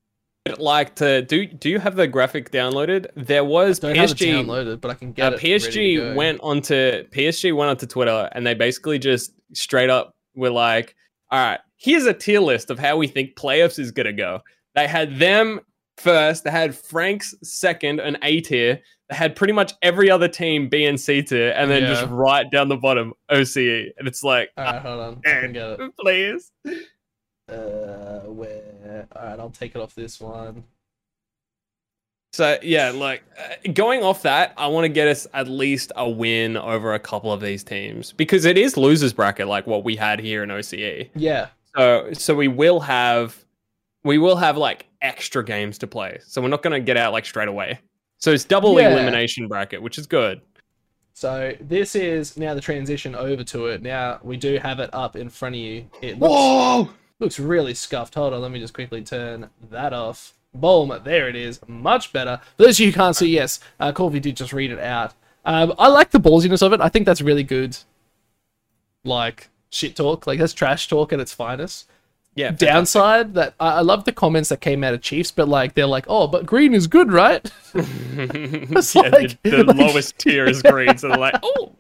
like 0.59 0.94
to 0.96 1.22
do. 1.22 1.46
Do 1.46 1.70
you 1.70 1.78
have 1.78 1.96
the 1.96 2.07
graphic 2.07 2.50
downloaded? 2.50 3.07
There 3.16 3.44
was 3.44 3.78
Don't 3.78 3.96
have 3.96 4.11
it 4.11 4.16
PSG. 4.16 4.44
downloaded, 4.44 4.80
but 4.80 4.90
I 4.90 4.94
can 4.94 5.12
get 5.12 5.33
Uh, 5.33 5.37
it. 5.37 5.42
ready 5.42 5.59
to 5.59 5.68
PSG 5.68 6.14
went 6.14 6.40
onto 6.42 7.04
PSG 7.11 7.52
went 7.52 7.70
onto 7.70 7.87
Twitter 7.87 8.28
and 8.33 8.46
they 8.46 8.54
basically 8.54 8.98
just 8.98 9.33
straight 9.54 9.88
up 9.90 10.14
were 10.35 10.50
like, 10.50 10.94
"All 11.30 11.38
right, 11.38 11.61
here's 11.76 12.04
a 12.07 12.12
tier 12.12 12.40
list 12.40 12.70
of 12.70 12.78
how 12.78 12.96
we 12.96 13.07
think 13.07 13.37
playoffs 13.37 13.78
is 13.78 13.90
gonna 13.90 14.12
go." 14.12 14.40
They 14.74 14.87
had 14.87 15.18
them 15.18 15.61
first. 15.96 16.44
They 16.44 16.50
had 16.50 16.74
Frank's 16.76 17.35
second, 17.42 18.00
an 18.00 18.18
A 18.22 18.40
tier. 18.42 18.80
They 19.09 19.16
had 19.16 19.37
pretty 19.37 19.52
much 19.54 19.72
every 19.83 20.11
other 20.11 20.28
team 20.28 20.68
B 20.68 20.85
and 20.85 21.00
C 21.00 21.22
tier, 21.22 21.52
and 21.57 21.70
then 21.70 21.83
just 21.87 22.04
right 22.11 22.50
down 22.50 22.68
the 22.68 22.76
bottom 22.76 23.14
OCE, 23.30 23.92
and 23.96 24.07
it's 24.09 24.22
like, 24.22 24.50
All 24.59 24.64
right, 24.64 24.83
hold 24.83 25.00
on. 25.00 25.22
I 25.24 25.40
can 25.40 25.52
get 25.54 25.80
it. 25.80 25.90
please. 25.98 26.50
Uh, 27.48 28.20
where? 28.30 29.07
All 29.14 29.22
right, 29.22 29.38
I'll 29.38 29.50
take 29.50 29.74
it 29.74 29.80
off 29.80 29.94
this 29.94 30.20
one. 30.20 30.64
So 32.33 32.59
yeah, 32.62 32.90
like 32.90 33.22
uh, 33.38 33.70
going 33.72 34.02
off 34.02 34.22
that, 34.22 34.54
I 34.57 34.66
want 34.66 34.85
to 34.87 34.88
get 34.88 35.07
us 35.07 35.26
at 35.35 35.46
least 35.46 35.92
a 35.94 36.09
win 36.09 36.57
over 36.57 36.94
a 36.94 36.98
couple 36.98 37.33
of 37.33 37.40
these 37.40 37.62
teams 37.62 38.12
because 38.12 38.44
it 38.44 38.59
is 38.59 38.76
losers 38.76 39.12
bracket 39.12 39.46
like 39.46 39.66
what 39.66 39.85
we 39.85 39.94
had 39.94 40.18
here 40.18 40.42
in 40.42 40.50
OCE. 40.50 41.11
Yeah, 41.14 41.48
So 41.76 42.12
so 42.12 42.35
we 42.35 42.48
will 42.48 42.80
have 42.80 43.37
we 44.02 44.18
will 44.18 44.37
have 44.37 44.57
like 44.57 44.87
extra 45.00 45.44
games 45.44 45.78
to 45.78 45.87
play. 45.87 46.18
So 46.26 46.42
we're 46.42 46.48
not 46.48 46.62
going 46.62 46.72
to 46.72 46.85
get 46.85 46.96
out 46.96 47.12
like 47.12 47.24
straight 47.24 47.48
away. 47.48 47.78
So 48.18 48.33
it's 48.33 48.44
double 48.44 48.80
Yeah. 48.80 48.90
elimination 48.90 49.46
bracket, 49.46 49.80
which 49.80 49.96
is 49.98 50.07
good. 50.07 50.40
So 51.12 51.54
this 51.61 51.94
is 51.94 52.37
now 52.37 52.54
the 52.54 52.61
transition 52.61 53.14
over 53.14 53.44
to 53.44 53.66
it. 53.66 53.80
Now 53.83 54.18
we 54.24 54.37
do 54.37 54.59
have 54.59 54.80
it 54.80 54.90
up 54.92 55.14
in 55.14 55.28
front 55.28 55.54
of 55.54 55.61
you. 55.61 55.87
It 56.02 56.18
looks, 56.18 56.33
Whoa! 56.33 56.90
Looks 57.25 57.41
really 57.41 57.73
scuffed. 57.73 58.17
Hold 58.17 58.35
on, 58.35 58.43
let 58.43 58.51
me 58.51 58.61
just 58.61 58.75
quickly 58.75 59.01
turn 59.01 59.49
that 59.71 59.95
off. 59.95 60.35
Boom, 60.55 60.93
there 61.05 61.27
it 61.27 61.35
is. 61.35 61.59
Much 61.67 62.13
better. 62.13 62.39
For 62.59 62.65
those 62.65 62.77
of 62.77 62.81
you 62.81 62.93
who 62.93 62.97
can't 62.99 63.17
see, 63.17 63.29
yes, 63.29 63.61
uh, 63.81 63.93
Corvy 63.93 64.21
did 64.21 64.37
just 64.37 64.53
read 64.53 64.71
it 64.71 64.79
out. 64.79 65.15
Um, 65.47 65.73
I 65.79 65.89
like 65.89 66.11
the 66.11 66.21
ballsiness 66.21 66.61
of 66.61 66.75
it. 66.75 66.83
I 66.83 66.91
think 66.91 67.07
that's 67.07 67.23
really 67.23 67.43
good. 67.43 67.79
Like 69.05 69.49
shit 69.71 69.97
talk, 69.97 70.27
like 70.27 70.39
that's 70.39 70.53
trash 70.53 70.87
talk 70.87 71.15
at 71.15 71.19
its 71.21 71.33
finest. 71.33 71.89
Yeah. 72.35 72.51
Downside 72.51 73.33
that 73.35 73.55
I, 73.59 73.77
I 73.77 73.81
love 73.81 74.05
the 74.05 74.13
comments 74.13 74.51
that 74.51 74.61
came 74.61 74.85
out 74.85 74.93
of 74.93 75.01
Chiefs, 75.01 75.31
but 75.31 75.49
like 75.49 75.73
they're 75.73 75.87
like, 75.87 76.05
oh, 76.09 76.27
but 76.27 76.45
green 76.45 76.75
is 76.75 76.87
good, 76.87 77.11
right? 77.11 77.49
fantastic. 77.49 79.03
yeah, 79.03 79.09
like- 79.09 79.43
the, 79.43 79.51
the 79.51 79.65
like- 79.65 79.77
lowest 79.79 80.19
tier 80.19 80.45
is 80.45 80.61
green, 80.61 80.99
so 80.99 81.09
they're 81.09 81.17
like, 81.17 81.37
oh, 81.43 81.73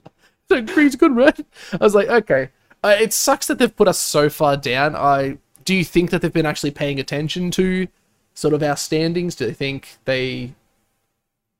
so 0.48 0.62
green's 0.62 0.96
good, 0.96 1.14
right? 1.14 1.38
I 1.72 1.76
was 1.84 1.94
like, 1.94 2.08
okay. 2.08 2.48
Uh, 2.84 2.96
it 3.00 3.12
sucks 3.14 3.46
that 3.46 3.58
they've 3.58 3.74
put 3.74 3.88
us 3.88 3.98
so 3.98 4.28
far 4.28 4.56
down. 4.56 4.94
I 4.94 5.38
do 5.64 5.74
you 5.74 5.84
think 5.84 6.10
that 6.10 6.20
they've 6.20 6.32
been 6.32 6.44
actually 6.46 6.70
paying 6.72 7.00
attention 7.00 7.50
to 7.52 7.88
sort 8.34 8.52
of 8.52 8.62
our 8.62 8.76
standings? 8.76 9.34
Do 9.34 9.46
you 9.46 9.52
think 9.52 9.96
they 10.04 10.52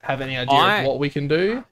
have 0.03 0.21
any 0.21 0.37
idea 0.37 0.55
I- 0.55 0.79
of 0.81 0.87
what 0.87 0.99
we 0.99 1.09
can 1.09 1.27
do? 1.27 1.65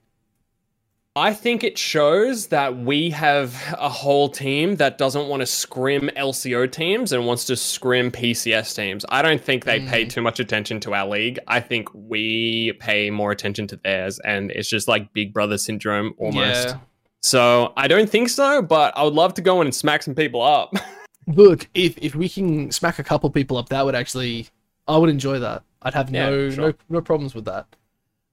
I 1.15 1.31
think 1.35 1.63
it 1.63 1.77
shows 1.77 2.47
that 2.47 2.75
we 2.75 3.11
have 3.11 3.53
a 3.77 3.87
whole 3.87 4.29
team 4.29 4.77
that 4.77 4.97
doesn't 4.97 5.27
want 5.27 5.41
to 5.41 5.45
scrim 5.45 6.09
LCO 6.17 6.65
teams 6.71 7.11
and 7.11 7.27
wants 7.27 7.45
to 7.45 7.55
scrim 7.55 8.09
PCS 8.09 8.75
teams. 8.75 9.05
I 9.09 9.21
don't 9.21 9.39
think 9.39 9.65
they 9.65 9.79
Mm. 9.79 9.89
pay 9.89 10.05
too 10.05 10.23
much 10.23 10.39
attention 10.39 10.79
to 10.79 10.95
our 10.95 11.07
league. 11.07 11.37
I 11.47 11.59
think 11.59 11.89
we 11.93 12.73
pay 12.79 13.11
more 13.11 13.29
attention 13.31 13.67
to 13.67 13.75
theirs, 13.75 14.17
and 14.25 14.49
it's 14.49 14.67
just 14.67 14.87
like 14.87 15.13
Big 15.13 15.31
Brother 15.35 15.59
syndrome 15.59 16.15
almost. 16.17 16.69
Yeah. 16.69 16.77
So 17.23 17.71
I 17.77 17.87
don't 17.87 18.09
think 18.09 18.27
so, 18.27 18.61
but 18.61 18.95
I 18.97 19.03
would 19.03 19.13
love 19.13 19.33
to 19.35 19.41
go 19.41 19.61
in 19.61 19.67
and 19.67 19.73
smack 19.73 20.03
some 20.03 20.13
people 20.13 20.41
up. 20.41 20.73
Look, 21.27 21.69
if 21.73 21.97
if 21.99 22.15
we 22.15 22.27
can 22.27 22.69
smack 22.71 22.99
a 22.99 23.03
couple 23.03 23.29
people 23.29 23.55
up, 23.57 23.69
that 23.69 23.85
would 23.85 23.95
actually 23.95 24.47
I 24.89 24.97
would 24.97 25.09
enjoy 25.09 25.39
that. 25.39 25.63
I'd 25.81 25.93
have 25.93 26.09
Yeah, 26.09 26.29
no 26.29 26.49
sure. 26.49 26.67
no 26.67 26.73
no 26.89 27.01
problems 27.01 27.33
with 27.33 27.45
that. 27.45 27.65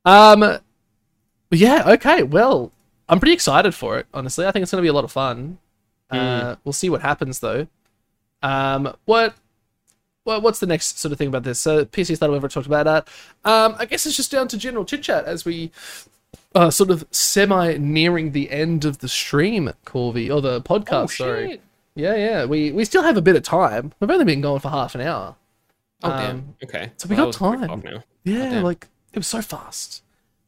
Um 0.05 0.59
yeah, 1.53 1.85
okay. 1.87 2.24
Well, 2.24 2.72
I'm 3.09 3.20
pretty 3.20 3.33
excited 3.33 3.74
for 3.76 3.98
it, 3.98 4.07
honestly. 4.12 4.44
I 4.44 4.50
think 4.50 4.64
it's 4.64 4.72
going 4.72 4.83
to 4.83 4.87
be 4.87 4.88
a 4.88 4.92
lot 4.92 5.05
of 5.05 5.12
fun. 5.12 5.59
Uh 6.11 6.57
we'll 6.64 6.72
see 6.72 6.90
what 6.90 7.00
happens 7.00 7.38
though. 7.38 7.68
Um 8.42 8.92
what 9.05 9.37
what, 10.24 10.42
what's 10.42 10.59
the 10.59 10.66
next 10.66 10.98
sort 10.98 11.12
of 11.12 11.18
thing 11.18 11.29
about 11.29 11.44
this? 11.44 11.61
So 11.61 11.85
PC 11.85 12.16
stuff, 12.16 12.29
we've 12.29 12.40
already 12.40 12.53
talked 12.53 12.66
about 12.66 12.85
that. 12.85 13.09
Um, 13.50 13.74
I 13.79 13.87
guess 13.87 14.05
it's 14.05 14.16
just 14.16 14.31
down 14.31 14.48
to 14.48 14.59
general 14.59 14.85
chit 14.85 15.03
chat 15.03 15.24
as 15.24 15.46
we 15.46 15.70
uh, 16.55 16.71
sort 16.71 16.90
of 16.90 17.05
semi 17.11 17.77
nearing 17.77 18.33
the 18.33 18.51
end 18.51 18.85
of 18.85 18.99
the 18.99 19.09
stream, 19.09 19.71
Corvy, 19.87 20.33
or 20.35 20.40
the 20.40 20.61
podcast. 20.61 21.03
Oh, 21.03 21.07
sorry. 21.07 21.61
Yeah, 21.95 22.14
yeah. 22.16 22.45
We 22.45 22.73
we 22.73 22.85
still 22.85 23.03
have 23.03 23.16
a 23.16 23.23
bit 23.23 23.37
of 23.37 23.43
time. 23.43 23.93
We've 24.01 24.11
only 24.11 24.25
been 24.25 24.40
going 24.40 24.61
for 24.61 24.69
half 24.71 24.95
an 24.95 25.01
hour. 25.03 25.37
Oh, 26.03 26.11
Um, 26.11 26.19
damn. 26.21 26.55
Okay. 26.64 26.93
so 26.97 27.09
we 27.09 27.16
Well, 27.16 27.27
got 27.33 27.40
was 27.40 27.69
time. 27.69 27.83
Yeah, 28.25 28.49
damn. 28.51 28.62
like 28.64 28.88
it 29.12 29.19
was 29.19 29.27
so 29.27 29.43
fast. 29.43 30.03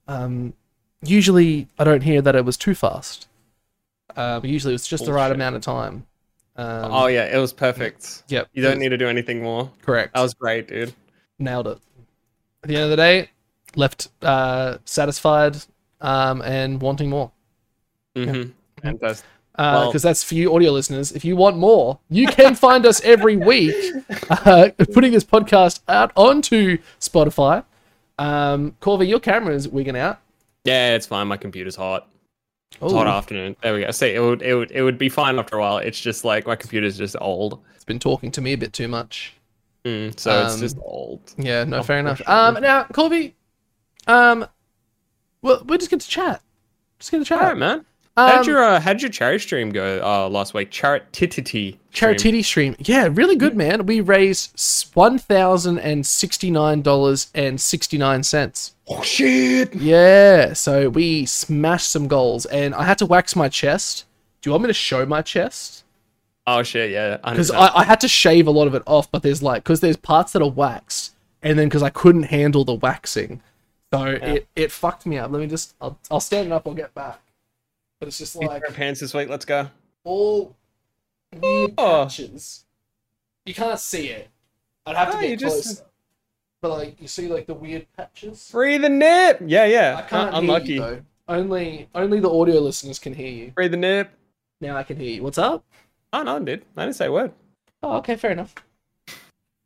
Um, 0.08 0.54
usually 1.02 1.68
I 1.78 1.84
don't 1.84 2.02
hear 2.02 2.22
that 2.22 2.34
it 2.34 2.44
was 2.44 2.56
too 2.56 2.74
fast. 2.74 3.28
Uh, 4.16 4.40
but 4.40 4.48
usually 4.50 4.72
it 4.72 4.76
was 4.76 4.86
just 4.86 5.04
the 5.04 5.12
right 5.12 5.30
amount 5.32 5.56
of 5.56 5.62
time. 5.62 6.06
Um, 6.56 6.90
Oh 6.92 7.06
yeah, 7.06 7.24
it 7.34 7.38
was 7.38 7.52
perfect. 7.52 8.24
yep. 8.28 8.48
You 8.52 8.62
don't 8.62 8.78
need 8.78 8.90
to 8.90 8.98
do 8.98 9.08
anything 9.08 9.42
more. 9.42 9.70
correct. 9.82 10.14
That 10.14 10.20
was 10.22 10.34
great, 10.34 10.68
dude. 10.68 10.92
nailed 11.38 11.66
it. 11.66 11.78
At 12.62 12.68
the 12.68 12.74
end 12.76 12.84
of 12.84 12.90
the 12.90 12.96
day, 12.96 13.30
left 13.74 14.08
uh, 14.22 14.78
satisfied 14.84 15.56
um, 16.02 16.42
and 16.42 16.80
wanting 16.82 17.08
more. 17.08 17.30
Mm-hmm. 18.16 18.50
Fantastic. 18.82 19.26
Because 19.52 19.92
Well- 19.92 19.92
that's 19.92 20.22
for 20.24 20.34
you 20.34 20.54
audio 20.54 20.70
listeners. 20.72 21.12
If 21.12 21.24
you 21.24 21.36
want 21.36 21.56
more, 21.56 21.98
you 22.10 22.26
can 22.26 22.54
find 22.54 22.84
us 22.86 23.00
every 23.02 23.36
week 23.50 23.74
uh, 24.30 24.70
putting 24.92 25.12
this 25.12 25.24
podcast 25.24 25.80
out 25.88 26.12
onto 26.16 26.78
Spotify. 27.00 27.64
Um, 28.18 28.76
Corvy, 28.80 29.08
your 29.08 29.20
camera 29.20 29.54
is 29.54 29.68
wigging 29.68 29.96
out. 29.96 30.20
Yeah, 30.64 30.94
it's 30.94 31.06
fine. 31.06 31.26
My 31.28 31.36
computer's 31.36 31.76
hot. 31.76 32.08
It's 32.72 32.80
Oh, 32.80 32.94
hot 32.96 33.06
afternoon. 33.06 33.56
There 33.62 33.74
we 33.74 33.80
go. 33.84 33.90
See, 33.90 34.14
it 34.14 34.20
would 34.20 34.40
it 34.42 34.54
would 34.54 34.70
it 34.70 34.82
would 34.82 34.96
be 34.96 35.08
fine 35.08 35.38
after 35.38 35.56
a 35.56 35.60
while. 35.60 35.78
It's 35.78 36.00
just 36.00 36.24
like 36.24 36.46
my 36.46 36.56
computer's 36.56 36.96
just 36.96 37.16
old. 37.20 37.60
it's 37.74 37.84
been 37.84 37.98
talking 37.98 38.30
to 38.32 38.40
me 38.40 38.52
a 38.54 38.56
bit 38.58 38.72
too 38.72 38.88
much. 38.88 39.34
Mm, 39.84 40.18
so 40.18 40.44
it's 40.44 40.54
Um, 40.54 40.60
just 40.60 40.78
old. 40.82 41.20
Yeah, 41.36 41.64
no, 41.64 41.82
fair 41.82 41.98
enough. 41.98 42.20
Unfortunately. 42.20 42.56
Um, 42.58 42.62
now, 42.62 42.84
Corvy, 42.84 43.32
um, 44.06 44.46
well, 45.42 45.62
we're 45.66 45.78
just 45.78 45.90
get 45.90 46.00
to 46.00 46.08
chat. 46.08 46.40
Just 46.98 47.10
get 47.10 47.18
to 47.18 47.24
chat. 47.24 47.38
All 47.40 47.48
right, 47.48 47.56
man. 47.56 47.84
Um, 48.14 48.28
how'd 48.30 48.46
your 48.46 48.62
uh, 48.62 48.78
how'd 48.78 49.00
your 49.00 49.10
charity 49.10 49.38
stream 49.38 49.70
go 49.70 50.00
uh, 50.04 50.28
last 50.28 50.52
week? 50.52 50.70
Charitity. 50.70 51.78
Charity 51.92 52.42
stream. 52.42 52.76
Yeah, 52.78 53.08
really 53.10 53.36
good, 53.36 53.56
man. 53.56 53.86
We 53.86 54.00
raised 54.02 54.90
one 54.94 55.18
thousand 55.18 55.78
and 55.78 56.04
sixty 56.06 56.50
nine 56.50 56.82
dollars 56.82 57.30
and 57.34 57.58
sixty 57.58 57.96
nine 57.96 58.22
cents. 58.22 58.74
Oh 58.86 59.02
shit! 59.02 59.74
Yeah, 59.74 60.52
so 60.52 60.90
we 60.90 61.24
smashed 61.24 61.90
some 61.90 62.06
goals, 62.06 62.44
and 62.46 62.74
I 62.74 62.84
had 62.84 62.98
to 62.98 63.06
wax 63.06 63.34
my 63.34 63.48
chest. 63.48 64.04
Do 64.42 64.50
you 64.50 64.52
want 64.52 64.64
me 64.64 64.68
to 64.68 64.74
show 64.74 65.06
my 65.06 65.22
chest? 65.22 65.84
Oh 66.46 66.62
shit! 66.62 66.90
Yeah. 66.90 67.16
Because 67.16 67.50
I, 67.50 67.78
I 67.78 67.84
had 67.84 68.00
to 68.00 68.08
shave 68.08 68.46
a 68.46 68.50
lot 68.50 68.66
of 68.66 68.74
it 68.74 68.82
off, 68.86 69.10
but 69.10 69.22
there's 69.22 69.42
like 69.42 69.62
because 69.62 69.80
there's 69.80 69.96
parts 69.96 70.32
that 70.32 70.42
are 70.42 70.50
waxed, 70.50 71.14
and 71.42 71.58
then 71.58 71.68
because 71.68 71.82
I 71.82 71.88
couldn't 71.88 72.24
handle 72.24 72.64
the 72.64 72.74
waxing, 72.74 73.40
so 73.92 74.04
it 74.06 74.46
it 74.56 74.72
fucked 74.72 75.06
me 75.06 75.18
up. 75.18 75.30
Let 75.30 75.40
me 75.40 75.46
just 75.46 75.74
I'll, 75.80 75.98
I'll 76.10 76.20
stand 76.20 76.46
it 76.46 76.52
up. 76.52 76.66
I'll 76.66 76.74
get 76.74 76.94
back. 76.94 77.20
But 78.00 78.08
it's 78.08 78.18
just 78.18 78.34
like 78.36 78.62
pants 78.74 79.00
this 79.00 79.14
week. 79.14 79.28
Let's 79.28 79.44
go. 79.44 79.68
all 80.04 80.56
weird 81.40 81.74
Oh. 81.78 82.04
patches. 82.04 82.64
You 83.46 83.54
can't 83.54 83.78
see 83.78 84.08
it. 84.08 84.28
I'd 84.86 84.96
have 84.96 85.10
to 85.12 85.18
Oh, 85.18 85.20
get 85.20 85.30
you 85.30 85.36
just- 85.36 85.64
closer. 85.64 85.84
But 86.60 86.70
like 86.70 87.00
you 87.00 87.08
see 87.08 87.26
like 87.28 87.46
the 87.46 87.54
weird 87.54 87.86
patches. 87.96 88.48
Free 88.50 88.78
the 88.78 88.88
nip. 88.88 89.40
Yeah, 89.44 89.64
yeah. 89.64 89.96
I 89.98 90.02
can't 90.02 90.28
Uh, 90.28 90.32
hear 90.32 90.40
unlucky. 90.42 90.72
you 90.74 90.80
though. 90.80 91.00
Only 91.28 91.88
only 91.94 92.20
the 92.20 92.30
audio 92.30 92.60
listeners 92.60 92.98
can 93.00 93.14
hear 93.14 93.30
you. 93.30 93.52
Free 93.54 93.68
the 93.68 93.76
nip. 93.76 94.10
Now 94.60 94.76
I 94.76 94.82
can 94.84 94.96
hear 94.96 95.10
you. 95.10 95.22
What's 95.24 95.38
up? 95.38 95.64
Oh 96.12 96.22
no, 96.22 96.38
dude. 96.38 96.64
I 96.76 96.84
didn't 96.84 96.96
say 96.96 97.06
a 97.06 97.12
word. 97.12 97.32
Oh, 97.82 97.96
okay, 97.98 98.14
fair 98.16 98.30
enough. 98.30 98.54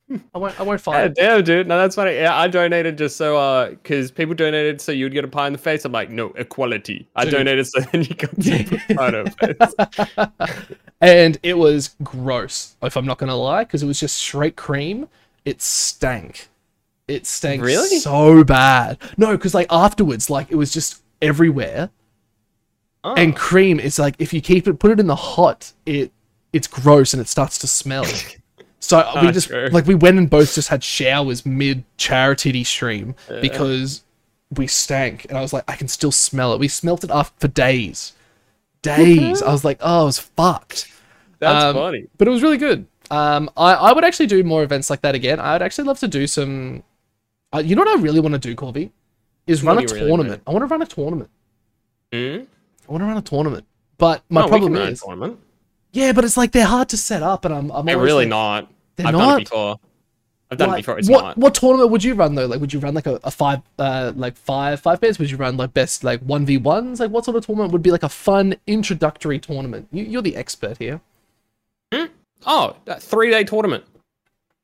I 0.09 0.38
won't 0.38 0.59
I 0.61 0.62
won't 0.62 0.87
Yeah, 0.87 1.09
damn, 1.09 1.42
dude. 1.42 1.66
No, 1.66 1.77
that's 1.79 1.97
funny. 1.97 2.14
Yeah, 2.14 2.37
I 2.37 2.47
donated 2.47 2.97
just 2.97 3.16
so 3.16 3.37
uh, 3.37 3.71
because 3.71 4.12
people 4.12 4.35
donated 4.35 4.81
so 4.81 4.92
you'd 4.92 5.12
get 5.12 5.25
a 5.25 5.29
pie 5.29 5.49
in 5.49 5.53
the 5.53 5.59
face. 5.59 5.85
I'm 5.85 5.90
like, 5.90 6.11
no, 6.11 6.29
equality. 6.37 7.09
I 7.16 7.25
donated 7.25 7.66
so 7.66 7.81
then 7.92 8.03
you 8.03 8.14
got 8.14 8.31
the 8.37 8.81
pie 8.95 9.09
in 9.09 9.25
the 9.25 10.57
face. 10.59 10.77
and 11.01 11.38
it 11.42 11.55
was 11.59 11.97
gross, 12.05 12.77
if 12.83 12.97
I'm 12.97 13.05
not 13.05 13.19
gonna 13.19 13.37
lie, 13.37 13.64
because 13.64 13.83
it 13.83 13.87
was 13.87 13.99
just 13.99 14.16
straight 14.16 14.55
cream. 14.55 15.09
It 15.45 15.61
stank. 15.61 16.49
It 17.09 17.27
stank 17.27 17.62
Really? 17.62 17.99
so 17.99 18.45
bad. 18.45 18.99
No, 19.16 19.37
because 19.37 19.55
like 19.55 19.66
afterwards, 19.71 20.31
like 20.31 20.53
it 20.53 20.57
was 20.57 20.73
just 20.73 21.03
everywhere. 21.21 21.90
Oh. 23.03 23.14
And 23.14 23.35
cream 23.35 23.81
is 23.81 23.99
like 23.99 24.14
if 24.21 24.33
you 24.33 24.40
keep 24.40 24.69
it, 24.69 24.79
put 24.79 24.92
it 24.92 25.01
in 25.01 25.09
the 25.09 25.16
hot, 25.16 25.73
it 25.85 26.12
it's 26.53 26.69
gross 26.69 27.12
and 27.12 27.21
it 27.21 27.29
starts 27.29 27.59
to 27.59 27.66
smell. 27.66 28.07
So 28.81 28.99
we 28.99 29.29
Ah, 29.29 29.33
just 29.33 29.49
true. 29.49 29.69
like 29.73 29.87
we 29.87 29.95
went 29.95 30.19
and 30.19 30.29
both 30.31 30.55
just 30.55 30.69
had 30.69 30.85
showers 30.85 31.45
mid 31.47 31.85
charity 31.97 32.62
stream 32.65 33.15
because 33.41 34.03
we 34.55 34.67
stank, 34.67 35.27
and 35.29 35.37
I 35.37 35.41
was 35.41 35.53
like, 35.53 35.65
I 35.69 35.75
can 35.77 35.89
still 35.89 36.12
smell 36.12 36.53
it. 36.53 36.61
We 36.61 36.69
smelt 36.69 37.03
it 37.03 37.11
off 37.11 37.33
for 37.39 37.49
days, 37.49 38.12
days. 38.83 39.43
I 39.43 39.51
was 39.51 39.65
like, 39.65 39.79
oh, 39.81 40.03
I 40.03 40.05
was 40.05 40.19
fucked. 40.19 40.91
that's 41.39 41.65
um, 41.65 41.75
funny. 41.75 42.07
But 42.19 42.29
it 42.29 42.31
was 42.31 42.43
really 42.43 42.59
good. 42.59 42.87
Um, 43.11 43.51
I 43.57 43.73
I 43.75 43.93
would 43.93 44.05
actually 44.05 44.27
do 44.27 44.43
more 44.45 44.62
events 44.62 44.91
like 44.91 45.01
that 45.03 45.15
again. 45.15 45.41
I 45.41 45.53
would 45.55 45.62
actually 45.62 45.87
love 45.89 45.99
to 46.01 46.09
do 46.09 46.27
some. 46.27 46.83
Uh, 47.53 47.59
you 47.65 47.75
know 47.77 47.83
what 47.83 47.99
I 47.99 48.03
really 48.03 48.21
want 48.21 48.35
to 48.35 48.39
do, 48.39 48.55
Corvy, 48.55 48.91
is 49.47 49.62
run 49.62 49.79
a 49.79 49.81
really 49.81 50.01
tournament. 50.01 50.43
I 50.47 50.51
want 50.51 50.62
to 50.62 50.67
run 50.67 50.83
a 50.83 50.87
tournament. 50.87 51.31
Mm? 52.12 52.47
I 52.89 52.93
want 52.93 53.03
to 53.03 53.07
run 53.07 53.17
a 53.17 53.23
tournament. 53.23 53.65
But 53.99 54.23
my 54.29 54.43
Oh, 54.43 54.45
we 54.45 54.51
problem 54.51 54.73
can 54.75 54.81
run 54.81 54.89
a 54.89 54.93
is, 54.93 55.01
tournament. 55.01 55.41
Yeah, 55.97 56.13
but 56.13 56.25
it's 56.25 56.37
like 56.37 56.53
they're 56.53 56.67
hard 56.67 56.91
to 56.91 56.97
set 56.99 57.23
up, 57.23 57.47
and 57.47 57.55
I'm 57.55 57.71
I'm 57.73 57.87
They're 57.87 57.99
really 57.99 58.27
like, 58.27 58.29
not. 58.29 58.73
They're 58.97 59.07
I've 59.07 59.13
done 59.15 59.29
not? 59.29 59.41
it 59.41 59.45
before. 59.45 59.81
I've 60.51 60.59
done 60.59 60.69
Like, 60.69 60.79
it 60.79 60.83
before. 60.83 60.99
It's 60.99 61.09
what 61.09 61.23
not. 61.23 61.39
what 61.39 61.55
tournament 61.55 61.91
would 61.91 62.05
you 62.05 62.15
run 62.15 62.35
though? 62.35 62.47
Like, 62.47 62.61
would 62.61 62.73
you 62.73 62.79
run 62.81 62.95
like 62.95 63.07
a, 63.07 63.19
a 63.25 63.31
five, 63.31 63.63
uh, 63.79 64.13
like 64.15 64.37
five 64.37 64.79
five 64.81 65.01
pairs? 65.01 65.19
Would 65.19 65.31
you 65.31 65.39
run 65.39 65.57
like 65.57 65.73
best 65.73 66.05
like 66.05 66.21
one 66.21 66.45
v 66.45 66.59
ones? 66.59 67.01
Like, 67.01 67.11
what 67.11 67.25
sort 67.25 67.37
of 67.37 67.47
tournament 67.47 67.73
would 67.73 67.83
be 67.83 67.91
like 67.91 68.03
a 68.03 68.09
fun 68.11 68.57
introductory 68.67 69.39
tournament? 69.39 69.89
You, 69.91 70.05
you're 70.05 70.23
the 70.23 70.37
expert 70.37 70.77
here. 70.79 71.01
Oh, 72.45 72.77
that 72.85 73.03
three 73.03 73.31
day 73.31 73.43
tournament. 73.45 73.85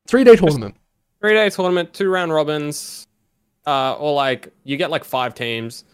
Three 0.07 0.25
day 0.25 0.37
tournament. 0.37 0.77
Three 1.21 1.33
day 1.33 1.49
tournament, 1.49 1.95
two 1.95 2.11
round 2.11 2.33
robins, 2.33 3.09
uh, 3.66 3.95
or 3.95 4.12
like 4.12 4.53
you 4.64 4.77
get 4.77 4.90
like 4.90 5.03
five 5.05 5.35
teams, 5.35 5.85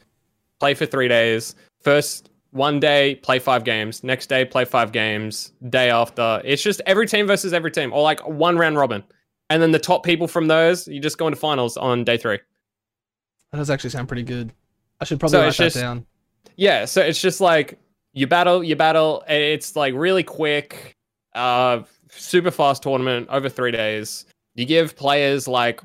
play 0.59 0.75
for 0.75 0.85
three 0.85 1.09
days. 1.09 1.55
First 1.83 2.28
one 2.51 2.81
day, 2.81 3.17
play 3.17 3.39
five 3.39 3.65
games. 3.65 4.03
Next 4.03 4.29
day, 4.29 4.45
play 4.45 4.65
five 4.65 4.93
games. 4.93 5.53
Day 5.69 5.91
after, 5.91 6.41
it's 6.45 6.63
just 6.63 6.81
every 6.87 7.07
team 7.07 7.27
versus 7.27 7.53
every 7.53 7.71
team, 7.71 7.93
or 7.93 8.03
like 8.03 8.27
one 8.27 8.57
round 8.57 8.77
robin. 8.77 9.05
And 9.51 9.63
then 9.63 9.71
the 9.73 9.79
top 9.79 10.05
people 10.05 10.29
from 10.29 10.47
those, 10.49 10.87
you 10.89 11.01
just 11.01 11.19
go 11.19 11.27
into 11.27 11.39
finals 11.39 11.77
on 11.77 12.05
day 12.05 12.17
three. 12.19 12.39
That 13.53 13.59
does 13.59 13.71
actually 13.71 13.91
sound 13.91 14.09
pretty 14.09 14.23
good. 14.23 14.53
I 15.01 15.05
should 15.05 15.21
probably 15.21 15.39
So 15.39 15.41
write 15.41 15.57
that 15.57 15.65
just- 15.65 15.77
down. 15.77 16.07
Yeah, 16.57 16.87
so 16.87 17.01
it's 17.03 17.21
just 17.21 17.41
like 17.41 17.79
you 18.15 18.27
battle, 18.27 18.65
you 18.65 18.75
battle. 18.77 19.23
It's 19.29 19.77
like 19.77 19.95
really 19.95 20.23
quick, 20.25 20.97
uh, 21.35 21.83
super 22.11 22.51
fast 22.51 22.83
tournament 22.83 23.29
over 23.31 23.49
three 23.49 23.71
days. 23.71 24.27
You 24.55 24.65
give 24.65 24.97
players 24.97 25.47
like 25.47 25.81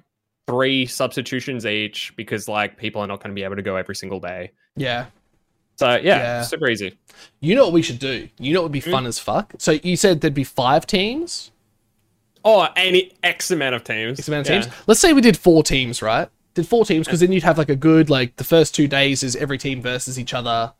three 0.48 0.86
substitutions 0.88 1.66
each 1.66 2.16
because 2.16 2.48
like 2.48 2.76
people 2.78 3.02
are 3.02 3.08
not 3.08 3.20
going 3.20 3.30
to 3.30 3.36
be 3.36 3.44
able 3.44 3.56
to 3.56 3.62
go 3.62 3.76
every 3.76 3.96
single 3.96 4.20
day. 4.20 4.52
Yeah. 4.76 5.06
So 5.76 5.90
yeah, 5.96 6.02
Yeah. 6.02 6.42
super 6.44 6.70
easy. 6.70 6.96
You 7.40 7.56
know 7.56 7.64
what 7.66 7.74
we 7.74 7.82
should 7.82 8.00
do? 8.00 8.30
You 8.40 8.54
know 8.54 8.62
what 8.62 8.66
would 8.66 8.72
be 8.72 8.80
Hmm? 8.80 8.92
fun 8.92 9.06
as 9.06 9.20
fuck? 9.20 9.54
So 9.58 9.80
you 9.84 9.96
said 9.98 10.22
there'd 10.22 10.34
be 10.34 10.44
five 10.44 10.86
teams? 10.88 11.52
Oh, 12.46 12.68
any 12.76 13.14
X 13.24 13.52
amount 13.52 13.76
of 13.76 13.84
teams. 13.84 14.20
X 14.20 14.28
amount 14.28 14.48
of 14.48 14.54
Yeah. 14.54 14.62
teams? 14.62 14.74
Let's 14.88 15.00
say 15.00 15.14
we 15.14 15.22
did 15.22 15.38
four 15.38 15.64
teams, 15.64 16.02
right? 16.02 16.30
Did 16.56 16.68
four 16.68 16.86
teams, 16.86 17.08
because 17.08 17.22
then 17.22 17.32
you'd 17.32 17.44
have 17.44 17.58
like 17.58 17.70
a 17.70 17.76
good, 17.76 18.10
like, 18.10 18.36
the 18.36 18.44
first 18.44 18.76
two 18.76 18.88
days 18.88 19.24
is 19.24 19.36
every 19.36 19.58
team 19.58 19.82
versus 19.82 20.20
each 20.20 20.34
other. 20.34 20.74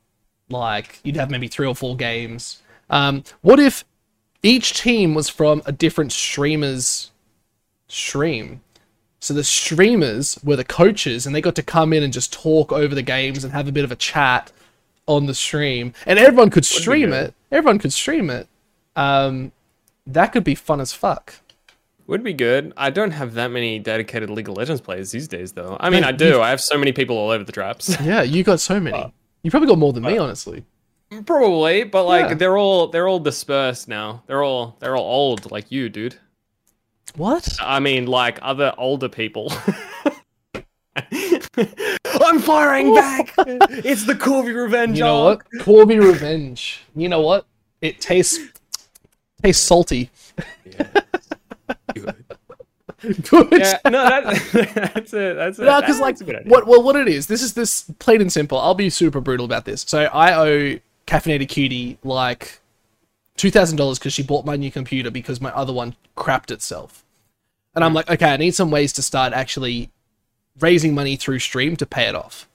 Like, 0.50 1.00
you'd 1.04 1.16
have 1.16 1.32
maybe 1.32 1.48
three 1.48 1.66
or 1.66 1.76
four 1.76 1.96
games. 1.96 2.62
Um, 2.90 3.24
what 3.42 3.60
if 3.60 3.86
each 4.44 4.80
team 4.80 5.14
was 5.16 5.30
from 5.30 5.62
a 5.66 5.72
different 5.72 6.12
streamer's 6.12 7.12
stream? 7.88 8.62
So 9.20 9.34
the 9.34 9.44
streamers 9.44 10.38
were 10.44 10.58
the 10.58 10.66
coaches, 10.66 11.26
and 11.26 11.34
they 11.34 11.40
got 11.42 11.56
to 11.56 11.64
come 11.64 11.94
in 11.94 12.04
and 12.04 12.12
just 12.12 12.34
talk 12.34 12.72
over 12.74 12.94
the 12.94 13.02
games 13.02 13.44
and 13.44 13.54
have 13.54 13.68
a 13.68 13.72
bit 13.72 13.86
of 13.86 13.92
a 13.92 13.96
chat 13.96 14.52
on 15.08 15.26
the 15.26 15.34
stream, 15.34 15.94
and 16.06 16.20
everyone 16.20 16.50
could 16.50 16.66
stream 16.66 17.14
it. 17.14 17.34
Everyone 17.52 17.80
could 17.80 17.94
stream 17.94 18.30
it. 18.30 18.48
Um, 18.96 19.52
that 20.08 20.28
could 20.34 20.44
be 20.44 20.56
fun 20.56 20.82
as 20.82 20.94
fuck. 20.94 21.36
Would 22.08 22.24
be 22.24 22.34
good. 22.34 22.74
I 22.76 22.90
don't 22.90 23.12
have 23.12 23.34
that 23.36 23.48
many 23.50 23.80
dedicated 23.80 24.30
League 24.30 24.50
of 24.50 24.58
Legends 24.58 24.82
players 24.82 25.12
these 25.12 25.28
days, 25.28 25.54
though. 25.54 25.78
I 25.80 25.90
mean, 25.90 26.02
Man, 26.02 26.10
I 26.10 26.12
do. 26.12 26.42
I 26.42 26.50
have 26.50 26.60
so 26.60 26.78
many 26.78 26.92
people 26.92 27.18
all 27.18 27.30
over 27.30 27.44
the 27.46 27.54
traps. 27.54 27.96
Yeah, 28.02 28.24
you 28.24 28.44
got 28.44 28.60
so 28.60 28.80
many. 28.80 29.14
You 29.42 29.52
probably 29.52 29.70
got 29.70 29.78
more 29.78 29.94
than 29.94 30.04
me, 30.04 30.18
honestly. 30.18 30.66
Probably, 31.26 31.84
but 31.84 32.06
like 32.06 32.30
Yeah. 32.30 32.34
they're 32.36 32.58
all 32.58 32.88
they're 32.88 33.08
all 33.08 33.20
dispersed 33.20 33.88
now. 33.88 34.24
They're 34.28 34.44
all 34.44 34.76
they're 34.80 34.96
all 34.98 35.06
old, 35.06 35.52
like 35.52 35.72
you, 35.72 35.88
dude. 35.90 36.16
What? 37.16 37.48
I 37.62 37.80
mean, 37.80 38.08
like 38.08 38.40
other 38.42 38.74
older 38.78 39.08
people. 39.10 39.52
I'm 42.22 42.40
firing 42.40 42.94
back. 42.96 43.34
it's 43.38 44.06
the 44.06 44.14
Corvy 44.16 44.54
revenge. 44.56 44.98
You 44.98 45.04
know 45.06 45.28
arc. 45.28 45.46
what? 45.52 45.66
Corvy 45.66 46.02
Revenge. 46.02 46.82
You 46.96 47.10
know 47.10 47.22
what? 47.22 47.46
It 47.82 48.00
tastes 48.00 48.40
tastes 49.42 49.64
salty. 49.64 50.10
Good. 51.94 52.16
Good. 53.30 53.52
Yeah, 53.52 53.80
no, 53.86 53.92
that, 53.92 54.24
that's 54.94 55.14
it. 55.14 55.36
that's 55.36 55.60
it. 55.60 55.64
No, 55.64 55.82
because 55.82 56.00
like 56.00 56.16
that's 56.16 56.22
a 56.22 56.24
good 56.24 56.36
idea. 56.38 56.50
what 56.50 56.68
well 56.68 56.82
what 56.82 56.96
it 56.96 57.10
is. 57.10 57.28
This 57.28 57.42
is 57.42 57.54
this 57.54 57.92
plain 58.00 58.22
and 58.22 58.32
simple. 58.32 58.58
I'll 58.58 58.76
be 58.76 58.90
super 58.90 59.20
brutal 59.20 59.46
about 59.46 59.66
this. 59.66 59.82
So 59.82 60.04
I 60.04 60.34
owe 60.34 60.80
Caffeinated 61.06 61.50
Cutie 61.50 61.98
like 62.06 62.62
two 63.36 63.52
thousand 63.52 63.76
dollars 63.76 64.00
because 64.00 64.14
she 64.14 64.24
bought 64.24 64.46
my 64.46 64.56
new 64.56 64.72
computer 64.72 65.12
because 65.12 65.42
my 65.42 65.52
other 65.52 65.74
one 65.74 65.96
crapped 66.16 66.50
itself. 66.50 67.04
And 67.76 67.84
I'm 67.84 67.94
like, 67.94 68.10
okay, 68.10 68.32
I 68.34 68.38
need 68.38 68.56
some 68.56 68.72
ways 68.72 68.94
to 68.94 69.02
start 69.02 69.34
actually 69.34 69.90
raising 70.60 70.94
money 70.94 71.16
through 71.16 71.40
stream 71.40 71.76
to 71.78 71.86
pay 71.86 72.08
it 72.08 72.16
off. 72.16 72.48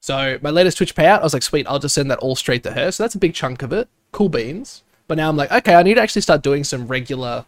So 0.00 0.38
my 0.40 0.50
latest 0.50 0.78
Twitch 0.78 0.94
payout, 0.94 1.20
I 1.20 1.22
was 1.22 1.34
like, 1.34 1.42
sweet, 1.42 1.66
I'll 1.66 1.78
just 1.78 1.94
send 1.94 2.10
that 2.10 2.18
all 2.20 2.34
straight 2.34 2.62
to 2.62 2.72
her. 2.72 2.90
So 2.90 3.02
that's 3.02 3.14
a 3.14 3.18
big 3.18 3.34
chunk 3.34 3.62
of 3.62 3.72
it. 3.72 3.88
Cool 4.12 4.28
beans. 4.28 4.82
But 5.06 5.16
now 5.16 5.28
I'm 5.28 5.36
like, 5.36 5.52
okay, 5.52 5.74
I 5.74 5.82
need 5.82 5.94
to 5.94 6.00
actually 6.00 6.22
start 6.22 6.42
doing 6.42 6.64
some 6.64 6.86
regular 6.86 7.44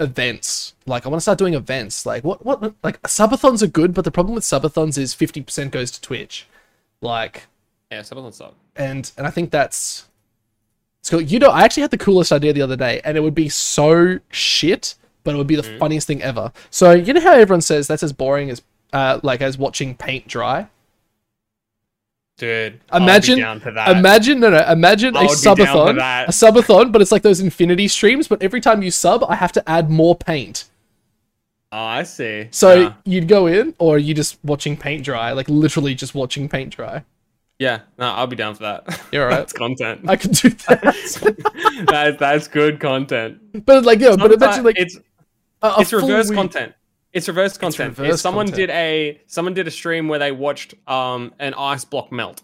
events. 0.00 0.74
Like 0.86 1.04
I 1.04 1.08
want 1.08 1.18
to 1.18 1.22
start 1.22 1.38
doing 1.38 1.54
events. 1.54 2.06
Like 2.06 2.24
what 2.24 2.44
what 2.44 2.74
like 2.82 3.02
subathons 3.02 3.62
are 3.62 3.68
good, 3.68 3.94
but 3.94 4.04
the 4.04 4.10
problem 4.10 4.34
with 4.34 4.44
subathons 4.44 4.96
is 4.96 5.14
50% 5.14 5.70
goes 5.70 5.90
to 5.90 6.00
Twitch. 6.00 6.46
Like 7.00 7.46
yeah, 7.90 8.02
something 8.02 8.30
stop. 8.32 8.54
and 8.76 9.10
and 9.16 9.26
I 9.26 9.30
think 9.30 9.50
that's 9.50 10.06
it's 11.00 11.10
cool. 11.10 11.20
You 11.20 11.38
know, 11.38 11.50
I 11.50 11.62
actually 11.62 11.82
had 11.82 11.90
the 11.90 11.98
coolest 11.98 12.32
idea 12.32 12.52
the 12.52 12.62
other 12.62 12.76
day, 12.76 13.00
and 13.04 13.16
it 13.16 13.20
would 13.20 13.34
be 13.34 13.48
so 13.48 14.18
shit, 14.30 14.94
but 15.24 15.34
it 15.34 15.38
would 15.38 15.46
be 15.46 15.56
the 15.56 15.62
mm. 15.62 15.78
funniest 15.78 16.06
thing 16.06 16.22
ever. 16.22 16.52
So 16.70 16.92
you 16.92 17.12
know 17.12 17.20
how 17.20 17.32
everyone 17.32 17.60
says 17.60 17.86
that's 17.86 18.02
as 18.02 18.12
boring 18.12 18.50
as 18.50 18.62
uh 18.92 19.20
like 19.22 19.40
as 19.42 19.58
watching 19.58 19.94
paint 19.94 20.26
dry. 20.28 20.68
Dude, 22.38 22.78
Imagine, 22.92 23.32
I'll 23.32 23.36
be 23.36 23.42
down 23.42 23.60
for 23.60 23.72
that. 23.72 23.96
imagine, 23.96 24.38
no, 24.38 24.50
no, 24.50 24.64
imagine 24.70 25.16
a 25.16 25.18
I 25.18 25.22
would 25.22 25.30
be 25.30 25.34
subathon, 25.34 25.96
a 25.98 26.30
subathon, 26.30 26.92
but 26.92 27.02
it's 27.02 27.10
like 27.10 27.22
those 27.22 27.40
infinity 27.40 27.88
streams. 27.88 28.28
But 28.28 28.44
every 28.44 28.60
time 28.60 28.80
you 28.80 28.92
sub, 28.92 29.24
I 29.24 29.34
have 29.34 29.50
to 29.52 29.68
add 29.68 29.90
more 29.90 30.14
paint. 30.14 30.66
oh, 31.72 31.76
I 31.82 32.04
see. 32.04 32.46
So 32.52 32.74
Yeah. 32.74 32.92
you'd 33.04 33.26
go 33.26 33.48
in, 33.48 33.74
or 33.78 33.98
you 33.98 34.14
just 34.14 34.38
watching 34.44 34.76
paint 34.76 35.04
dry, 35.04 35.32
like 35.32 35.48
literally 35.48 35.96
just 35.96 36.14
watching 36.14 36.48
paint 36.48 36.76
dry. 36.76 37.02
yeah, 37.58 37.80
no, 37.98 38.06
I'll 38.06 38.28
be 38.28 38.36
down 38.36 38.54
for 38.54 38.62
that. 38.62 39.00
You're 39.12 39.26
right. 39.26 39.34
that's 39.38 39.52
content. 39.52 40.08
I 40.08 40.14
can 40.14 40.30
do 40.30 40.48
that. 40.68 41.86
that's 41.88 42.18
that's 42.20 42.46
good 42.46 42.78
content. 42.78 43.66
but 43.66 43.84
like, 43.84 43.98
yeah, 43.98 44.10
but 44.10 44.30
Sometimes 44.30 44.42
imagine 44.42 44.64
like 44.64 44.78
it's 44.78 44.96
a 45.62 45.74
it's 45.80 45.92
reverse 45.92 46.28
week- 46.30 46.36
content. 46.38 46.72
It's 47.12 47.26
reverse 47.28 47.56
content. 47.56 47.96
reverse 47.98 48.20
someone 48.20 48.46
content. 48.46 48.68
did 48.68 48.70
a 48.70 49.20
someone 49.26 49.54
did 49.54 49.66
a 49.66 49.70
stream 49.70 50.08
where 50.08 50.18
they 50.18 50.32
watched 50.32 50.74
um 50.86 51.32
an 51.38 51.54
ice 51.54 51.84
block 51.84 52.12
melt 52.12 52.42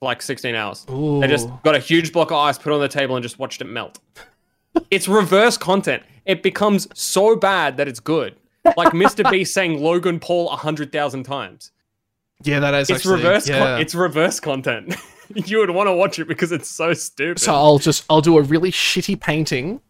for 0.00 0.06
like 0.06 0.20
16 0.22 0.54
hours. 0.54 0.84
They 0.86 1.26
just 1.28 1.48
got 1.62 1.74
a 1.74 1.78
huge 1.78 2.12
block 2.12 2.30
of 2.30 2.36
ice 2.36 2.58
put 2.58 2.72
on 2.72 2.80
the 2.80 2.88
table 2.88 3.16
and 3.16 3.22
just 3.22 3.38
watched 3.38 3.60
it 3.60 3.64
melt. 3.66 3.98
it's 4.90 5.08
reverse 5.08 5.56
content. 5.56 6.02
It 6.26 6.42
becomes 6.42 6.86
so 6.94 7.36
bad 7.36 7.76
that 7.78 7.88
it's 7.88 8.00
good. 8.00 8.36
Like 8.76 8.92
Mr. 8.92 9.28
B 9.30 9.44
saying 9.56 9.82
Logan 9.82 10.20
Paul 10.20 10.50
a 10.50 10.56
hundred 10.56 10.92
thousand 10.92 11.24
times. 11.24 11.70
Yeah, 12.42 12.60
that 12.60 12.74
is 12.74 12.90
It's 12.90 12.98
actually, 13.00 13.16
reverse. 13.22 13.48
con- 13.48 13.80
it's 13.80 13.94
reverse 13.94 14.40
content. 14.40 14.94
you 15.34 15.58
would 15.58 15.70
want 15.70 15.86
to 15.86 15.92
watch 15.92 16.18
it 16.18 16.28
because 16.28 16.52
it's 16.52 16.68
so 16.68 16.92
stupid. 16.92 17.38
so 17.40 17.54
I'll 17.54 17.78
just 17.78 18.04
I'll 18.10 18.20
do 18.20 18.36
a 18.36 18.42
really 18.42 18.70
shitty 18.70 19.18
painting, 19.20 19.80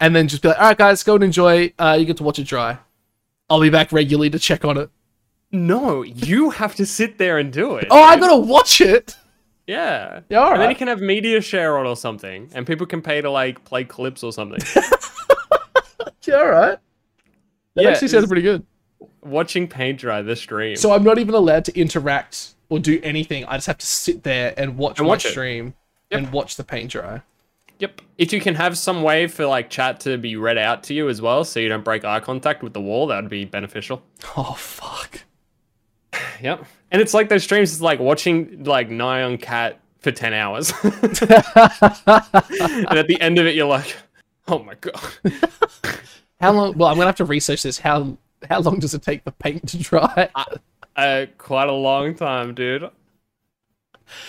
and 0.00 0.14
then 0.14 0.28
just 0.28 0.42
be 0.42 0.48
like, 0.48 0.58
all 0.58 0.64
right, 0.68 0.76
guys, 0.76 1.02
go 1.02 1.14
and 1.14 1.24
enjoy. 1.24 1.72
Uh, 1.78 1.96
you 1.98 2.04
get 2.04 2.16
to 2.18 2.22
watch 2.22 2.38
it 2.38 2.44
dry. 2.46 2.78
I'll 3.48 3.60
be 3.60 3.70
back 3.70 3.92
regularly 3.92 4.30
to 4.30 4.38
check 4.38 4.64
on 4.64 4.76
it. 4.76 4.90
no, 5.52 6.02
you 6.02 6.50
have 6.50 6.74
to 6.76 6.84
sit 6.86 7.18
there 7.18 7.38
and 7.38 7.52
do 7.52 7.76
it. 7.76 7.86
Oh, 7.90 8.02
I 8.02 8.16
gotta 8.18 8.36
watch 8.36 8.80
it. 8.80 9.16
Yeah. 9.66 10.20
Yeah, 10.28 10.38
all 10.38 10.52
And 10.52 10.60
then 10.62 10.70
you 10.70 10.76
can 10.76 10.88
have 10.88 11.00
media 11.00 11.40
share 11.40 11.76
on 11.78 11.86
or 11.86 11.96
something, 11.96 12.48
and 12.54 12.66
people 12.66 12.86
can 12.86 13.02
pay 13.02 13.20
to 13.20 13.30
like 13.30 13.64
play 13.64 13.84
clips 13.84 14.22
or 14.22 14.32
something. 14.32 14.60
Yeah, 16.26 16.34
all 16.38 16.48
right. 16.48 16.78
That 17.74 17.84
Yeah, 17.84 17.90
actually 17.90 18.08
sounds 18.08 18.26
pretty 18.26 18.42
good. 18.42 18.66
Watching 19.22 19.68
paint 19.68 20.00
dry 20.00 20.22
the 20.22 20.34
stream. 20.34 20.74
So 20.74 20.92
I'm 20.92 21.04
not 21.04 21.18
even 21.20 21.34
allowed 21.36 21.64
to 21.66 21.78
interact 21.78 22.54
or 22.68 22.80
do 22.80 22.98
anything. 23.04 23.44
I 23.44 23.56
just 23.56 23.68
have 23.68 23.78
to 23.78 23.86
sit 23.86 24.24
there 24.24 24.52
and 24.56 24.76
watch 24.76 24.98
And 24.98 25.06
my 25.06 25.12
watch 25.12 25.24
stream 25.26 25.74
Yep. 26.10 26.18
and 26.20 26.32
watch 26.32 26.56
the 26.56 26.64
paint 26.64 26.90
dry. 26.90 27.22
Yep. 27.78 28.00
If 28.16 28.32
you 28.32 28.40
can 28.40 28.54
have 28.54 28.78
some 28.78 29.02
way 29.02 29.26
for 29.26 29.46
like 29.46 29.68
chat 29.68 30.00
to 30.00 30.16
be 30.16 30.36
read 30.36 30.56
out 30.56 30.82
to 30.84 30.94
you 30.94 31.08
as 31.08 31.20
well, 31.20 31.44
so 31.44 31.60
you 31.60 31.68
don't 31.68 31.84
break 31.84 32.04
eye 32.04 32.20
contact 32.20 32.62
with 32.62 32.72
the 32.72 32.80
wall, 32.80 33.06
that 33.08 33.22
would 33.22 33.30
be 33.30 33.44
beneficial. 33.44 34.02
Oh 34.36 34.54
fuck. 34.54 35.20
Yep. 36.40 36.64
And 36.90 37.02
it's 37.02 37.12
like 37.14 37.28
those 37.28 37.44
streams, 37.44 37.72
it's 37.72 37.80
like 37.80 38.00
watching 38.00 38.64
like 38.64 38.88
Nyan 38.88 39.40
Cat 39.40 39.80
for 40.00 40.10
10 40.10 40.32
hours. 40.32 40.72
and 40.82 40.92
at 42.98 43.06
the 43.06 43.18
end 43.20 43.38
of 43.38 43.46
it, 43.46 43.54
you're 43.54 43.66
like, 43.66 43.94
oh 44.48 44.60
my 44.60 44.74
god. 44.74 45.00
How 46.40 46.52
long? 46.52 46.76
Well, 46.76 46.88
I'm 46.88 46.96
gonna 46.96 47.06
have 47.06 47.16
to 47.16 47.24
research 47.24 47.62
this. 47.62 47.78
How 47.78 48.16
how 48.48 48.60
long 48.60 48.78
does 48.78 48.94
it 48.94 49.02
take 49.02 49.24
for 49.24 49.30
paint 49.30 49.68
to 49.70 49.78
dry? 49.78 50.28
Uh, 50.94 51.26
quite 51.38 51.68
a 51.68 51.72
long 51.72 52.14
time, 52.14 52.54
dude. 52.54 52.90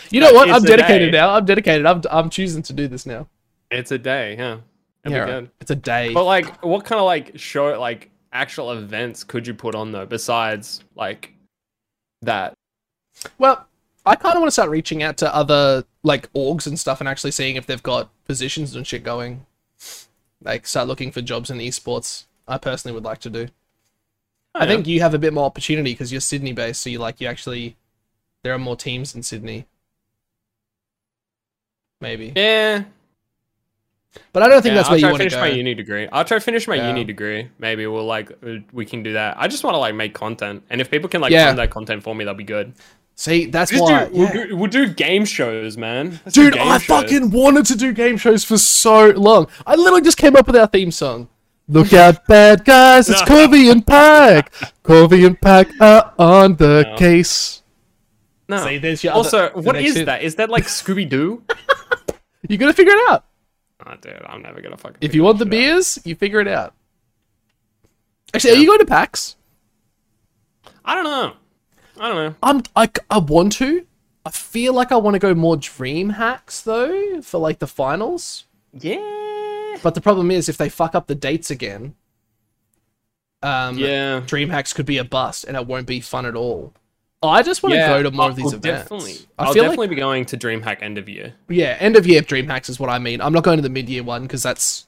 You 0.10 0.22
know 0.22 0.32
what? 0.32 0.50
I'm 0.50 0.64
dedicated 0.64 1.12
now. 1.12 1.32
I'm 1.32 1.46
dedicated. 1.46 1.86
I'm 1.86 2.02
I'm 2.10 2.30
choosing 2.30 2.64
to 2.64 2.74
do 2.74 2.88
this 2.88 3.06
now. 3.06 3.28
It's 3.70 3.92
a 3.92 3.98
day, 3.98 4.36
yeah. 4.38 4.58
It'd 5.04 5.16
Yeah, 5.16 5.34
right. 5.34 5.50
It's 5.60 5.72
a 5.72 5.76
day. 5.76 6.14
But 6.14 6.26
like, 6.26 6.64
what 6.64 6.86
kind 6.86 7.00
of 7.00 7.06
like 7.06 7.38
show, 7.38 7.80
like 7.80 8.10
actual 8.32 8.72
events 8.72 9.24
could 9.24 9.48
you 9.48 9.54
put 9.54 9.76
on 9.76 9.92
though, 9.92 10.06
besides 10.06 10.84
like 10.96 11.34
that? 12.22 12.54
Well, 13.38 13.68
I 14.06 14.16
kind 14.16 14.36
of 14.36 14.42
want 14.42 14.48
to 14.48 14.54
start 14.54 14.70
reaching 14.70 15.04
out 15.04 15.18
to 15.18 15.34
other 15.34 15.84
like 16.04 16.32
orgs 16.34 16.68
and 16.68 16.80
stuff 16.80 17.00
and 17.02 17.10
actually 17.10 17.32
seeing 17.32 17.56
if 17.56 17.66
they've 17.66 17.84
got 17.84 18.10
positions 18.26 18.76
and 18.76 18.88
shit 18.88 19.04
going. 19.04 19.46
Like 20.42 20.68
start 20.68 20.88
looking 20.88 21.12
for 21.12 21.22
jobs 21.22 21.50
in 21.50 21.58
esports. 21.58 22.26
I 22.48 22.58
personally 22.58 22.94
would 22.94 23.04
like 23.04 23.20
to 23.20 23.30
do. 23.30 23.48
I 24.56 24.60
oh, 24.60 24.64
yeah. 24.64 24.66
think 24.68 24.88
you 24.88 25.02
have 25.02 25.14
a 25.14 25.20
bit 25.20 25.34
more 25.34 25.46
opportunity 25.46 25.92
because 25.92 26.12
you're 26.12 26.22
Sydney 26.22 26.54
based, 26.54 26.82
so 26.82 26.90
you 26.90 27.00
like 27.00 27.20
you 27.20 27.28
actually 27.28 27.76
there 28.44 28.54
are 28.54 28.60
more 28.60 28.76
teams 28.76 29.14
in 29.16 29.24
Sydney. 29.24 29.68
Maybe, 32.00 32.32
Yeah. 32.36 32.86
But 34.34 34.44
I 34.44 34.48
don't 34.50 34.62
think 34.62 34.72
yeah, 34.72 34.76
that's 34.78 34.88
I'll 34.90 34.92
where 34.94 34.98
you 35.00 35.02
try 35.02 35.10
to 35.10 35.14
want 35.14 35.22
to 35.22 35.30
finish 35.30 35.34
go. 35.34 35.40
my 35.40 35.48
uni 35.48 35.74
degree. 35.74 36.08
I'll 36.12 36.26
try 36.26 36.38
to 36.38 36.44
finish 36.44 36.68
my 36.68 36.76
Yeah. 36.76 36.90
uni 36.90 37.04
degree. 37.04 37.50
Maybe 37.60 37.88
we'll 37.88 38.06
like 38.06 38.32
uh, 38.32 38.56
we 38.72 38.86
can 38.86 39.04
do 39.04 39.14
that. 39.14 39.36
I 39.40 39.48
just 39.48 39.64
want 39.64 39.74
to 39.76 39.80
like 39.80 39.96
make 39.96 40.14
content, 40.14 40.64
and 40.70 40.80
if 40.82 40.90
people 40.92 41.10
can 41.10 41.22
like 41.22 41.32
Yeah. 41.32 41.48
fund 41.48 41.58
that 41.60 41.70
content 41.72 42.04
for 42.04 42.14
me, 42.16 42.24
that'll 42.26 42.38
be 42.38 42.44
good. 42.44 42.74
See, 43.16 43.48
that's 43.48 43.72
Just 43.72 43.82
why. 43.84 44.06
do, 44.06 44.12
we'll, 44.14 44.32
do, 44.32 44.56
we'll 44.58 44.70
do 44.70 44.88
game 44.88 45.26
shows, 45.26 45.76
man. 45.76 46.20
Let's 46.24 46.36
Dude, 46.36 46.54
game 46.54 46.68
I 46.68 46.78
shows. 46.78 46.86
fucking 46.86 47.32
wanted 47.32 47.66
to 47.66 47.76
do 47.76 47.92
game 47.92 48.16
shows 48.18 48.44
for 48.44 48.60
so 48.60 49.08
long. 49.10 49.48
I 49.66 49.74
literally 49.74 50.02
just 50.04 50.18
came 50.20 50.36
up 50.36 50.46
with 50.46 50.56
our 50.56 50.68
theme 50.68 50.92
song. 50.92 51.28
Look 51.68 51.94
out, 51.94 52.26
bad 52.28 52.64
guys! 52.64 53.10
It's 53.10 53.22
No. 53.22 53.26
Corvy 53.26 53.72
and 53.72 53.86
Pike. 53.86 54.52
Corvy 54.84 55.26
and 55.26 55.42
Pike 55.42 55.70
are 55.82 56.14
on 56.20 56.58
the 56.58 56.84
No. 56.92 56.96
case. 56.96 57.64
no. 58.48 58.64
See, 58.64 58.78
there's 58.78 59.04
your 59.04 59.14
also, 59.14 59.50
the 59.50 59.62
what 59.62 59.74
next 59.76 59.90
is 59.90 59.96
hit. 59.98 60.06
that? 60.06 60.22
Is 60.22 60.36
that 60.36 60.50
like 60.52 60.66
Scooby 60.66 61.10
Doo? 61.10 61.42
You 62.48 62.58
gotta 62.58 62.72
figure 62.74 62.94
it 62.94 63.10
out. 63.10 63.26
Oh, 63.90 63.96
dude, 64.02 64.22
I'm 64.26 64.42
never 64.42 64.62
gonna 64.62 64.78
fucking. 64.78 64.98
If 65.02 65.16
you 65.16 65.24
want 65.24 65.40
the 65.40 65.46
out. 65.46 65.52
beers, 65.52 66.00
you 66.04 66.16
figure 66.16 66.40
it 66.40 66.48
out. 66.48 66.74
Actually, 68.34 68.54
are 68.54 68.58
you 68.58 68.68
going 68.68 68.80
to 68.80 68.86
PAX? 68.86 69.36
I 70.84 70.96
don't 70.96 71.04
know. 71.06 71.34
I 72.00 72.08
don't 72.10 72.16
know. 72.16 72.36
I'm. 72.44 72.62
I, 72.76 72.90
I 73.10 73.20
want 73.20 73.54
to. 73.54 73.86
I 74.26 74.30
feel 74.32 74.74
like 74.74 74.92
I 74.92 74.98
want 74.98 75.16
to 75.16 75.20
go 75.20 75.34
more 75.34 75.56
Dream 75.56 76.10
Hacks 76.10 76.62
though 76.62 77.22
for 77.22 77.38
like 77.40 77.60
the 77.60 77.68
finals. 77.68 78.44
Yeah. 78.74 79.78
But 79.82 79.96
the 79.96 80.02
problem 80.02 80.30
is, 80.32 80.50
if 80.50 80.58
they 80.58 80.70
fuck 80.70 80.94
up 80.96 81.08
the 81.08 81.16
dates 81.16 81.50
again, 81.50 81.96
um, 83.42 83.78
Yeah. 83.78 84.20
Dream 84.26 84.50
Hacks 84.50 84.74
could 84.74 84.86
be 84.86 84.98
a 84.98 85.04
bust, 85.06 85.46
and 85.46 85.56
it 85.56 85.66
won't 85.66 85.88
be 85.88 86.02
fun 86.02 86.26
at 86.26 86.36
all. 86.36 86.74
I 87.24 87.42
just 87.42 87.64
want 87.64 87.74
to 87.74 87.78
Yeah, 87.80 87.88
go 87.90 88.04
to 88.04 88.12
more 88.12 88.26
I'll- 88.26 88.30
of 88.32 88.36
these 88.36 88.46
I'll 88.54 88.60
events. 88.60 88.84
Definitely, 88.84 89.16
I 89.40 89.46
I'll 89.46 89.54
definitely 89.54 89.78
like 89.88 89.90
be 89.90 89.96
going 89.96 90.26
to 90.26 90.38
DreamHack 90.38 90.82
end 90.84 90.98
of 90.98 91.10
year. 91.10 91.34
yeah, 91.50 91.76
end 91.80 91.96
of 91.96 92.06
year 92.06 92.22
Dream 92.22 92.48
Hacks 92.48 92.70
is 92.70 92.80
what 92.80 92.90
I 92.90 93.00
mean. 93.00 93.22
I'm 93.22 93.34
not 93.34 93.44
going 93.44 93.58
to 93.58 93.62
the 93.64 93.70
mid 93.70 93.90
year 93.90 94.04
one 94.04 94.24
because 94.24 94.44
that's 94.44 94.86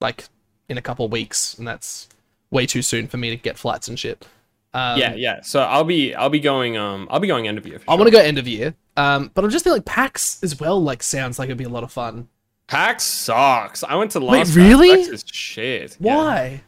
like 0.00 0.24
in 0.68 0.78
a 0.78 0.82
couple 0.82 1.08
weeks, 1.08 1.54
and 1.58 1.66
that's 1.66 2.08
way 2.50 2.66
too 2.66 2.82
soon 2.82 3.08
for 3.08 3.16
me 3.16 3.30
to 3.30 3.36
get 3.36 3.58
flights 3.58 3.88
and 3.88 3.98
shit. 3.98 4.26
Um, 4.74 4.98
yeah, 4.98 5.14
yeah. 5.14 5.40
So 5.42 5.60
I'll 5.60 5.84
be, 5.84 6.14
I'll 6.14 6.28
be 6.28 6.38
going, 6.40 6.76
um, 6.76 7.08
I'll 7.10 7.18
be 7.20 7.26
going 7.28 7.48
end 7.48 7.56
of 7.56 7.66
year. 7.66 7.76
I 7.88 7.92
sure. 7.92 7.98
want 7.98 8.08
to 8.08 8.12
go 8.16 8.20
end 8.22 8.36
of 8.38 8.46
year. 8.46 8.74
Um, 8.96 9.30
but 9.34 9.42
I'm 9.44 9.50
just 9.50 9.64
thinking 9.64 9.78
like 9.78 9.84
PAX 9.86 10.42
as 10.42 10.60
well. 10.60 10.80
Like 10.82 11.02
sounds 11.02 11.38
like 11.38 11.46
it'd 11.48 11.56
be 11.58 11.64
a 11.64 11.68
lot 11.68 11.82
of 11.82 11.90
fun. 11.90 12.28
PAX 12.68 13.02
sucks. 13.04 13.82
I 13.84 13.94
went 13.96 14.10
to 14.12 14.20
Wait, 14.20 14.26
last. 14.38 14.48
PAX. 14.48 14.56
really? 14.56 14.90
PAX 14.90 15.08
is 15.08 15.24
shit. 15.26 15.96
Yeah, 15.98 16.16
Why? 16.16 16.62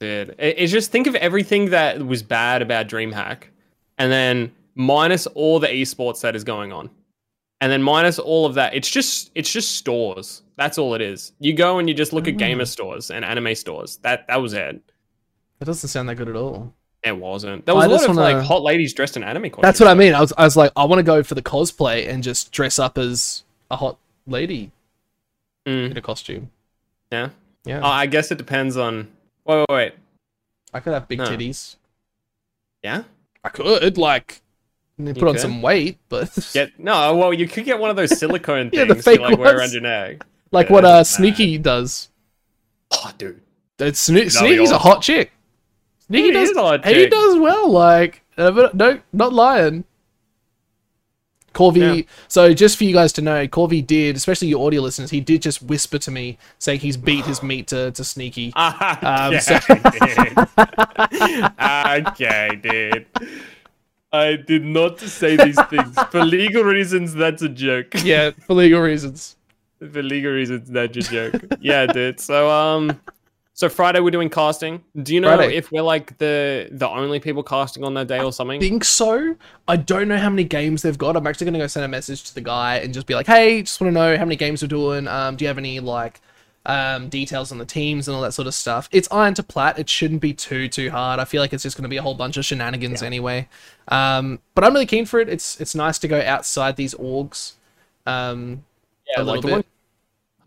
dude. 0.00 0.34
It's 0.38 0.72
just 0.72 0.90
think 0.90 1.06
of 1.06 1.14
everything 1.14 1.70
that 1.70 2.04
was 2.04 2.22
bad 2.22 2.62
about 2.62 2.88
DreamHack, 2.88 3.44
and 4.00 4.10
then 4.10 4.52
minus 4.74 5.26
all 5.28 5.58
the 5.60 5.68
esports 5.68 6.20
that 6.22 6.34
is 6.34 6.42
going 6.42 6.72
on, 6.72 6.90
and 7.60 7.70
then 7.70 7.82
minus 7.82 8.18
all 8.18 8.46
of 8.46 8.54
that. 8.54 8.74
It's 8.74 8.90
just, 8.90 9.30
it's 9.34 9.52
just 9.52 9.76
stores. 9.76 10.42
That's 10.56 10.78
all 10.78 10.94
it 10.94 11.00
is. 11.00 11.32
You 11.38 11.52
go 11.54 11.78
and 11.78 11.88
you 11.88 11.94
just 11.94 12.12
look 12.12 12.26
at 12.28 12.34
Mm. 12.34 12.38
gamer 12.38 12.64
stores 12.64 13.10
and 13.10 13.24
anime 13.24 13.54
stores. 13.54 13.98
That 14.02 14.26
that 14.28 14.36
was 14.42 14.52
it. 14.54 14.80
That 15.58 15.66
doesn't 15.66 15.88
sound 15.88 16.08
that 16.08 16.16
good 16.16 16.28
at 16.28 16.36
all. 16.36 16.74
It 17.02 17.16
wasn't. 17.16 17.64
There 17.66 17.74
was 17.74 17.84
I 17.84 17.86
a 17.86 17.90
lot 17.90 18.02
of 18.02 18.16
wanna- 18.16 18.20
like 18.38 18.44
hot 18.44 18.62
ladies 18.62 18.92
dressed 18.92 19.16
in 19.16 19.22
anime 19.24 19.44
costumes. 19.50 19.62
That's 19.62 19.80
what 19.80 19.88
I 19.88 19.94
mean. 19.94 20.14
I 20.14 20.20
was, 20.20 20.32
I 20.36 20.44
was 20.44 20.56
like, 20.56 20.70
I 20.76 20.84
want 20.84 20.98
to 20.98 21.02
go 21.02 21.22
for 21.22 21.34
the 21.34 21.42
cosplay 21.42 22.06
and 22.08 22.22
just 22.22 22.52
dress 22.52 22.78
up 22.78 22.98
as 22.98 23.42
a 23.70 23.76
hot 23.76 23.98
lady 24.26 24.70
Mm, 25.66 25.90
in 25.92 25.96
a 25.96 26.02
costume. 26.02 26.50
yeah. 27.12 27.30
Yeah. 27.64 27.80
Oh, 27.82 27.86
I 27.88 28.06
guess 28.06 28.30
it 28.30 28.38
depends 28.38 28.76
on. 28.78 29.08
Wait, 29.44 29.56
wait, 29.58 29.66
wait. 29.70 29.92
I 30.74 30.80
could 30.80 30.92
have 30.94 31.08
big 31.08 31.18
No. 31.18 31.26
titties. 31.26 31.76
Yeah. 32.82 33.02
I 33.44 33.48
could 33.48 33.96
like 33.98 34.42
and 34.98 35.06
then 35.06 35.14
You 35.14 35.20
put 35.20 35.28
on 35.30 35.38
some 35.38 35.62
weight, 35.62 35.98
but 36.08 36.50
Get 36.52 36.78
no. 36.78 37.16
Well, 37.16 37.32
you 37.32 37.48
could 37.48 37.64
get 37.64 37.78
one 37.78 37.90
of 37.90 37.96
those 37.96 38.18
silicone 38.18 38.70
Yeah, 38.72 38.84
things 38.84 38.88
the 38.90 38.96
you 38.96 39.02
fake 39.02 39.20
like 39.20 39.38
wear 39.38 39.48
ones. 39.48 39.60
around 39.60 39.72
your 39.72 39.82
neck. 39.82 40.24
like 40.52 40.66
Yeah, 40.68 40.72
what 40.74 40.84
uh 40.84 40.96
that's. 40.98 41.10
Sneaky 41.10 41.58
does. 41.58 42.10
Oh, 42.92 43.10
dude. 43.16 43.40
It's 43.78 44.08
Sne- 44.10 44.30
Sneaky's 44.30 44.72
a 44.72 44.78
hot 44.78 45.00
chick. 45.02 45.32
Sneaky 46.06 46.26
He 46.26 46.32
does 46.32 46.50
is 46.50 46.56
a 46.56 46.60
hot 46.62 46.84
he 46.84 46.92
chick. 46.92 47.10
does 47.10 47.38
well. 47.38 47.70
Like 47.70 48.22
uh, 48.36 48.50
but 48.50 48.74
no, 48.74 49.00
not 49.12 49.32
lying. 49.32 49.84
Corvy. 51.54 51.96
Yeah. 51.98 52.02
So 52.28 52.54
just 52.54 52.76
for 52.78 52.84
you 52.84 52.92
guys 52.92 53.12
to 53.14 53.22
know, 53.22 53.46
Corvy 53.48 53.84
did, 53.86 54.16
especially 54.16 54.48
your 54.48 54.64
audio 54.66 54.82
listeners, 54.82 55.10
he 55.10 55.20
did 55.20 55.42
just 55.42 55.62
whisper 55.62 55.98
to 55.98 56.10
me 56.10 56.38
saying 56.58 56.80
he's 56.80 56.96
beat 56.96 57.24
his 57.26 57.42
meat 57.42 57.66
to, 57.68 57.90
to 57.92 58.04
Sneaky. 58.04 58.52
Ah, 58.56 59.26
Um, 59.26 59.34
okay, 59.34 59.70
dude. 59.90 61.50
okay, 62.08 62.60
dude. 62.62 63.06
I 64.12 64.36
did 64.36 64.64
not 64.64 64.98
say 65.00 65.36
these 65.36 65.60
things 65.66 65.96
for 66.10 66.24
legal 66.24 66.64
reasons. 66.64 67.14
That's 67.14 67.42
a 67.42 67.48
joke. 67.48 67.88
yeah, 68.02 68.30
for 68.46 68.54
legal 68.54 68.80
reasons. 68.80 69.36
For 69.78 70.02
legal 70.02 70.32
reasons, 70.32 70.68
that's 70.68 70.96
a 70.96 71.00
joke. 71.00 71.34
yeah, 71.60 71.86
dude. 71.86 72.18
So 72.20 72.50
um, 72.50 73.00
so 73.60 73.68
Friday 73.68 74.00
we're 74.00 74.10
doing 74.10 74.30
casting. 74.30 74.82
Do 75.02 75.12
you 75.14 75.20
know 75.20 75.36
Friday. 75.36 75.54
if 75.54 75.70
we're 75.70 75.82
like 75.82 76.16
the 76.16 76.68
the 76.72 76.88
only 76.88 77.20
people 77.20 77.42
casting 77.42 77.84
on 77.84 77.92
that 77.92 78.06
day 78.08 78.20
or 78.20 78.32
something? 78.32 78.56
I 78.56 78.60
think 78.60 78.84
so. 78.84 79.36
I 79.68 79.76
don't 79.76 80.08
know 80.08 80.16
how 80.16 80.30
many 80.30 80.44
games 80.44 80.80
they've 80.80 80.96
got. 80.96 81.14
I'm 81.14 81.26
actually 81.26 81.44
gonna 81.44 81.58
go 81.58 81.66
send 81.66 81.84
a 81.84 81.88
message 81.88 82.24
to 82.24 82.34
the 82.34 82.40
guy 82.40 82.76
and 82.76 82.94
just 82.94 83.06
be 83.06 83.14
like, 83.14 83.26
"Hey, 83.26 83.60
just 83.60 83.78
want 83.78 83.90
to 83.90 83.94
know 84.00 84.16
how 84.16 84.24
many 84.24 84.36
games 84.36 84.62
we're 84.62 84.68
doing. 84.68 85.06
Um, 85.06 85.36
do 85.36 85.44
you 85.44 85.48
have 85.48 85.58
any 85.58 85.78
like 85.78 86.22
um, 86.64 87.08
details 87.10 87.52
on 87.52 87.58
the 87.58 87.66
teams 87.66 88.08
and 88.08 88.14
all 88.14 88.22
that 88.22 88.32
sort 88.32 88.48
of 88.48 88.54
stuff?" 88.54 88.88
It's 88.92 89.08
iron 89.12 89.34
to 89.34 89.42
plat. 89.42 89.78
It 89.78 89.90
shouldn't 89.90 90.22
be 90.22 90.32
too 90.32 90.66
too 90.66 90.88
hard. 90.90 91.20
I 91.20 91.26
feel 91.26 91.42
like 91.42 91.52
it's 91.52 91.62
just 91.62 91.76
gonna 91.76 91.88
be 91.90 91.98
a 91.98 92.02
whole 92.02 92.14
bunch 92.14 92.38
of 92.38 92.46
shenanigans 92.46 93.02
anyway. 93.02 93.46
Um, 93.88 94.38
but 94.54 94.64
I'm 94.64 94.72
really 94.72 94.86
keen 94.86 95.04
for 95.04 95.20
it. 95.20 95.28
It's 95.28 95.60
it's 95.60 95.74
nice 95.74 95.98
to 95.98 96.08
go 96.08 96.18
outside 96.22 96.76
these 96.76 96.94
orgs. 96.94 97.52
Um, 98.06 98.64
Yeah, 99.06 99.22
a 99.22 99.22
like 99.22 99.26
little 99.26 99.42
the 99.42 99.46
bit. 99.48 99.52
one- 99.52 99.64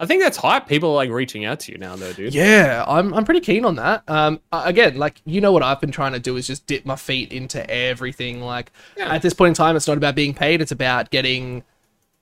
I 0.04 0.06
think 0.06 0.22
that's 0.22 0.38
hype. 0.38 0.68
People 0.68 0.92
are 0.92 0.96
like 0.96 1.10
reaching 1.10 1.46
out 1.46 1.60
to 1.62 1.72
you 1.72 1.78
now, 1.78 1.96
though, 1.96 2.14
dude. 2.14 2.34
Yeah, 2.34 2.84
I'm 2.88 3.14
I'm 3.14 3.26
pretty 3.26 3.40
keen 3.40 3.66
on 3.66 3.76
that. 3.76 4.04
Um, 4.08 4.40
again, 4.52 4.98
like 4.98 5.22
you 5.26 5.42
know 5.42 5.52
what 5.52 5.64
I've 5.64 5.82
been 5.82 5.92
trying 5.92 6.14
to 6.14 6.20
do 6.20 6.36
is 6.38 6.48
just 6.48 6.68
dip 6.68 6.86
my 6.86 6.96
feet 6.96 7.32
into 7.32 7.68
everything. 7.70 8.42
Like 8.42 8.72
Yeah. 8.98 9.14
at 9.14 9.22
this 9.22 9.34
point 9.34 9.50
in 9.50 9.54
time, 9.56 9.76
it's 9.76 9.88
not 9.88 9.98
about 9.98 10.16
being 10.16 10.34
paid; 10.34 10.62
it's 10.62 10.72
about 10.72 11.10
getting. 11.10 11.64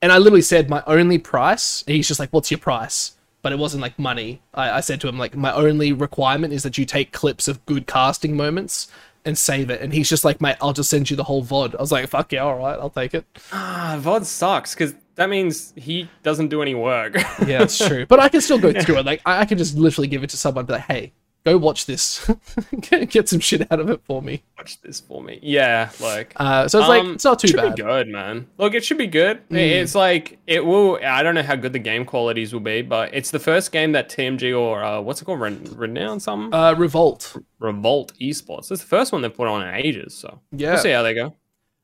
And 0.01 0.11
I 0.11 0.17
literally 0.17 0.41
said 0.41 0.69
my 0.69 0.81
only 0.87 1.17
price. 1.19 1.83
and 1.87 1.95
He's 1.95 2.07
just 2.07 2.19
like, 2.19 2.29
"What's 2.31 2.49
your 2.51 2.57
price?" 2.59 3.13
But 3.43 3.51
it 3.51 3.59
wasn't 3.59 3.81
like 3.81 3.97
money. 3.97 4.41
I, 4.53 4.71
I 4.71 4.79
said 4.81 5.01
to 5.01 5.07
him 5.07 5.17
like, 5.17 5.35
"My 5.35 5.53
only 5.53 5.91
requirement 5.93 6.53
is 6.53 6.63
that 6.63 6.77
you 6.77 6.85
take 6.85 7.11
clips 7.11 7.47
of 7.47 7.65
good 7.65 7.87
casting 7.87 8.35
moments." 8.37 8.87
And 9.23 9.37
save 9.37 9.69
it, 9.69 9.81
and 9.81 9.93
he's 9.93 10.09
just 10.09 10.25
like, 10.25 10.41
"Mate, 10.41 10.55
I'll 10.61 10.73
just 10.73 10.89
send 10.89 11.11
you 11.11 11.15
the 11.15 11.25
whole 11.25 11.43
VOD." 11.43 11.75
I 11.75 11.81
was 11.81 11.91
like, 11.91 12.07
"Fuck 12.09 12.31
yeah, 12.33 12.39
all 12.39 12.57
right, 12.57 12.79
I'll 12.79 12.89
take 12.89 13.13
it." 13.13 13.23
Ah, 13.53 13.99
VOD 14.01 14.25
sucks 14.25 14.73
because 14.73 14.95
that 15.21 15.29
means 15.29 15.71
he 15.75 16.09
doesn't 16.23 16.47
do 16.47 16.63
any 16.63 16.73
work. 16.73 17.13
Yeah, 17.15 17.59
that's 17.59 17.77
true. 17.77 18.07
But 18.07 18.19
I 18.19 18.27
can 18.27 18.41
still 18.41 18.57
go 18.57 18.73
through 18.73 18.97
it. 18.97 19.05
Like 19.05 19.21
I, 19.25 19.41
I 19.41 19.45
can 19.45 19.57
just 19.59 19.77
literally 19.77 20.07
give 20.07 20.23
it 20.23 20.31
to 20.31 20.37
someone, 20.37 20.61
and 20.61 20.67
be 20.67 20.73
like, 20.73 20.81
"Hey, 20.83 21.13
go 21.45 21.59
watch 21.59 21.85
this, 21.85 22.27
get, 22.81 23.29
some 23.29 23.39
shit 23.39 23.71
out 23.71 23.79
of 23.79 23.87
it 23.91 24.01
for 24.03 24.23
me." 24.23 24.41
Watch 24.57 24.81
this 24.81 24.99
for 24.99 25.21
me. 25.21 25.39
Yeah, 25.43 25.91
like. 25.99 26.33
Uh, 26.37 26.67
so 26.67 26.79
it's 26.79 26.89
um, 26.89 26.89
like 26.89 27.15
it's 27.15 27.23
not 27.23 27.37
too 27.37 27.49
should 27.49 27.57
bad. 27.57 27.75
be 27.75 27.83
good, 27.83 28.07
man. 28.07 28.47
Look, 28.57 28.73
it 28.73 28.83
should 28.83 28.97
be 28.97 29.05
good. 29.05 29.47
Mm. 29.49 29.57
It's 29.57 29.93
like 29.93 30.39
it 30.47 30.65
will. 30.65 30.99
I 31.05 31.21
don't 31.21 31.35
know 31.35 31.43
how 31.43 31.55
good 31.55 31.73
the 31.73 31.79
game 31.79 32.03
qualities 32.03 32.51
will 32.51 32.59
be, 32.61 32.81
but 32.81 33.13
it's 33.13 33.29
the 33.29 33.39
first 33.39 33.71
game 33.71 33.91
that 33.91 34.09
TMG 34.09 34.59
or 34.59 34.83
uh, 34.83 35.01
what's 35.01 35.21
it 35.21 35.25
called, 35.25 35.39
Ren- 35.39 35.63
Renown, 35.75 36.19
something 36.19 36.51
Uh, 36.51 36.73
Revolt. 36.73 37.37
Revolt 37.59 38.13
Esports. 38.19 38.71
It's 38.71 38.81
the 38.81 38.87
first 38.87 39.11
one 39.11 39.21
they've 39.21 39.31
put 39.31 39.47
on 39.47 39.61
in 39.67 39.75
ages. 39.75 40.15
So 40.15 40.41
Yeah. 40.51 40.71
we'll 40.73 40.79
see 40.81 40.89
how 40.89 41.03
they 41.03 41.13
go. 41.13 41.35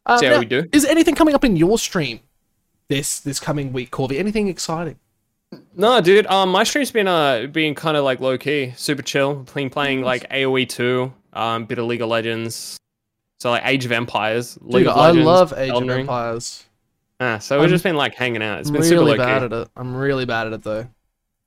Uh, 0.07 0.17
see 0.17 0.25
how 0.25 0.33
now, 0.33 0.39
we 0.39 0.45
do. 0.45 0.65
Is 0.71 0.85
anything 0.85 1.13
coming 1.15 1.35
up 1.35 1.43
in 1.43 1.55
your 1.55 1.77
stream 1.77 2.21
this 2.89 3.19
this 3.19 3.39
coming 3.39 3.73
week, 3.73 3.91
Corvy? 3.91 4.17
Anything 4.19 4.47
exciting? 4.47 4.97
No, 5.75 6.01
dude. 6.01 6.25
Um, 6.27 6.49
my 6.49 6.63
stream's 6.63 6.91
been 6.91 7.07
uh 7.07 7.47
being 7.51 7.75
kind 7.75 7.95
of 7.97 8.03
like 8.03 8.19
low 8.19 8.37
key, 8.37 8.73
super 8.75 9.01
chill. 9.01 9.35
Been 9.53 9.69
playing 9.69 10.01
like 10.01 10.29
AOE 10.29 10.67
two, 10.67 11.13
um, 11.33 11.65
bit 11.65 11.77
of 11.77 11.85
League 11.85 12.01
of 12.01 12.09
Legends. 12.09 12.77
So 13.39 13.51
like 13.51 13.63
Age 13.65 13.85
of 13.85 13.91
Empires, 13.91 14.57
League 14.61 14.85
Dude, 14.85 14.93
of 14.93 14.97
I 14.97 15.11
love 15.11 15.53
Age 15.55 15.69
Elden 15.71 15.89
of. 15.89 15.97
Empires. 15.99 16.65
Ah, 17.19 17.37
so 17.39 17.59
we've 17.59 17.69
just 17.69 17.83
been 17.83 17.95
like 17.95 18.13
hanging 18.15 18.43
out. 18.43 18.59
It's 18.59 18.69
I'm 18.69 18.73
been 18.75 18.83
super 18.83 19.03
low 19.03 19.17
bad 19.17 19.39
key. 19.39 19.45
at 19.45 19.53
it. 19.53 19.69
I'm 19.75 19.95
really 19.95 20.25
bad 20.25 20.47
at 20.47 20.53
it 20.53 20.63
though. 20.63 20.87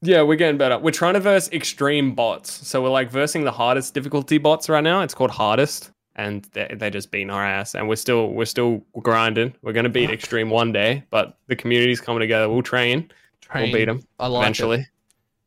Yeah, 0.03 0.22
we're 0.22 0.36
getting 0.36 0.57
better. 0.57 0.78
We're 0.78 0.93
trying 0.93 1.14
to 1.14 1.20
verse 1.20 1.49
extreme 1.53 2.14
bots. 2.14 2.66
So 2.66 2.82
we're 2.82 2.88
like 2.91 3.11
versing 3.11 3.45
the 3.45 3.53
hardest 3.53 3.93
difficulty 3.93 4.38
bots 4.38 4.68
right 4.68 4.82
now. 4.82 5.03
It's 5.03 5.14
called 5.14 5.30
hardest, 5.32 5.91
and 6.21 6.43
they're 6.53 6.91
just 6.91 7.11
beating 7.11 7.31
our 7.31 7.45
ass. 7.45 7.75
And 7.75 7.89
we're 7.89 7.97
still 7.97 8.33
we're 8.33 8.45
still 8.45 8.83
grinding. 9.01 9.55
We're 9.62 9.73
gonna 9.73 9.89
beat 9.89 10.11
extreme 10.11 10.51
one 10.51 10.73
day, 10.73 11.05
but 11.11 11.39
the 11.47 11.57
community's 11.57 12.01
coming 12.01 12.21
together. 12.21 12.49
We'll 12.49 12.62
train. 12.62 13.11
Train. 13.41 13.64
We'll 13.64 13.81
beat 13.81 13.85
them 13.87 14.01
I 14.18 14.27
like 14.27 14.43
eventually. 14.43 14.81
It. 14.81 14.87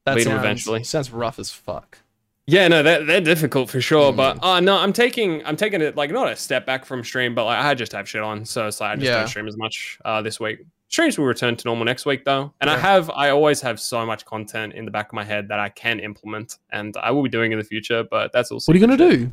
That 0.05 0.15
Beat 0.15 0.23
sounds, 0.25 0.39
eventually. 0.39 0.83
Sounds 0.83 1.11
rough 1.11 1.39
as 1.39 1.49
fuck. 1.51 1.97
Yeah, 2.45 2.67
no, 2.67 2.83
they're, 2.83 3.05
they're 3.05 3.21
difficult 3.21 3.69
for 3.69 3.79
sure. 3.79 4.11
Mm. 4.11 4.17
But 4.17 4.43
uh 4.43 4.59
no, 4.59 4.77
I'm 4.77 4.91
taking 4.93 5.45
I'm 5.45 5.55
taking 5.55 5.81
it 5.81 5.95
like 5.95 6.11
not 6.11 6.27
a 6.29 6.35
step 6.35 6.65
back 6.65 6.85
from 6.85 7.03
stream, 7.03 7.35
but 7.35 7.45
like 7.45 7.59
I 7.59 7.73
just 7.73 7.91
have 7.93 8.09
shit 8.09 8.21
on, 8.21 8.43
so 8.43 8.67
it's 8.67 8.81
like 8.81 8.91
I 8.91 8.95
just 8.95 9.05
Yeah. 9.05 9.19
don't 9.19 9.27
stream 9.27 9.47
as 9.47 9.57
much 9.57 9.99
uh 10.03 10.21
this 10.21 10.39
week. 10.39 10.59
Streams 10.89 11.17
will 11.17 11.25
return 11.25 11.55
to 11.55 11.67
normal 11.67 11.85
next 11.85 12.05
week 12.05 12.25
though, 12.25 12.53
and 12.61 12.69
I 12.69 12.77
have 12.77 13.09
I 13.11 13.29
always 13.29 13.61
have 13.61 13.79
so 13.79 14.05
much 14.05 14.25
content 14.25 14.73
in 14.73 14.85
the 14.85 14.91
back 14.91 15.07
of 15.07 15.13
my 15.13 15.23
head 15.23 15.47
that 15.47 15.59
I 15.59 15.69
can 15.69 15.99
implement, 15.99 16.57
and 16.71 16.95
I 16.97 17.11
will 17.11 17.23
be 17.23 17.29
doing 17.29 17.51
in 17.51 17.57
the 17.57 17.63
future. 17.63 18.03
But 18.03 18.31
that's 18.31 18.51
all. 18.51 18.59
What 18.65 18.75
are 18.75 18.79
you 18.79 18.85
gonna 18.85 18.97
do? 18.97 19.31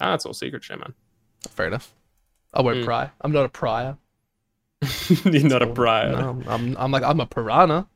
Ah, 0.00 0.10
that's 0.12 0.24
all 0.26 0.32
secret 0.32 0.64
shit, 0.64 0.78
man. 0.78 0.94
Fair 1.48 1.66
enough. 1.66 1.92
I 2.54 2.62
won't 2.62 2.78
Mm. 2.78 2.84
pry. 2.84 3.10
I'm 3.20 3.32
not 3.32 3.44
a 3.44 3.48
prior. 3.48 3.96
You're 5.24 5.48
not 5.48 5.62
a 5.62 5.66
briar. 5.66 6.10
No, 6.12 6.42
I'm, 6.46 6.76
I'm, 6.78 6.90
like 6.90 7.02
I'm 7.02 7.20
a 7.20 7.26
piranha. 7.26 7.86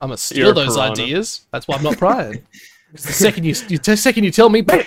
I'm 0.00 0.08
gonna 0.08 0.16
steal 0.16 0.46
You're 0.46 0.54
those 0.54 0.76
ideas. 0.76 1.46
That's 1.52 1.68
why 1.68 1.76
I'm 1.76 1.82
not 1.84 1.96
prying. 2.06 2.44
the 2.92 2.98
second 2.98 3.44
you, 3.44 3.54
you 3.68 3.78
the 3.78 3.96
second 3.96 4.24
you 4.24 4.32
tell 4.32 4.48
me, 4.48 4.60
bam, 4.60 4.84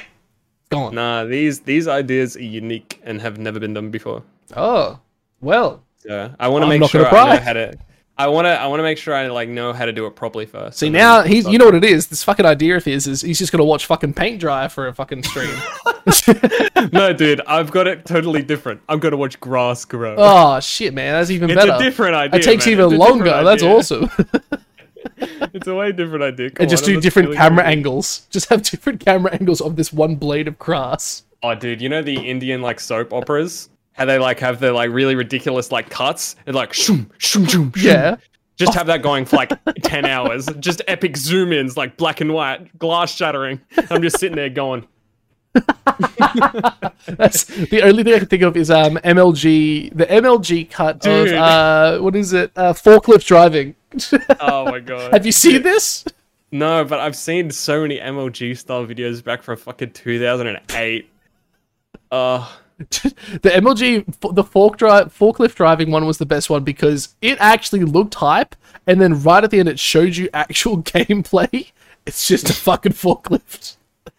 gone. 0.69 0.93
Nah, 0.93 1.23
these 1.23 1.61
these 1.61 1.87
ideas 1.87 2.35
are 2.35 2.43
unique 2.43 2.99
and 3.03 3.21
have 3.21 3.37
never 3.37 3.59
been 3.59 3.73
done 3.73 3.89
before. 3.89 4.21
Oh, 4.55 4.99
well. 5.39 5.81
So 5.99 6.33
I 6.39 6.49
want 6.49 6.63
to 6.63 6.67
make 6.67 6.89
sure 6.89 7.07
I 7.07 7.35
know 7.35 7.41
how 7.41 7.53
to. 7.53 7.77
I 8.17 8.27
want 8.27 8.45
to. 8.45 8.51
I 8.51 8.67
want 8.67 8.79
to 8.79 8.83
make 8.83 8.97
sure 8.97 9.13
I 9.13 9.27
like 9.27 9.49
know 9.49 9.73
how 9.73 9.85
to 9.85 9.91
do 9.91 10.05
it 10.05 10.15
properly 10.15 10.45
first. 10.45 10.79
See 10.79 10.89
now 10.89 11.23
he's 11.23 11.43
start 11.43 11.53
you 11.53 11.59
know 11.59 11.65
what 11.65 11.75
it 11.75 11.83
is. 11.83 12.07
This 12.07 12.23
fucking 12.23 12.45
idea 12.45 12.77
of 12.77 12.85
his 12.85 13.07
is 13.07 13.21
he's 13.21 13.37
just 13.37 13.51
gonna 13.51 13.65
watch 13.65 13.85
fucking 13.85 14.13
paint 14.13 14.39
dry 14.39 14.69
for 14.69 14.87
a 14.87 14.93
fucking 14.93 15.23
stream. 15.23 15.53
no, 16.93 17.11
dude, 17.11 17.41
I've 17.41 17.71
got 17.71 17.87
it 17.87 18.05
totally 18.05 18.41
different. 18.41 18.81
I'm 18.87 18.99
gonna 18.99 19.17
watch 19.17 19.39
grass 19.41 19.83
grow. 19.83 20.15
oh 20.17 20.59
shit, 20.61 20.93
man, 20.93 21.13
that's 21.13 21.29
even 21.29 21.49
it's 21.49 21.59
better. 21.59 21.73
It's 21.73 21.81
a 21.81 21.83
different 21.83 22.15
idea. 22.15 22.39
It 22.39 22.43
takes 22.43 22.65
man. 22.65 22.73
even 22.73 22.93
It's 22.93 22.97
longer. 22.97 23.43
That's 23.43 23.63
awesome. 23.63 24.09
It's 25.53 25.67
a 25.67 25.75
way 25.75 25.91
different 25.91 26.23
idea. 26.23 26.49
Come 26.49 26.63
and 26.63 26.69
just 26.69 26.83
on, 26.83 26.95
do 26.95 27.01
different 27.01 27.27
stealing 27.27 27.37
camera 27.37 27.65
angles. 27.65 28.27
Just 28.29 28.49
have 28.49 28.63
different 28.63 28.99
camera 28.99 29.31
angles 29.33 29.61
of 29.61 29.75
this 29.75 29.93
one 29.93 30.15
blade 30.15 30.47
of 30.47 30.59
grass. 30.59 31.23
Oh, 31.43 31.55
dude, 31.55 31.81
you 31.81 31.89
know 31.89 32.01
the 32.01 32.15
Indian 32.15 32.61
like 32.61 32.79
soap 32.79 33.13
operas? 33.13 33.69
How 33.95 34.05
they 34.05 34.19
like 34.19 34.39
have 34.39 34.59
the 34.59 34.71
like 34.71 34.91
really 34.91 35.15
ridiculous 35.15 35.71
like 35.71 35.89
cuts 35.89 36.35
and 36.45 36.55
like 36.55 36.73
shoom 36.73 37.09
shoom 37.17 37.45
shoom. 37.45 37.71
shoom. 37.71 37.83
Yeah. 37.83 38.17
Just 38.57 38.73
have 38.73 38.87
that 38.87 39.01
going 39.01 39.25
for 39.25 39.35
like 39.35 39.51
10 39.83 40.05
hours. 40.05 40.47
Just 40.59 40.81
epic 40.87 41.17
zoom 41.17 41.51
ins, 41.51 41.75
like 41.75 41.97
black 41.97 42.21
and 42.21 42.33
white, 42.33 42.77
glass 42.79 43.13
shattering. 43.13 43.59
I'm 43.89 44.01
just 44.01 44.17
sitting 44.17 44.37
there 44.37 44.49
going, 44.49 44.87
That's 47.05 47.45
the 47.45 47.81
only 47.83 48.03
thing 48.03 48.13
I 48.13 48.19
can 48.19 48.27
think 48.27 48.43
of 48.43 48.57
is 48.57 48.69
um 48.69 48.97
MLG 48.97 49.95
the 49.95 50.05
MLG 50.05 50.69
cut 50.69 50.99
Dude. 50.99 51.29
of 51.29 51.33
uh 51.33 51.99
what 51.99 52.15
is 52.15 52.33
it 52.33 52.51
uh 52.55 52.73
forklift 52.73 53.25
driving. 53.25 53.75
oh 54.41 54.65
my 54.65 54.79
god. 54.79 55.11
Have 55.13 55.25
you 55.25 55.31
seen 55.31 55.61
this? 55.61 56.03
No, 56.51 56.83
but 56.83 56.99
I've 56.99 57.15
seen 57.15 57.51
so 57.51 57.81
many 57.81 57.99
MLG 57.99 58.57
style 58.57 58.85
videos 58.85 59.23
back 59.23 59.43
from 59.43 59.57
fucking 59.57 59.91
2008. 59.91 61.09
Uh, 62.11 62.51
the 62.77 63.51
MLG 63.55 64.33
the 64.35 64.43
fork 64.43 64.77
drive 64.77 65.17
forklift 65.17 65.55
driving 65.55 65.91
one 65.91 66.05
was 66.05 66.17
the 66.17 66.25
best 66.25 66.49
one 66.49 66.63
because 66.63 67.15
it 67.21 67.37
actually 67.39 67.83
looked 67.85 68.15
hype 68.15 68.53
and 68.85 68.99
then 68.99 69.21
right 69.23 69.43
at 69.43 69.51
the 69.51 69.59
end 69.59 69.69
it 69.69 69.79
showed 69.79 70.15
you 70.17 70.29
actual 70.33 70.77
gameplay. 70.83 71.71
It's 72.05 72.27
just 72.27 72.49
a 72.49 72.53
fucking 72.53 72.91
forklift. 72.93 73.77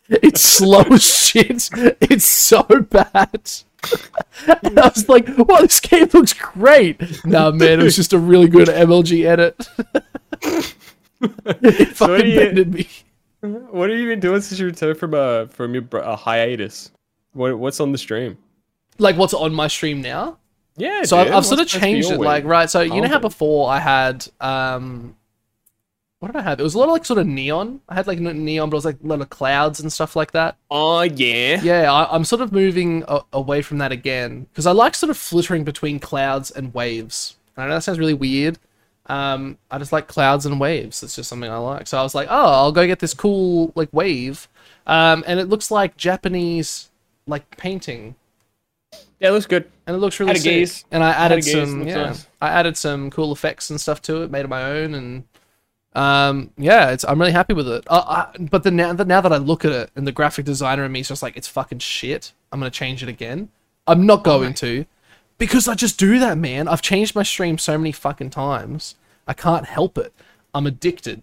It's 0.09 0.41
slow 0.41 0.81
as 0.91 1.05
shit. 1.05 1.69
It's 2.01 2.25
so 2.25 2.63
bad. 2.63 3.51
And 4.63 4.79
I 4.79 4.89
was 4.95 5.09
like, 5.09 5.27
wow, 5.37 5.61
this 5.61 5.81
game 5.81 6.09
looks 6.13 6.33
great. 6.33 7.01
Nah, 7.25 7.51
man, 7.51 7.81
it 7.81 7.85
was 7.85 7.97
just 7.97 8.13
a 8.13 8.19
really 8.19 8.49
good 8.49 8.69
MLG 8.69 9.25
edit. 9.25 9.69
it 11.21 11.97
So 11.97 12.07
fucking 12.09 12.57
you- 12.57 12.65
me. 12.65 12.89
what 13.71 13.91
have 13.91 13.99
you 13.99 14.07
been 14.09 14.21
doing 14.21 14.41
since 14.41 14.59
you 14.59 14.67
returned 14.67 14.99
from 14.99 15.15
a 15.15 15.47
from 15.49 15.75
your 15.75 15.85
a 15.93 15.97
uh, 15.99 16.17
hiatus? 16.17 16.91
What 17.33 17.59
what's 17.59 17.81
on 17.81 17.93
the 17.93 17.99
stream? 17.99 18.39
Like, 18.99 19.17
what's 19.17 19.35
on 19.35 19.55
my 19.55 19.69
stream 19.69 20.01
now? 20.01 20.39
Yeah, 20.77 21.05
so 21.05 21.17
I've, 21.19 21.33
I've 21.33 21.47
sort 21.47 21.61
of 21.61 21.65
what's 21.65 21.73
supposed 21.73 21.73
to 21.73 21.79
be 21.79 21.81
changed 21.81 22.11
it 22.11 22.21
like 22.21 22.45
right 22.45 22.69
so 22.69 22.83
you 22.83 23.01
know 23.01 23.09
how 23.09 23.19
before 23.19 23.71
i 23.71 23.79
had 23.79 24.27
um 24.43 25.17
what 26.19 26.33
did 26.33 26.39
I 26.39 26.43
have? 26.43 26.59
It 26.59 26.63
was 26.63 26.75
a 26.75 26.79
lot 26.79 26.87
of 26.89 26.93
like 26.93 27.05
sort 27.05 27.19
of 27.19 27.27
neon. 27.27 27.81
I 27.89 27.95
had 27.95 28.07
like 28.07 28.19
neon, 28.19 28.71
but 28.71 28.75
it 28.75 28.79
was 28.79 28.85
like 28.87 28.99
a 29.05 29.07
lot 29.07 29.21
of 29.21 29.29
clouds 29.29 29.81
and 29.81 29.93
stuff 29.93 30.17
like 30.17 30.33
that. 30.33 30.57
Oh 30.71 31.03
yeah. 31.03 31.61
Yeah, 31.63 31.93
I, 31.93 32.15
I'm 32.15 32.25
sort 32.25 32.41
of 32.41 32.53
moving 32.53 33.05
a- 33.07 33.21
away 33.35 33.61
from 33.63 33.79
that 33.79 33.93
again 33.93 34.47
because 34.51 34.67
I 34.67 34.73
like 34.73 34.95
sort 34.95 35.11
of 35.11 35.19
flittering 35.19 35.63
between 35.63 35.99
clouds 36.01 36.51
and 36.51 36.73
waves. 36.73 37.37
I 37.57 37.67
know 37.67 37.75
that 37.75 37.83
sounds 37.83 37.99
really 37.99 38.15
weird. 38.15 38.59
Um, 39.07 39.59
I 39.71 39.79
just 39.79 39.93
like 39.93 40.09
clouds 40.09 40.47
and 40.47 40.59
waves. 40.59 41.03
It's 41.03 41.17
just 41.17 41.29
something 41.29 41.51
I 41.51 41.59
like. 41.59 41.87
So 41.87 41.99
I 41.99 42.03
was 42.03 42.15
like, 42.15 42.29
oh, 42.31 42.53
I'll 42.53 42.73
go 42.73 42.87
get 42.87 42.99
this 42.99 43.15
cool 43.15 43.73
like 43.75 43.91
wave, 43.93 44.49
um, 44.87 45.23
and 45.27 45.39
it 45.39 45.49
looks 45.49 45.71
like 45.71 45.97
Japanese 45.97 46.89
like 47.27 47.57
painting, 47.57 48.15
Yeah, 49.21 49.31
it 49.31 49.33
looks 49.33 49.47
good. 49.47 49.71
and 49.87 49.97
it 49.97 49.99
looks 49.99 50.21
really 50.21 50.33
Had 50.33 50.41
sick. 50.41 50.85
And 50.91 51.03
I 51.03 51.11
added 51.11 51.45
some, 51.45 51.87
yeah, 51.87 51.95
nice. 51.95 52.27
I 52.41 52.49
added 52.51 52.77
some 52.77 53.11
cool 53.11 53.33
effects 53.33 53.71
and 53.71 53.81
stuff 53.81 54.03
to 54.03 54.23
it, 54.23 54.31
made 54.31 54.45
it 54.45 54.49
my 54.49 54.63
own, 54.63 54.95
and 54.95 55.25
um, 55.95 56.51
yeah, 56.59 56.91
it's 56.91 57.05
I'm 57.05 57.19
really 57.19 57.33
happy 57.33 57.55
with 57.55 57.69
it. 57.69 57.85
Uh, 57.87 58.27
I, 58.35 58.39
but 58.39 58.63
the 58.63 58.71
now 58.71 58.93
that 58.93 59.07
now 59.07 59.21
that 59.23 59.33
I 59.33 59.39
look 59.39 59.65
at 59.65 59.73
it, 59.73 59.91
and 59.97 60.07
the 60.07 60.13
graphic 60.13 60.45
designer 60.45 60.85
in 60.85 60.93
me 60.93 61.01
is 61.01 61.09
just 61.09 61.23
like, 61.23 61.37
it's 61.37 61.49
fucking 61.49 61.79
shit. 61.79 62.33
I'm 62.53 62.61
gonna 62.61 62.71
change 62.71 63.03
it 63.03 63.09
again. 63.09 63.49
I'm 63.87 64.05
not 64.05 64.25
going 64.25 64.53
to, 64.55 64.85
because 65.39 65.69
I 65.69 65.75
just 65.75 65.99
do 65.99 66.19
that, 66.19 66.37
man. 66.37 66.67
I've 66.67 66.83
changed 66.83 67.15
my 67.15 67.23
stream 67.23 67.57
so 67.57 67.79
many 67.79 67.93
fucking 67.93 68.31
times. 68.31 68.97
I 69.29 69.33
can't 69.33 69.65
help 69.67 69.97
it. 69.97 70.13
I'm 70.53 70.67
addicted. 70.67 71.23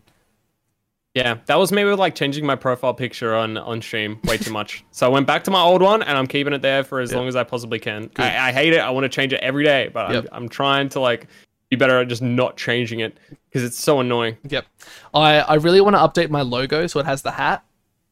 Yeah, 1.13 1.37
that 1.45 1.59
was 1.59 1.71
me 1.71 1.83
with 1.83 1.99
like 1.99 2.15
changing 2.15 2.43
my 2.45 2.55
profile 2.55 2.93
picture 2.93 3.35
on 3.35 3.55
on 3.57 3.81
stream 3.81 4.19
way 4.23 4.37
too 4.37 4.51
much. 4.51 4.83
so 4.91 5.05
I 5.05 5.09
went 5.09 5.27
back 5.27 5.43
to 5.43 5.51
my 5.51 5.61
old 5.61 5.81
one 5.81 6.01
and 6.01 6.17
I'm 6.17 6.25
keeping 6.25 6.53
it 6.53 6.61
there 6.63 6.83
for 6.83 6.99
as 6.99 7.13
long 7.13 7.27
as 7.27 7.35
I 7.35 7.43
possibly 7.43 7.77
can. 7.79 8.09
I, 8.15 8.49
I 8.49 8.51
hate 8.51 8.73
it. 8.73 8.79
I 8.79 8.89
want 8.89 9.03
to 9.03 9.09
change 9.09 9.31
it 9.31 9.39
every 9.41 9.63
day, 9.63 9.89
but 9.93 10.11
Yep. 10.11 10.27
I'm, 10.31 10.43
I'm 10.43 10.49
trying 10.49 10.89
to 10.89 10.99
like 10.99 11.27
be 11.69 11.75
better 11.75 11.99
at 11.99 12.07
just 12.07 12.23
not 12.23 12.57
changing 12.57 13.01
it 13.01 13.17
because 13.49 13.63
it's 13.63 13.77
so 13.77 13.99
annoying. 13.99 14.37
Yep. 14.47 14.65
I, 15.13 15.39
I 15.39 15.53
really 15.55 15.81
want 15.81 15.95
to 15.95 15.99
update 15.99 16.29
my 16.31 16.41
logo 16.41 16.87
so 16.87 16.99
it 16.99 17.05
has 17.05 17.21
the 17.21 17.31
hat, 17.31 17.63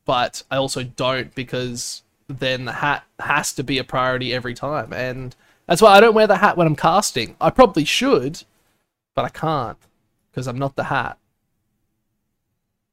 but 0.05 0.43
I 0.51 0.57
also 0.57 0.83
don't 0.83 1.33
because 1.33 2.03
then 2.27 2.65
the 2.65 2.71
hat 2.71 3.03
has 3.19 3.51
to 3.53 3.63
be 3.63 3.79
a 3.79 3.83
priority 3.83 4.31
every 4.33 4.53
time. 4.53 4.93
And 4.93 5.35
that's 5.65 5.81
why 5.81 5.95
I 5.95 6.01
don't 6.01 6.13
wear 6.13 6.27
the 6.27 6.37
hat 6.37 6.55
when 6.55 6.67
I'm 6.67 6.75
casting. 6.75 7.35
I 7.41 7.49
probably 7.49 7.85
should, 7.85 8.43
but 9.15 9.25
I 9.25 9.29
can't 9.29 9.77
because 10.31 10.47
I'm 10.47 10.59
not 10.59 10.75
the 10.75 10.85
hat. 10.85 11.17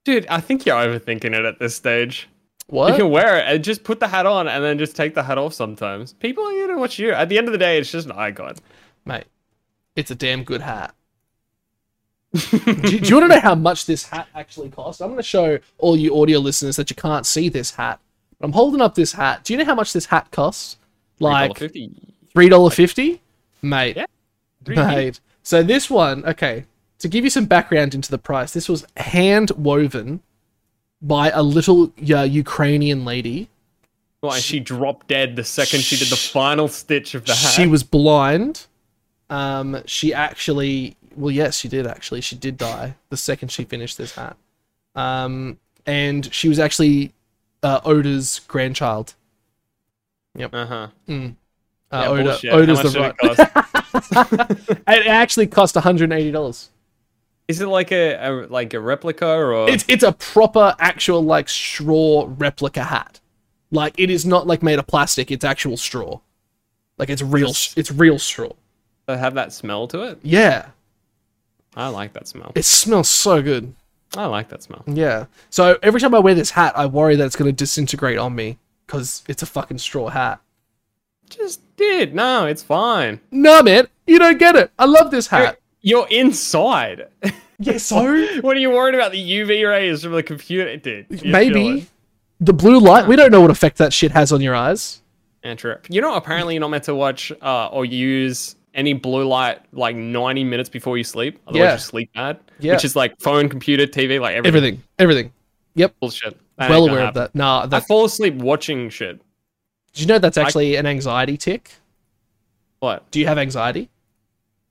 Dude, 0.09 0.27
I 0.29 0.41
think 0.41 0.65
you're 0.65 0.75
overthinking 0.75 1.39
it 1.39 1.45
at 1.45 1.59
this 1.59 1.75
stage. 1.77 2.31
What? 2.69 2.93
You 2.93 2.97
can 2.97 3.11
wear 3.11 3.37
it 3.37 3.45
and 3.47 3.63
just 3.63 3.85
put 3.85 4.01
the 4.01 4.09
hat 4.09 4.25
on 4.25 4.49
and 4.49 4.65
then 4.65 4.79
just 4.79 4.97
take 4.97 5.13
the 5.13 5.23
hat 5.23 5.37
off 5.37 5.53
sometimes. 5.53 6.15
People 6.15 6.45
are 6.45 6.67
gonna 6.67 6.79
watch 6.79 6.99
you. 6.99 7.13
At 7.13 7.29
the 7.29 7.37
end 7.37 7.47
of 7.47 7.53
the 7.53 7.59
day, 7.59 7.79
it's 7.79 7.93
just 7.93 8.07
an 8.07 8.13
icon. 8.13 8.55
Mate, 9.05 9.27
it's 9.97 10.11
a 10.11 10.15
damn 10.15 10.45
good 10.45 10.63
hat. 10.63 10.95
do, 12.33 12.59
do 12.59 12.97
you 12.97 13.17
want 13.17 13.29
to 13.31 13.35
know 13.35 13.41
how 13.41 13.55
much 13.55 13.85
this 13.85 14.05
hat 14.05 14.29
actually 14.35 14.71
costs? 14.71 15.03
I'm 15.03 15.09
going 15.09 15.19
to 15.19 15.23
show 15.23 15.59
all 15.77 15.95
you 15.95 16.19
audio 16.19 16.39
listeners 16.39 16.77
that 16.77 16.89
you 16.89 16.97
can't 16.97 17.27
see 17.27 17.51
this 17.51 17.75
hat. 17.75 18.01
I'm 18.41 18.53
holding 18.53 18.81
up 18.81 18.95
this 18.95 19.13
hat. 19.13 19.45
Do 19.45 19.53
you 19.53 19.59
know 19.59 19.67
how 19.67 19.75
much 19.75 19.93
this 19.93 20.07
hat 20.07 20.31
costs? 20.31 20.79
Like 21.21 21.53
$3.50. 21.53 22.13
three 22.33 22.49
dollar 22.49 22.71
fifty, 22.71 23.21
mate. 23.61 23.97
Yeah. 23.97 24.07
Mate. 24.67 25.21
So 25.43 25.63
this 25.63 25.91
one, 25.91 26.25
okay, 26.25 26.65
to 26.99 27.09
give 27.09 27.25
you 27.25 27.31
some 27.31 27.47
background 27.47 27.95
into 27.95 28.11
the 28.11 28.19
price, 28.19 28.53
this 28.53 28.69
was 28.69 28.87
hand 28.97 29.51
woven 29.53 30.21
by 31.01 31.31
a 31.31 31.43
little 31.43 31.93
uh, 32.11 32.23
Ukrainian 32.23 33.05
lady. 33.05 33.49
Well, 34.23 34.33
and 34.33 34.43
she 34.43 34.59
dropped 34.59 35.09
dead 35.09 35.37
the 35.37 35.45
second 35.45 35.81
she 35.81 35.97
did 35.97 36.09
the 36.09 36.17
final 36.17 36.67
stitch 36.67 37.15
of 37.15 37.25
the 37.25 37.35
hat. 37.35 37.53
She 37.53 37.67
was 37.67 37.85
blind. 37.85 38.67
Um, 39.31 39.83
she 39.87 40.13
actually, 40.13 40.97
well, 41.15 41.31
yes, 41.31 41.59
she 41.59 41.69
did 41.69 41.87
actually. 41.87 42.21
She 42.21 42.35
did 42.35 42.57
die 42.57 42.97
the 43.11 43.17
second 43.17 43.53
she 43.53 43.65
finished 43.65 43.97
this 43.97 44.15
hat. 44.15 44.37
Um, 44.97 45.59
and 45.87 46.33
she 46.35 46.49
was 46.49 46.59
actually 46.59 47.13
uh, 47.63 47.81
Oda's 47.85 48.41
grandchild. 48.49 49.15
Yep. 50.35 50.55
Uh-huh. 50.55 50.89
Uh, 51.09 51.29
Yeah, 51.93 52.09
Oda. 52.09 52.39
Oda's 52.51 52.93
the 52.93 53.01
right. 53.01 53.15
it 53.23 53.53
cost? 54.13 54.71
It 54.89 55.07
actually 55.07 55.47
cost 55.47 55.75
180 55.75 56.31
dollars. 56.31 56.71
Is 57.49 57.61
it 57.63 57.67
like 57.67 57.91
a, 57.93 58.15
a 58.15 58.31
like 58.49 58.75
a 58.75 58.81
replica 58.81 59.27
or 59.27 59.69
It's 59.69 59.85
it's 59.89 60.03
a 60.05 60.13
proper 60.13 60.77
actual 60.79 61.23
like 61.23 61.49
straw 61.49 62.27
replica 62.29 62.85
hat. 62.85 63.21
Like 63.71 63.95
it 63.99 64.11
is 64.11 64.25
not 64.27 64.47
like 64.47 64.63
made 64.63 64.79
of 64.79 64.87
plastic. 64.87 65.31
It's 65.31 65.45
actual 65.45 65.77
straw. 65.77 66.21
Like 66.99 67.09
it's 67.11 67.23
real. 67.23 67.51
It's 67.51 67.91
real 67.91 68.19
straw. 68.19 68.53
Does 69.07 69.17
it 69.17 69.21
have 69.21 69.35
that 69.35 69.53
smell 69.53 69.89
to 69.89 70.03
it? 70.03 70.19
Yeah, 70.23 70.67
I 71.75 71.89
like 71.89 72.13
that 72.13 72.29
smell. 72.29 72.53
it 72.55 72.65
smells 72.65 73.09
so 73.09 73.41
good. 73.43 73.75
I 74.17 74.27
like 74.27 74.49
that 74.49 74.63
smell. 74.63 74.85
Yeah. 74.87 75.27
So 75.51 75.79
every 75.83 76.01
time 76.01 76.15
I 76.15 76.19
wear 76.19 76.35
this 76.35 76.51
hat, 76.51 76.77
I 76.77 76.87
worry 76.87 77.17
that 77.17 77.25
it's 77.25 77.37
going 77.37 77.49
to 77.51 77.57
disintegrate 77.57 78.19
on 78.19 78.35
me 78.35 78.59
because 78.87 79.23
it's 79.29 79.43
a 79.43 79.47
fucking 79.47 79.79
straw 79.79 80.09
hat. 80.09 80.41
Just 81.29 81.61
did. 81.77 82.15
No, 82.15 82.47
it's 82.47 82.63
fine. 82.63 83.21
No, 83.31 83.63
man, 83.63 83.87
you 84.07 84.19
don't 84.19 84.39
get 84.39 84.57
it. 84.57 84.71
I 84.79 84.87
love 84.87 85.11
this 85.11 85.27
hat. 85.27 85.61
You're 85.83 86.09
inside. 86.09 87.09
Yeah, 87.61 87.79
so 87.79 87.97
what 88.41 88.57
are 88.57 88.61
you 88.61 88.71
worried 88.71 88.95
about? 88.95 89.11
The 89.11 89.21
UV 89.41 89.69
rays 89.69 90.05
from 90.05 90.13
the 90.13 90.23
computer, 90.23 90.77
dude. 90.77 91.25
Maybe 91.25 91.89
the 92.39 92.53
blue 92.53 92.79
light. 92.79 93.09
We 93.09 93.17
don't 93.17 93.33
know 93.33 93.41
what 93.41 93.51
effect 93.51 93.79
that 93.79 93.93
shit 93.93 94.13
has 94.13 94.31
on 94.31 94.41
your 94.41 94.55
eyes. 94.55 95.03
Andrew, 95.43 95.75
you 95.89 96.01
know, 96.01 96.15
apparently 96.15 96.55
you're 96.55 96.61
not 96.61 96.69
meant 96.71 96.85
to 96.85 96.95
watch 96.95 97.33
uh, 97.43 97.67
or 97.67 97.85
use 97.85 98.55
any 98.75 98.93
blue 98.93 99.27
light 99.27 99.59
like 99.73 99.97
90 99.97 100.45
minutes 100.45 100.69
before 100.69 100.99
you 100.99 101.03
sleep. 101.03 101.41
Otherwise, 101.49 101.67
Yeah. 101.67 101.73
you 101.73 101.79
sleep 101.81 102.11
bad. 102.15 102.39
Yeah. 102.61 102.75
Which 102.75 102.85
is 102.85 102.95
like 102.95 103.19
phone, 103.21 103.49
computer, 103.49 103.87
TV, 103.89 104.21
like 104.21 104.37
everything. 104.37 104.47
Everything, 104.47 104.83
everything. 105.01 105.33
Yep. 105.75 105.95
Bullshit. 105.99 106.39
That 106.59 106.71
well 106.71 106.89
aware 106.89 107.07
of 107.09 107.15
that. 107.15 107.35
Nah, 107.35 107.67
I 107.73 107.81
fall 107.81 108.05
asleep 108.05 108.35
watching 108.35 108.89
shit. 108.91 109.21
did 109.95 110.01
you 110.03 110.07
know 110.07 110.21
that's 110.21 110.39
actually 110.39 110.77
an 110.77 110.87
anxiety 110.87 111.37
tick? 111.37 111.73
What? 112.79 113.11
Do 113.11 113.19
you 113.19 113.27
have 113.27 113.39
anxiety? 113.39 113.91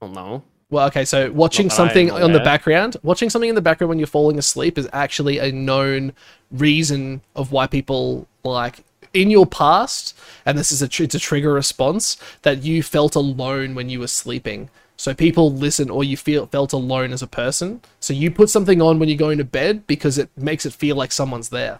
Oh 0.02 0.08
no. 0.08 0.44
Well, 0.70 0.88
okay, 0.88 1.06
so 1.06 1.32
watching 1.32 1.70
something 1.70 2.12
on 2.12 2.34
the 2.34 2.42
background, 2.42 2.98
watching 3.02 3.30
something 3.30 3.48
in 3.50 3.56
the 3.56 3.62
background 3.62 3.90
when 3.90 4.00
you're 4.00 4.08
falling 4.08 4.38
asleep 4.38 4.78
is 4.78 4.88
actually 4.92 5.38
a 5.38 5.52
known 5.52 6.12
reason 6.52 7.22
of 7.36 7.54
why 7.54 7.68
people 7.68 8.28
like 8.44 8.84
in 9.14 9.32
your 9.32 9.46
past, 9.46 10.18
and 10.46 10.58
this 10.58 10.72
is 10.72 10.82
a 10.82 10.88
tr- 10.88 11.04
it's 11.04 11.16
a 11.16 11.20
trigger 11.20 11.54
response 11.54 12.18
that 12.42 12.64
you 12.64 12.84
felt 12.84 13.16
alone 13.16 13.76
when 13.76 13.90
you 13.90 14.00
were 14.00 14.08
sleeping. 14.08 14.70
So 14.98 15.14
people 15.14 15.54
listen, 15.54 15.90
or 15.90 16.04
you 16.04 16.18
feel 16.18 16.48
felt 16.48 16.74
alone 16.74 17.14
as 17.14 17.22
a 17.22 17.28
person. 17.28 17.82
So 18.00 18.14
you 18.14 18.30
put 18.30 18.50
something 18.50 18.82
on 18.82 19.00
when 19.00 19.08
you're 19.08 19.18
going 19.18 19.38
to 19.38 19.46
bed 19.46 19.88
because 19.88 20.18
it 20.18 20.30
makes 20.36 20.66
it 20.66 20.74
feel 20.74 20.96
like 20.96 21.12
someone's 21.12 21.50
there. 21.50 21.80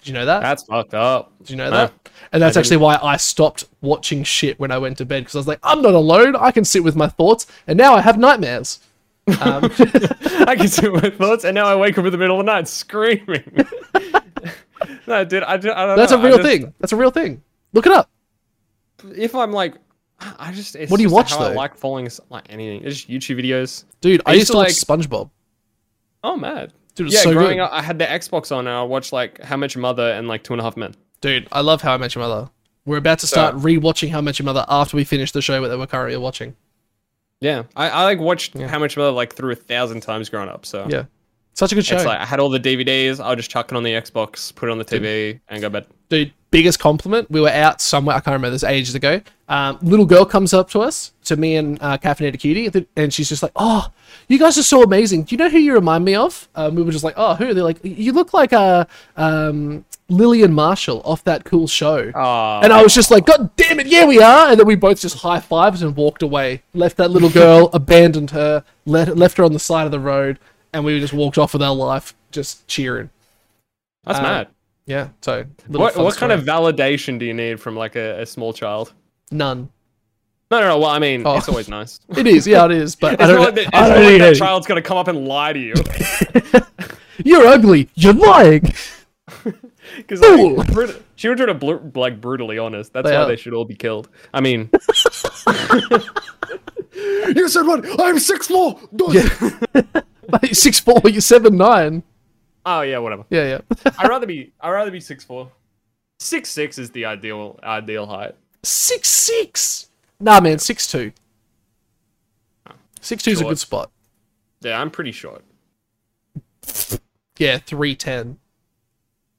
Did 0.00 0.08
you 0.08 0.14
know 0.14 0.24
that? 0.26 0.40
That's 0.40 0.62
fucked 0.64 0.94
up. 0.94 1.32
Do 1.44 1.52
you 1.52 1.58
know 1.58 1.70
that? 1.70 1.92
And 2.32 2.42
that's 2.42 2.56
actually 2.56 2.78
why 2.78 2.98
I 3.02 3.16
stopped 3.16 3.64
watching 3.82 4.24
shit 4.24 4.58
when 4.58 4.70
I 4.70 4.78
went 4.78 4.98
to 4.98 5.04
bed 5.04 5.20
because 5.20 5.34
I 5.34 5.38
was 5.38 5.46
like, 5.46 5.58
I'm 5.62 5.82
not 5.82 5.94
alone. 5.94 6.36
I 6.36 6.50
can 6.52 6.64
sit 6.64 6.82
with 6.82 6.96
my 6.96 7.08
thoughts, 7.08 7.46
and 7.66 7.76
now 7.76 7.94
I 7.94 8.00
have 8.00 8.18
nightmares. 8.18 8.80
Um, 9.40 9.64
I 10.46 10.56
can 10.56 10.68
see 10.68 10.88
my 10.88 11.10
thoughts, 11.10 11.44
and 11.44 11.54
now 11.54 11.66
I 11.66 11.76
wake 11.76 11.98
up 11.98 12.04
in 12.06 12.12
the 12.12 12.18
middle 12.18 12.40
of 12.40 12.46
the 12.46 12.52
night 12.52 12.66
screaming. 12.68 13.66
no, 15.06 15.24
dude, 15.24 15.42
I, 15.42 15.56
do- 15.56 15.72
I 15.72 15.86
don't 15.86 15.96
that's 15.96 16.12
know. 16.12 16.20
a 16.20 16.24
real 16.24 16.38
just- 16.38 16.48
thing. 16.48 16.74
That's 16.78 16.92
a 16.92 16.96
real 16.96 17.10
thing. 17.10 17.42
Look 17.72 17.86
it 17.86 17.92
up. 17.92 18.08
If 19.16 19.34
I'm 19.34 19.52
like, 19.52 19.74
I 20.18 20.52
just. 20.52 20.76
It's 20.76 20.90
What 20.90 20.96
do 20.98 21.02
you 21.02 21.10
watch, 21.10 21.30
how 21.30 21.40
I 21.40 21.48
though? 21.50 21.54
like 21.54 21.74
following 21.76 22.08
like 22.28 22.44
anything. 22.50 22.82
It's 22.84 23.02
just 23.02 23.08
YouTube 23.08 23.42
videos. 23.44 23.84
Dude, 24.00 24.20
I, 24.26 24.30
I 24.30 24.34
used 24.34 24.40
used 24.40 24.46
to 24.48 24.52
to, 24.52 24.58
watch 24.58 25.00
SpongeBob. 25.08 25.30
Oh, 26.22 26.36
mad. 26.36 26.72
Dude, 27.04 27.12
Yeah, 27.12 27.20
so 27.20 27.32
growing 27.32 27.56
good. 27.58 27.64
up, 27.64 27.72
I 27.72 27.82
had 27.82 27.98
the 27.98 28.04
Xbox 28.04 28.52
on, 28.52 28.66
and 28.66 28.68
I 28.76 28.82
watched 28.82 29.12
like 29.12 29.40
How 29.42 29.56
Much 29.56 29.76
Mother 29.76 30.10
and 30.12 30.28
like 30.28 30.42
Two 30.44 30.52
and 30.54 30.60
a 30.60 30.64
Half 30.64 30.76
Men. 30.76 30.94
Dude, 31.20 31.48
I 31.52 31.60
love 31.62 31.80
How 31.82 31.94
I 31.94 31.96
Met 31.96 32.14
Your 32.14 32.22
Mother. 32.26 32.50
We're 32.84 32.96
about 32.98 33.18
to 33.20 33.26
start 33.26 33.54
So- 33.54 33.60
rewatching 33.60 34.10
How 34.10 34.18
I 34.18 34.20
Met 34.20 34.38
Your 34.38 34.44
Mother 34.46 34.64
after 34.68 34.96
we 34.96 35.04
finish 35.04 35.32
the 35.32 35.40
show 35.42 35.66
that 35.66 35.78
we're 35.78 35.86
currently 35.86 36.16
watching. 36.18 36.56
Yeah, 37.40 37.62
I, 37.74 37.88
I 37.88 38.04
like 38.04 38.18
watched 38.18 38.54
Yeah. 38.54 38.68
How 38.68 38.78
Much 38.78 38.96
Mother 38.96 39.12
like 39.12 39.34
through 39.34 39.52
a 39.52 39.56
thousand 39.56 40.00
times 40.02 40.28
growing 40.28 40.48
up. 40.48 40.66
So 40.66 40.86
Yeah. 40.90 41.04
Such 41.54 41.72
a 41.72 41.74
good 41.74 41.84
show. 41.84 41.96
it's 41.96 42.04
like 42.04 42.20
I 42.20 42.24
had 42.26 42.38
all 42.38 42.48
the 42.48 42.60
DVDs. 42.60 43.18
I'll 43.18 43.34
just 43.36 43.50
chuck 43.50 43.72
it 43.72 43.76
on 43.76 43.82
the 43.82 43.92
Xbox, 43.92 44.54
put 44.54 44.68
it 44.68 44.72
on 44.72 44.78
the 44.78 44.84
TV, 44.84 45.40
and 45.48 45.60
go 45.60 45.66
to 45.66 45.70
bed. 45.70 45.86
Dude, 46.08 46.32
biggest 46.50 46.78
compliment. 46.78 47.30
We 47.30 47.40
were 47.40 47.48
out 47.48 47.80
somewhere. 47.80 48.16
I 48.16 48.20
can't 48.20 48.34
remember 48.34 48.50
this 48.50 48.64
ages 48.64 48.94
ago. 48.94 49.20
Um, 49.48 49.78
little 49.82 50.06
girl 50.06 50.24
comes 50.24 50.54
up 50.54 50.70
to 50.70 50.80
us, 50.80 51.12
to 51.24 51.36
me 51.36 51.56
and 51.56 51.76
uh, 51.82 51.98
Caffeinated 51.98 52.38
Cutie, 52.38 52.86
and 52.96 53.12
she's 53.12 53.28
just 53.28 53.42
like, 53.42 53.52
"Oh, 53.56 53.88
you 54.28 54.38
guys 54.38 54.56
are 54.58 54.62
so 54.62 54.82
amazing. 54.82 55.24
Do 55.24 55.34
you 55.34 55.38
know 55.38 55.48
who 55.48 55.58
you 55.58 55.74
remind 55.74 56.04
me 56.04 56.14
of?" 56.14 56.48
Um, 56.54 56.76
we 56.76 56.82
were 56.82 56.92
just 56.92 57.04
like, 57.04 57.14
"Oh, 57.16 57.34
who?" 57.34 57.52
They're 57.52 57.64
like, 57.64 57.80
"You 57.82 58.12
look 58.12 58.32
like 58.32 58.52
uh, 58.52 58.84
um, 59.16 59.84
Lily 60.08 60.44
and 60.44 60.54
Marshall 60.54 61.02
off 61.04 61.24
that 61.24 61.44
cool 61.44 61.66
show." 61.66 62.12
Oh, 62.14 62.60
And 62.62 62.72
I 62.72 62.82
was 62.82 62.94
just 62.94 63.10
like, 63.10 63.26
God 63.26 63.54
damn 63.56 63.80
it, 63.80 63.88
yeah, 63.88 64.06
we 64.06 64.22
are. 64.22 64.50
And 64.50 64.60
then 64.60 64.66
we 64.68 64.76
both 64.76 65.00
just 65.00 65.18
high 65.18 65.40
fives 65.40 65.82
and 65.82 65.96
walked 65.96 66.22
away. 66.22 66.62
Left 66.72 66.96
that 66.98 67.10
little 67.10 67.30
girl, 67.30 67.70
abandoned 67.72 68.30
her, 68.30 68.64
let, 68.86 69.16
left 69.16 69.36
her 69.38 69.44
on 69.44 69.52
the 69.52 69.58
side 69.58 69.84
of 69.84 69.90
the 69.90 70.00
road, 70.00 70.38
and 70.72 70.84
we 70.84 71.00
just 71.00 71.12
walked 71.12 71.38
off 71.38 71.54
with 71.54 71.62
our 71.62 71.74
life, 71.74 72.14
just 72.30 72.68
cheering. 72.68 73.10
that's 74.04 74.20
uh, 74.20 74.22
mad. 74.22 74.48
Yeah, 74.90 75.08
so 75.22 75.44
little 75.68 75.80
What 75.82 75.94
fun 75.94 76.04
what 76.04 76.16
kind 76.16 76.32
of 76.32 76.40
validation 76.42 77.18
do 77.20 77.24
you 77.24 77.32
need 77.34 77.60
from 77.60 77.76
like 77.76 77.94
a, 77.96 78.22
a 78.22 78.26
small 78.26 78.52
child? 78.52 78.92
none? 79.30 79.68
No, 80.50 80.60
no, 80.60 80.66
no. 80.66 80.78
Well, 80.80 80.90
I 80.90 80.98
mean, 80.98 81.22
Oh. 81.24 81.36
it's 81.36 81.48
always 81.48 81.68
nice. 81.68 82.00
It 82.16 82.26
is, 82.26 82.44
yeah, 82.44 82.64
it 82.64 82.72
is. 82.72 82.96
But 82.96 83.12
It's 83.14 83.22
I 83.22 83.26
don't. 83.28 83.38
like, 83.40 83.54
that, 83.54 83.66
it's 83.68 83.70
I 83.72 83.88
don't 83.88 84.04
like 84.04 84.18
that 84.18 84.36
child's 84.36 84.66
gonna 84.66 84.82
come 84.82 84.96
up 84.98 85.06
and 85.06 85.28
lie 85.28 85.52
to 85.52 85.60
you. 85.60 85.74
You're 87.24 87.46
ugly. 87.46 87.88
You're 87.94 88.14
lying. 88.14 88.64
Because 89.96 90.20
Fool. 90.20 90.54
like, 90.56 90.72
brut- 90.72 91.02
children 91.16 91.50
are 91.50 91.54
blu- 91.54 91.90
like 91.96 92.20
brutally 92.20 92.58
honest. 92.58 92.92
That's 92.92 93.08
They 93.08 93.14
why 93.16 93.22
are. 93.22 93.28
they 93.28 93.36
should 93.36 93.54
all 93.54 93.64
be 93.64 93.74
killed. 93.74 94.08
I 94.32 94.40
mean, 94.40 94.70
you 97.34 97.48
said 97.48 97.62
what? 97.66 97.84
I'm 98.00 98.18
six 98.18 98.46
four. 98.46 98.78
Yeah. 99.10 99.28
Six 100.52 100.78
four. 100.80 101.00
You're 101.04 101.20
seven 101.20 101.56
nine. 101.56 102.02
Oh 102.66 102.82
yeah, 102.82 102.98
whatever. 102.98 103.24
Yeah, 103.30 103.44
yeah. 103.44 103.92
I'd 103.98 104.08
rather 104.08 104.26
be. 104.26 104.52
I'd 104.60 104.70
rather 104.70 104.90
be 104.90 105.00
six 105.00 105.24
four. 105.24 105.50
Six 106.18 106.48
six 106.50 106.78
is 106.78 106.90
the 106.90 107.06
ideal 107.06 107.58
ideal 107.62 108.06
height. 108.06 108.34
six 108.62 109.08
six. 109.08 109.88
Nah, 110.18 110.40
man, 110.40 110.58
six 110.58 110.86
two. 110.86 111.12
Six 113.00 113.22
two 113.22 113.30
is 113.30 113.40
a 113.40 113.44
good 113.44 113.58
spot. 113.58 113.90
Yeah, 114.60 114.80
I'm 114.80 114.90
pretty 114.90 115.12
short. 115.12 115.42
Yeah, 117.38 117.58
three 117.58 117.94
ten. 117.94 118.38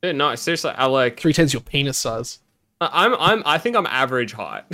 Yeah, 0.01 0.13
no, 0.13 0.33
seriously, 0.33 0.71
I 0.71 0.85
like. 0.85 1.19
Three 1.19 1.33
ten's 1.33 1.53
your 1.53 1.61
penis 1.61 1.99
size. 1.99 2.39
I'm. 2.81 3.13
I'm. 3.19 3.43
I 3.45 3.59
think 3.59 3.75
I'm 3.75 3.85
average 3.85 4.33
height. 4.33 4.63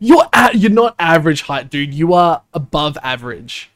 You're 0.00 0.28
at, 0.32 0.54
you're 0.54 0.70
not 0.70 0.94
average 1.00 1.42
height, 1.42 1.68
dude. 1.68 1.92
You 1.92 2.12
are 2.14 2.42
above 2.54 2.96
average. 3.02 3.70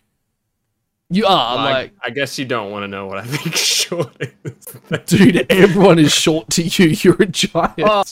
You 1.11 1.27
are 1.27 1.59
I, 1.59 1.73
like, 1.73 1.93
I 2.03 2.11
guess 2.11 2.39
you 2.39 2.45
don't 2.45 2.71
want 2.71 2.83
to 2.85 2.89
know 2.89 3.07
what 3.07 3.19
I 3.19 3.25
think 3.25 3.55
short 3.57 4.17
is. 4.21 4.67
dude. 5.07 5.47
Everyone 5.51 5.99
is 5.99 6.13
short 6.13 6.49
to 6.51 6.63
you. 6.63 6.87
You're 7.03 7.21
a 7.23 7.27
giant. 7.27 7.75
Oh. 7.79 8.03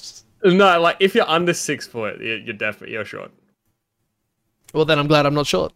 no, 0.45 0.81
like 0.81 0.97
if 1.01 1.15
you're 1.15 1.29
under 1.29 1.55
six 1.55 1.87
foot, 1.87 2.21
you're, 2.21 2.39
definitely 2.53 2.93
you're 2.95 3.05
short. 3.05 3.31
Well, 4.75 4.85
then 4.85 4.99
I'm 4.99 5.07
glad 5.07 5.27
I'm 5.27 5.35
not 5.35 5.47
short. 5.47 5.73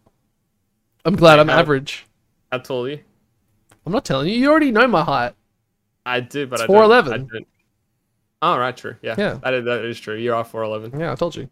I'm 1.04 1.16
glad 1.16 1.38
I'm 1.38 1.48
how- 1.48 1.58
average. 1.58 2.06
How 2.52 2.58
tall 2.58 2.84
are 2.86 2.90
you? 2.90 3.00
I'm 3.84 3.92
not 3.92 4.04
telling 4.04 4.28
you. 4.28 4.34
You 4.36 4.50
already 4.50 4.70
know 4.70 4.86
my 4.86 5.02
height. 5.02 5.34
I 6.04 6.20
do, 6.20 6.46
but 6.46 6.60
It's 6.60 6.70
I 6.70 6.72
4'11". 6.72 7.12
I 7.12 7.18
don't. 7.18 7.46
Oh, 8.42 8.58
right, 8.58 8.76
true. 8.76 8.96
Yeah, 9.02 9.14
Yeah. 9.18 9.38
That 9.42 9.54
is, 9.54 9.64
that 9.64 9.84
is 9.84 9.98
true. 9.98 10.16
You 10.16 10.34
are 10.34 10.44
four 10.44 10.62
eleven. 10.62 10.98
Yeah, 11.00 11.10
I 11.12 11.14
told 11.14 11.34
you. 11.34 11.48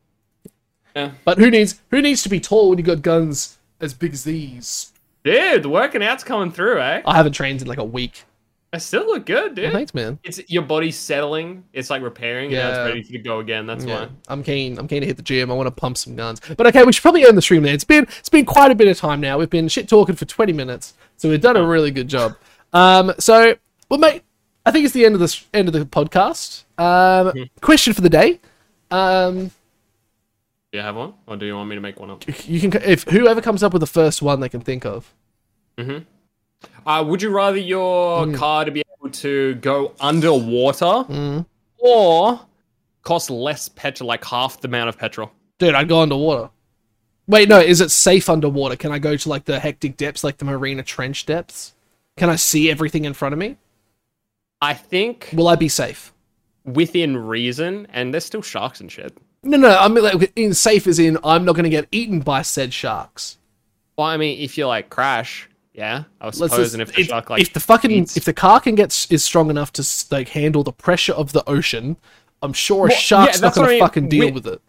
Yeah. 0.94 1.12
But 1.24 1.38
who 1.38 1.50
needs 1.50 1.80
who 1.90 2.00
needs 2.02 2.22
to 2.22 2.28
be 2.28 2.38
tall 2.38 2.68
when 2.68 2.78
you 2.78 2.84
got 2.84 3.02
guns 3.02 3.58
as 3.80 3.94
big 3.94 4.12
as 4.12 4.22
these? 4.24 4.92
Dude, 5.24 5.62
the 5.62 5.68
working 5.68 6.02
out's 6.02 6.22
coming 6.22 6.52
through, 6.52 6.80
eh? 6.80 7.02
I 7.04 7.16
haven't 7.16 7.32
trained 7.32 7.62
in 7.62 7.68
like 7.68 7.78
a 7.78 7.84
week. 7.84 8.24
I 8.74 8.78
still 8.78 9.06
look 9.06 9.24
good, 9.24 9.54
dude. 9.54 9.64
Well, 9.66 9.72
thanks, 9.72 9.94
man. 9.94 10.18
It's 10.24 10.40
your 10.50 10.62
body's 10.64 10.96
settling. 10.98 11.64
It's 11.72 11.90
like 11.90 12.02
repairing. 12.02 12.50
Yeah, 12.50 12.58
Yeah. 12.58 12.68
it's 12.68 12.88
ready 12.88 13.02
to 13.04 13.18
go 13.20 13.38
again. 13.38 13.66
That's 13.66 13.84
Yeah, 13.84 14.00
why. 14.00 14.08
I'm 14.28 14.42
keen. 14.42 14.78
I'm 14.78 14.88
keen 14.88 15.00
to 15.00 15.06
hit 15.06 15.16
the 15.16 15.22
gym. 15.22 15.50
I 15.50 15.54
want 15.54 15.68
to 15.68 15.70
pump 15.70 15.96
some 15.96 16.16
guns. 16.16 16.40
But 16.56 16.66
okay, 16.66 16.82
we 16.82 16.92
should 16.92 17.02
probably 17.02 17.24
end 17.24 17.38
the 17.38 17.42
stream 17.42 17.62
there. 17.62 17.72
It's 17.72 17.84
been 17.84 18.04
it's 18.18 18.28
been 18.28 18.44
quite 18.44 18.70
a 18.72 18.74
bit 18.74 18.88
of 18.88 18.98
time 18.98 19.20
now. 19.20 19.38
We've 19.38 19.48
been 19.48 19.68
shit 19.68 19.88
talking 19.88 20.16
for 20.16 20.24
20 20.24 20.52
minutes, 20.52 20.94
so 21.16 21.30
we've 21.30 21.40
done 21.40 21.56
a 21.56 21.64
really 21.64 21.90
good 21.92 22.08
job. 22.08 22.34
Um, 22.72 23.12
so 23.20 23.54
well, 23.88 24.00
mate, 24.00 24.22
I 24.66 24.72
think 24.72 24.84
it's 24.84 24.92
the 24.94 25.06
end 25.06 25.14
of 25.14 25.20
this 25.20 25.46
end 25.54 25.68
of 25.68 25.72
the 25.74 25.86
podcast. 25.86 26.64
Um, 26.76 27.48
question 27.60 27.92
for 27.94 28.00
the 28.00 28.10
day. 28.10 28.40
Um, 28.90 29.52
Do 30.74 30.78
you 30.78 30.82
have 30.84 30.96
one, 30.96 31.14
or 31.28 31.36
do 31.36 31.46
you 31.46 31.54
want 31.54 31.68
me 31.68 31.76
to 31.76 31.80
make 31.80 32.00
one 32.00 32.10
up? 32.10 32.24
you 32.48 32.58
can 32.68 32.82
if 32.82 33.04
whoever 33.04 33.40
comes 33.40 33.62
up 33.62 33.72
with 33.72 33.78
the 33.78 33.86
first 33.86 34.20
one 34.20 34.40
they 34.40 34.48
can 34.48 34.60
think 34.60 34.84
of. 34.84 35.14
Uh, 35.78 37.04
would 37.06 37.22
you 37.22 37.30
rather 37.30 37.56
your 37.58 38.26
Mm. 38.26 38.34
car 38.34 38.64
to 38.64 38.72
be 38.72 38.82
able 38.98 39.10
to 39.12 39.54
go 39.54 39.92
underwater, 40.00 40.84
Mm. 41.08 41.46
or 41.78 42.40
cost 43.02 43.30
less 43.30 43.68
petrol, 43.68 44.08
like 44.08 44.24
half 44.24 44.60
the 44.62 44.66
amount 44.66 44.88
of 44.88 44.98
petrol? 44.98 45.30
Dude, 45.60 45.76
I'd 45.76 45.86
go 45.88 46.00
underwater. 46.00 46.50
Wait, 47.28 47.48
no, 47.48 47.60
is 47.60 47.80
it 47.80 47.92
safe 47.92 48.28
underwater? 48.28 48.74
Can 48.74 48.90
I 48.90 48.98
go 48.98 49.16
to 49.16 49.28
like 49.28 49.44
the 49.44 49.60
hectic 49.60 49.96
depths, 49.96 50.24
like 50.24 50.38
the 50.38 50.44
Marina 50.44 50.82
Trench 50.82 51.24
depths? 51.24 51.74
Can 52.16 52.28
I 52.30 52.34
see 52.34 52.68
everything 52.68 53.04
in 53.04 53.14
front 53.14 53.32
of 53.32 53.38
me? 53.38 53.58
I 54.60 54.74
think 54.74 55.30
Will 55.34 55.46
I 55.46 55.54
be 55.54 55.68
safe? 55.68 56.12
within 56.64 57.16
reason, 57.16 57.86
and 57.92 58.12
there's 58.12 58.24
still 58.24 58.42
sharks 58.42 58.80
and 58.80 58.90
shit. 58.90 59.16
No, 59.44 59.56
no, 59.58 59.76
I 59.78 59.88
mean 59.88 60.02
like 60.04 60.32
in 60.36 60.54
safe 60.54 60.86
as 60.86 60.98
in 60.98 61.18
I'm 61.24 61.44
not 61.44 61.54
going 61.54 61.64
to 61.64 61.70
get 61.70 61.86
eaten 61.92 62.20
by 62.20 62.42
said 62.42 62.72
sharks. 62.72 63.38
Well, 63.96 64.06
I 64.06 64.16
mean, 64.16 64.40
if 64.40 64.56
you 64.58 64.66
like 64.66 64.90
crash, 64.90 65.48
yeah, 65.72 66.04
I 66.20 66.26
was 66.26 66.36
supposing 66.38 66.80
just- 66.80 66.90
if 66.90 66.94
the 66.96 67.00
if, 67.02 67.06
shark 67.08 67.30
like 67.30 67.40
if 67.42 67.52
the 67.52 67.60
fucking 67.60 67.90
eats- 67.90 68.16
if 68.16 68.24
the 68.24 68.32
car 68.32 68.60
can 68.60 68.74
get 68.74 69.06
is 69.10 69.22
strong 69.24 69.50
enough 69.50 69.72
to 69.74 69.86
like 70.10 70.30
handle 70.30 70.62
the 70.64 70.72
pressure 70.72 71.12
of 71.12 71.32
the 71.32 71.48
ocean, 71.48 71.96
I'm 72.42 72.52
sure 72.52 72.86
a 72.86 72.88
Well, 72.88 72.98
shark's 72.98 73.40
yeah, 73.40 73.46
not 73.46 73.54
going 73.54 73.68
I 73.68 73.72
to 73.74 73.78
fucking 73.80 74.08
deal 74.08 74.20
Wi- 74.28 74.34
with 74.34 74.46
it. 74.46 74.62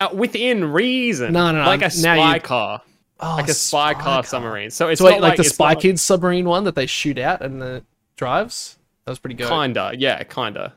uh, 0.00 0.08
within 0.14 0.64
reason, 0.72 1.32
No, 1.32 1.52
no, 1.52 1.60
no, 1.62 1.66
like 1.66 1.82
a 1.82 1.90
spy 1.90 2.34
you- 2.36 2.40
car, 2.40 2.82
Oh, 3.20 3.36
like 3.36 3.48
a 3.48 3.54
spy, 3.54 3.94
car, 3.94 4.22
submarine. 4.24 4.70
So 4.70 4.88
it's 4.88 4.98
So 5.00 5.06
wait, 5.06 5.12
like, 5.14 5.22
like, 5.22 5.36
the 5.38 5.44
Spy 5.44 5.74
Kids 5.74 6.02
submarine 6.02 6.44
one 6.46 6.64
that 6.64 6.74
they 6.74 6.84
shoot 6.86 7.18
out 7.18 7.40
and 7.42 7.62
then 7.62 7.74
it 7.76 7.84
drives. 8.16 8.76
That 9.04 9.12
was 9.12 9.18
pretty 9.18 9.36
good. 9.36 9.48
Kinda, 9.48 9.92
yeah, 9.96 10.22
kinda, 10.24 10.74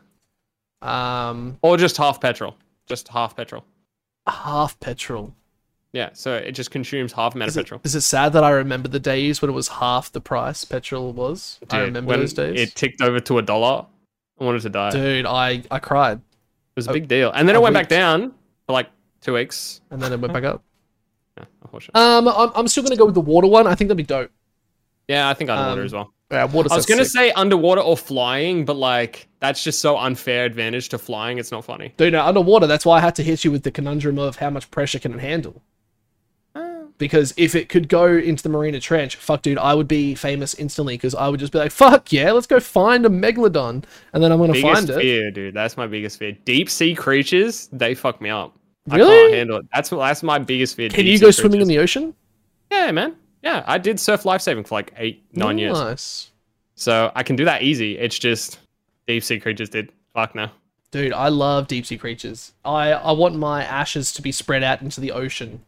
Um, 0.81 1.57
or 1.61 1.75
just 1.77 1.97
half 1.97 2.21
petrol, 2.21 2.55
just 2.89 3.07
half 3.09 3.35
petrol. 3.37 3.63
half 4.27 4.79
petrol. 4.79 5.33
Yeah, 5.93 6.09
so 6.13 6.35
it 6.35 6.51
just 6.51 6.69
consumes 6.69 7.13
half 7.13 7.33
amount 7.33 7.49
Is 7.49 7.57
of 7.57 7.61
it, 7.61 7.63
petrol. 7.63 7.81
is 7.83 7.95
it 7.95 8.01
sad 8.01 8.33
that 8.33 8.43
I 8.43 8.51
remember 8.51 8.87
the 8.89 8.99
days 8.99 9.41
when 9.41 9.49
it 9.49 9.53
was 9.53 9.67
half 9.69 10.11
the 10.11 10.21
price 10.21 10.63
petrol 10.65 11.13
was? 11.13 11.59
I 11.63 11.77
Dude, 11.77 11.85
remember 11.87 12.09
when 12.09 12.19
those 12.19 12.33
days. 12.33 12.59
It 12.59 12.75
ticked 12.75 13.01
over 13.01 13.19
to 13.21 13.37
a 13.39 13.41
dollar. 13.41 13.85
I 14.39 14.43
wanted 14.43 14.61
to 14.63 14.69
die. 14.69 14.91
Dude, 14.91 15.25
I 15.25 15.63
I 15.71 15.79
cried, 15.79 16.17
It 16.19 16.23
was 16.75 16.87
a 16.87 16.93
big 16.93 17.07
deal, 17.07 17.31
and 17.31 17.47
then 17.49 17.55
it 17.55 17.61
went 17.61 17.73
back 17.73 17.87
down 17.89 18.31
for 18.67 18.73
like 18.73 18.89
two 19.21 19.33
weeks. 19.33 19.81
and 19.89 20.01
then 20.01 20.13
it 20.13 20.19
went 20.19 20.33
back 20.33 20.43
up. 20.43 20.63
Yeah, 21.37 21.45
unfortunately. 21.63 22.01
Um, 22.01 22.27
I'm, 22.27 22.51
I'm 22.53 22.67
still 22.67 22.83
gonna 22.83 22.97
go 22.97 23.05
with 23.05 23.15
the 23.15 23.21
water 23.21 23.47
one. 23.47 23.65
I 23.65 23.73
think 23.73 23.87
that'd 23.87 23.95
be 23.97 24.03
dope. 24.03 24.29
yeah, 25.07 25.29
I 25.29 25.33
think 25.33 25.49
underwater 25.49 25.69
um, 25.71 25.77
water 25.77 25.85
as 25.85 25.93
well. 25.93 26.13
Yeah, 26.31 26.43
water. 26.45 26.69
I 26.71 26.75
was 26.75 26.85
gonna 26.85 27.05
say 27.05 27.31
underwater 27.31 27.81
or 27.81 27.97
flying, 27.97 28.63
but 28.63 28.75
like 28.75 29.27
that's 29.39 29.63
just 29.63 29.79
so 29.79 29.97
unfair 29.97 30.45
advantage 30.45 30.89
to 30.89 30.97
flying. 30.99 31.39
It's 31.39 31.51
not 31.51 31.65
funny. 31.65 31.93
Dude, 31.97 32.13
no, 32.13 32.23
underwater. 32.23 32.67
That's 32.67 32.85
why 32.85 32.97
I 32.97 33.01
had 33.01 33.15
to 33.15 33.23
hit 33.23 33.43
you 33.43 33.51
with 33.51 33.63
the 33.63 33.71
conundrum 33.71 34.19
of 34.19 34.35
how 34.35 34.49
much 34.51 34.69
pressure 34.69 34.99
can 34.99 35.13
it 35.13 35.19
handle. 35.21 35.63
Oh. 36.53 36.89
Because 36.99 37.33
if 37.35 37.55
it 37.55 37.67
could 37.67 37.89
go 37.89 38.05
into 38.05 38.43
the 38.43 38.49
Marina 38.49 38.79
Trench, 38.79 39.15
fuck, 39.15 39.41
dude, 39.41 39.57
I 39.57 39.73
would 39.73 39.87
be 39.87 40.13
famous 40.13 40.53
instantly. 40.53 40.95
Because 40.95 41.15
I 41.15 41.27
would 41.29 41.39
just 41.39 41.51
be 41.51 41.57
like, 41.57 41.71
fuck 41.71 42.11
yeah, 42.11 42.31
let's 42.31 42.45
go 42.47 42.59
find 42.59 43.05
a 43.07 43.09
megalodon, 43.09 43.83
and 44.13 44.23
then 44.23 44.31
I'm 44.31 44.37
gonna 44.37 44.53
biggest 44.53 44.73
find 44.73 44.89
it. 44.89 45.01
fear, 45.01 45.31
dude. 45.31 45.55
That's 45.55 45.77
my 45.77 45.87
biggest 45.87 46.19
fear. 46.19 46.33
Deep 46.45 46.69
sea 46.69 46.93
creatures, 46.93 47.69
they 47.71 47.95
fuck 47.95 48.21
me 48.21 48.29
up. 48.29 48.55
I 48.91 48.97
Really? 48.97 49.15
can't 49.15 49.33
handle 49.33 49.57
it. 49.57 49.65
That's 49.73 49.89
that's 49.89 50.21
my 50.21 50.37
biggest 50.37 50.75
fear. 50.75 50.89
Can 50.89 51.05
you 51.07 51.17
sea 51.17 51.25
go 51.25 51.31
swimming 51.31 51.61
in 51.61 51.67
the 51.67 51.79
ocean? 51.79 52.13
Yeah, 52.71 52.91
man. 52.91 53.15
Yeah, 53.41 53.63
I 53.67 53.77
did 53.77 53.99
surf 53.99 54.25
lifesaving 54.25 54.63
for 54.65 54.75
like 54.75 54.93
eight, 54.97 55.23
nine 55.33 55.57
years. 55.57 55.79
Nice. 55.79 56.31
So 56.75 57.11
I 57.15 57.23
can 57.23 57.35
do 57.35 57.45
that 57.45 57.61
easy. 57.61 57.97
It's 57.97 58.17
just 58.19 58.59
deep 59.07 59.23
sea 59.23 59.39
creatures 59.39 59.69
did. 59.69 59.91
Fuck 60.13 60.35
no. 60.35 60.49
Dude, 60.91 61.13
I 61.13 61.27
love 61.29 61.67
deep 61.67 61.85
sea 61.85 61.97
creatures. 61.97 62.53
I, 62.65 62.91
I 62.93 63.11
want 63.11 63.35
my 63.35 63.63
ashes 63.63 64.11
to 64.13 64.21
be 64.21 64.31
spread 64.31 64.63
out 64.63 64.81
into 64.81 64.99
the 64.99 65.11
ocean, 65.11 65.63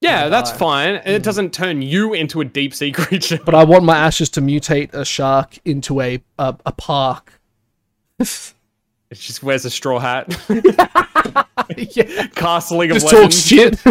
Yeah, 0.00 0.28
that's 0.28 0.50
I- 0.50 0.56
fine. 0.56 0.94
It 1.04 1.22
doesn't 1.22 1.52
turn 1.54 1.80
you 1.82 2.12
into 2.12 2.40
a 2.40 2.44
deep 2.44 2.74
sea 2.74 2.90
creature. 3.00 3.38
but 3.44 3.54
I 3.54 3.64
want 3.64 3.84
my 3.84 3.96
ashes 3.96 4.28
to 4.30 4.40
mutate 4.40 4.92
a 4.94 5.04
shark 5.04 5.58
into 5.64 6.00
a 6.00 6.20
a, 6.38 6.56
a 6.66 6.72
park. 6.72 7.40
It 9.10 9.18
just 9.18 9.42
wears 9.42 9.64
a 9.64 9.70
straw 9.70 9.98
hat. 9.98 10.28
yeah, 11.76 12.28
Cast 12.28 12.70
League 12.70 12.92
of 12.92 12.98
just 12.98 13.10
talks 13.10 13.40
shit. 13.40 13.76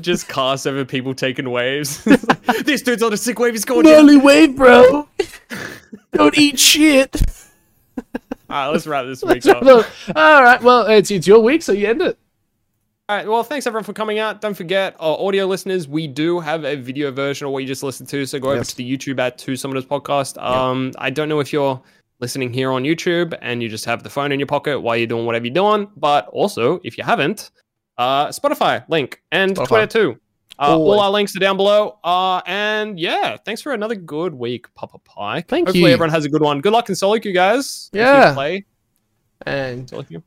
Just 0.00 0.28
cast 0.28 0.66
over 0.66 0.84
people 0.84 1.14
taking 1.14 1.50
waves. 1.50 2.04
this 2.64 2.82
dude's 2.82 3.02
on 3.02 3.12
a 3.12 3.16
sick 3.16 3.38
wave. 3.38 3.54
He's 3.54 3.64
going. 3.64 3.86
Gnarly 3.86 4.16
wave, 4.16 4.56
bro. 4.56 5.08
Don't 6.12 6.36
eat 6.38 6.58
shit. 6.58 7.22
All 7.96 8.04
right, 8.50 8.68
let's 8.68 8.86
wrap 8.86 9.06
this 9.06 9.22
week 9.22 9.46
up. 9.46 9.62
All 10.14 10.42
right, 10.42 10.62
well, 10.62 10.86
it's 10.86 11.10
it's 11.10 11.26
your 11.26 11.40
week, 11.40 11.62
so 11.62 11.72
you 11.72 11.88
end 11.88 12.02
it. 12.02 12.18
All 13.08 13.16
right. 13.16 13.28
Well, 13.28 13.44
thanks 13.44 13.68
everyone 13.68 13.84
for 13.84 13.92
coming 13.92 14.18
out. 14.18 14.40
Don't 14.40 14.56
forget, 14.56 14.96
our 14.98 15.16
audio 15.20 15.46
listeners, 15.46 15.86
we 15.86 16.08
do 16.08 16.40
have 16.40 16.64
a 16.64 16.74
video 16.74 17.12
version 17.12 17.46
of 17.46 17.52
what 17.52 17.60
you 17.60 17.68
just 17.68 17.84
listened 17.84 18.08
to. 18.08 18.26
So 18.26 18.40
go 18.40 18.50
over 18.50 18.64
to 18.64 18.76
the 18.76 18.96
YouTube 18.96 19.20
at 19.20 19.38
Two 19.38 19.52
Summoners 19.52 19.86
Podcast. 19.86 20.42
Um, 20.42 20.90
I 20.98 21.10
don't 21.10 21.28
know 21.28 21.38
if 21.38 21.52
you're 21.52 21.80
listening 22.20 22.52
here 22.52 22.70
on 22.72 22.82
YouTube 22.84 23.36
and 23.42 23.62
you 23.62 23.68
just 23.68 23.84
have 23.84 24.02
the 24.02 24.10
phone 24.10 24.32
in 24.32 24.40
your 24.40 24.46
pocket 24.46 24.80
while 24.80 24.96
you're 24.96 25.06
doing 25.06 25.26
whatever 25.26 25.44
you're 25.46 25.54
doing, 25.54 25.88
but 25.96 26.26
also 26.28 26.80
if 26.84 26.96
you 26.98 27.04
haven't, 27.04 27.50
uh, 27.98 28.28
Spotify 28.28 28.84
link 28.88 29.22
and 29.32 29.54
Spotify. 29.56 29.66
Twitter 29.66 29.86
too. 29.86 30.20
Uh, 30.58 30.74
all 30.78 31.00
our 31.00 31.10
links 31.10 31.36
are 31.36 31.38
down 31.38 31.58
below. 31.58 31.98
Uh, 32.02 32.40
and 32.46 32.98
yeah, 32.98 33.36
thanks 33.44 33.60
for 33.60 33.72
another 33.72 33.94
good 33.94 34.32
week, 34.34 34.72
Papa 34.74 34.98
Pike. 35.04 35.48
Thank 35.48 35.62
you. 35.68 35.72
Hopefully 35.72 35.90
you. 35.90 35.92
everyone 35.94 36.10
has 36.10 36.24
a 36.24 36.30
good 36.30 36.40
one. 36.40 36.60
Good 36.62 36.72
luck 36.72 36.88
in 36.88 36.94
solo 36.94 37.18
queue, 37.18 37.32
guys. 37.34 37.90
Yeah. 37.92 38.32
play 38.32 38.64
And 39.44 39.88
solo 39.90 40.02
queue. 40.04 40.22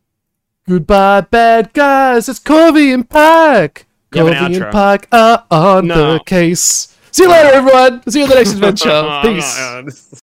goodbye, 0.68 1.22
bad 1.22 1.74
guys. 1.74 2.30
It's 2.30 2.40
Corvy 2.40 2.94
and 2.94 3.10
Pike. 3.10 3.88
You 4.14 4.26
have 4.26 4.52
an 4.52 4.62
and. 4.62 4.72
Pike 4.72 5.08
are 5.12 5.46
on 5.50 5.88
No. 5.88 6.14
the 6.14 6.20
case. 6.26 6.96
See 7.12 7.24
you 7.24 7.30
later, 7.30 7.50
everyone. 7.54 8.04
See 8.10 8.20
you 8.20 8.26
in 8.26 8.30
the 8.30 8.36
next 8.36 8.54
adventure. 8.54 8.90
Oh, 8.92 9.22
Peace. 9.24 9.56
this- 9.86 10.22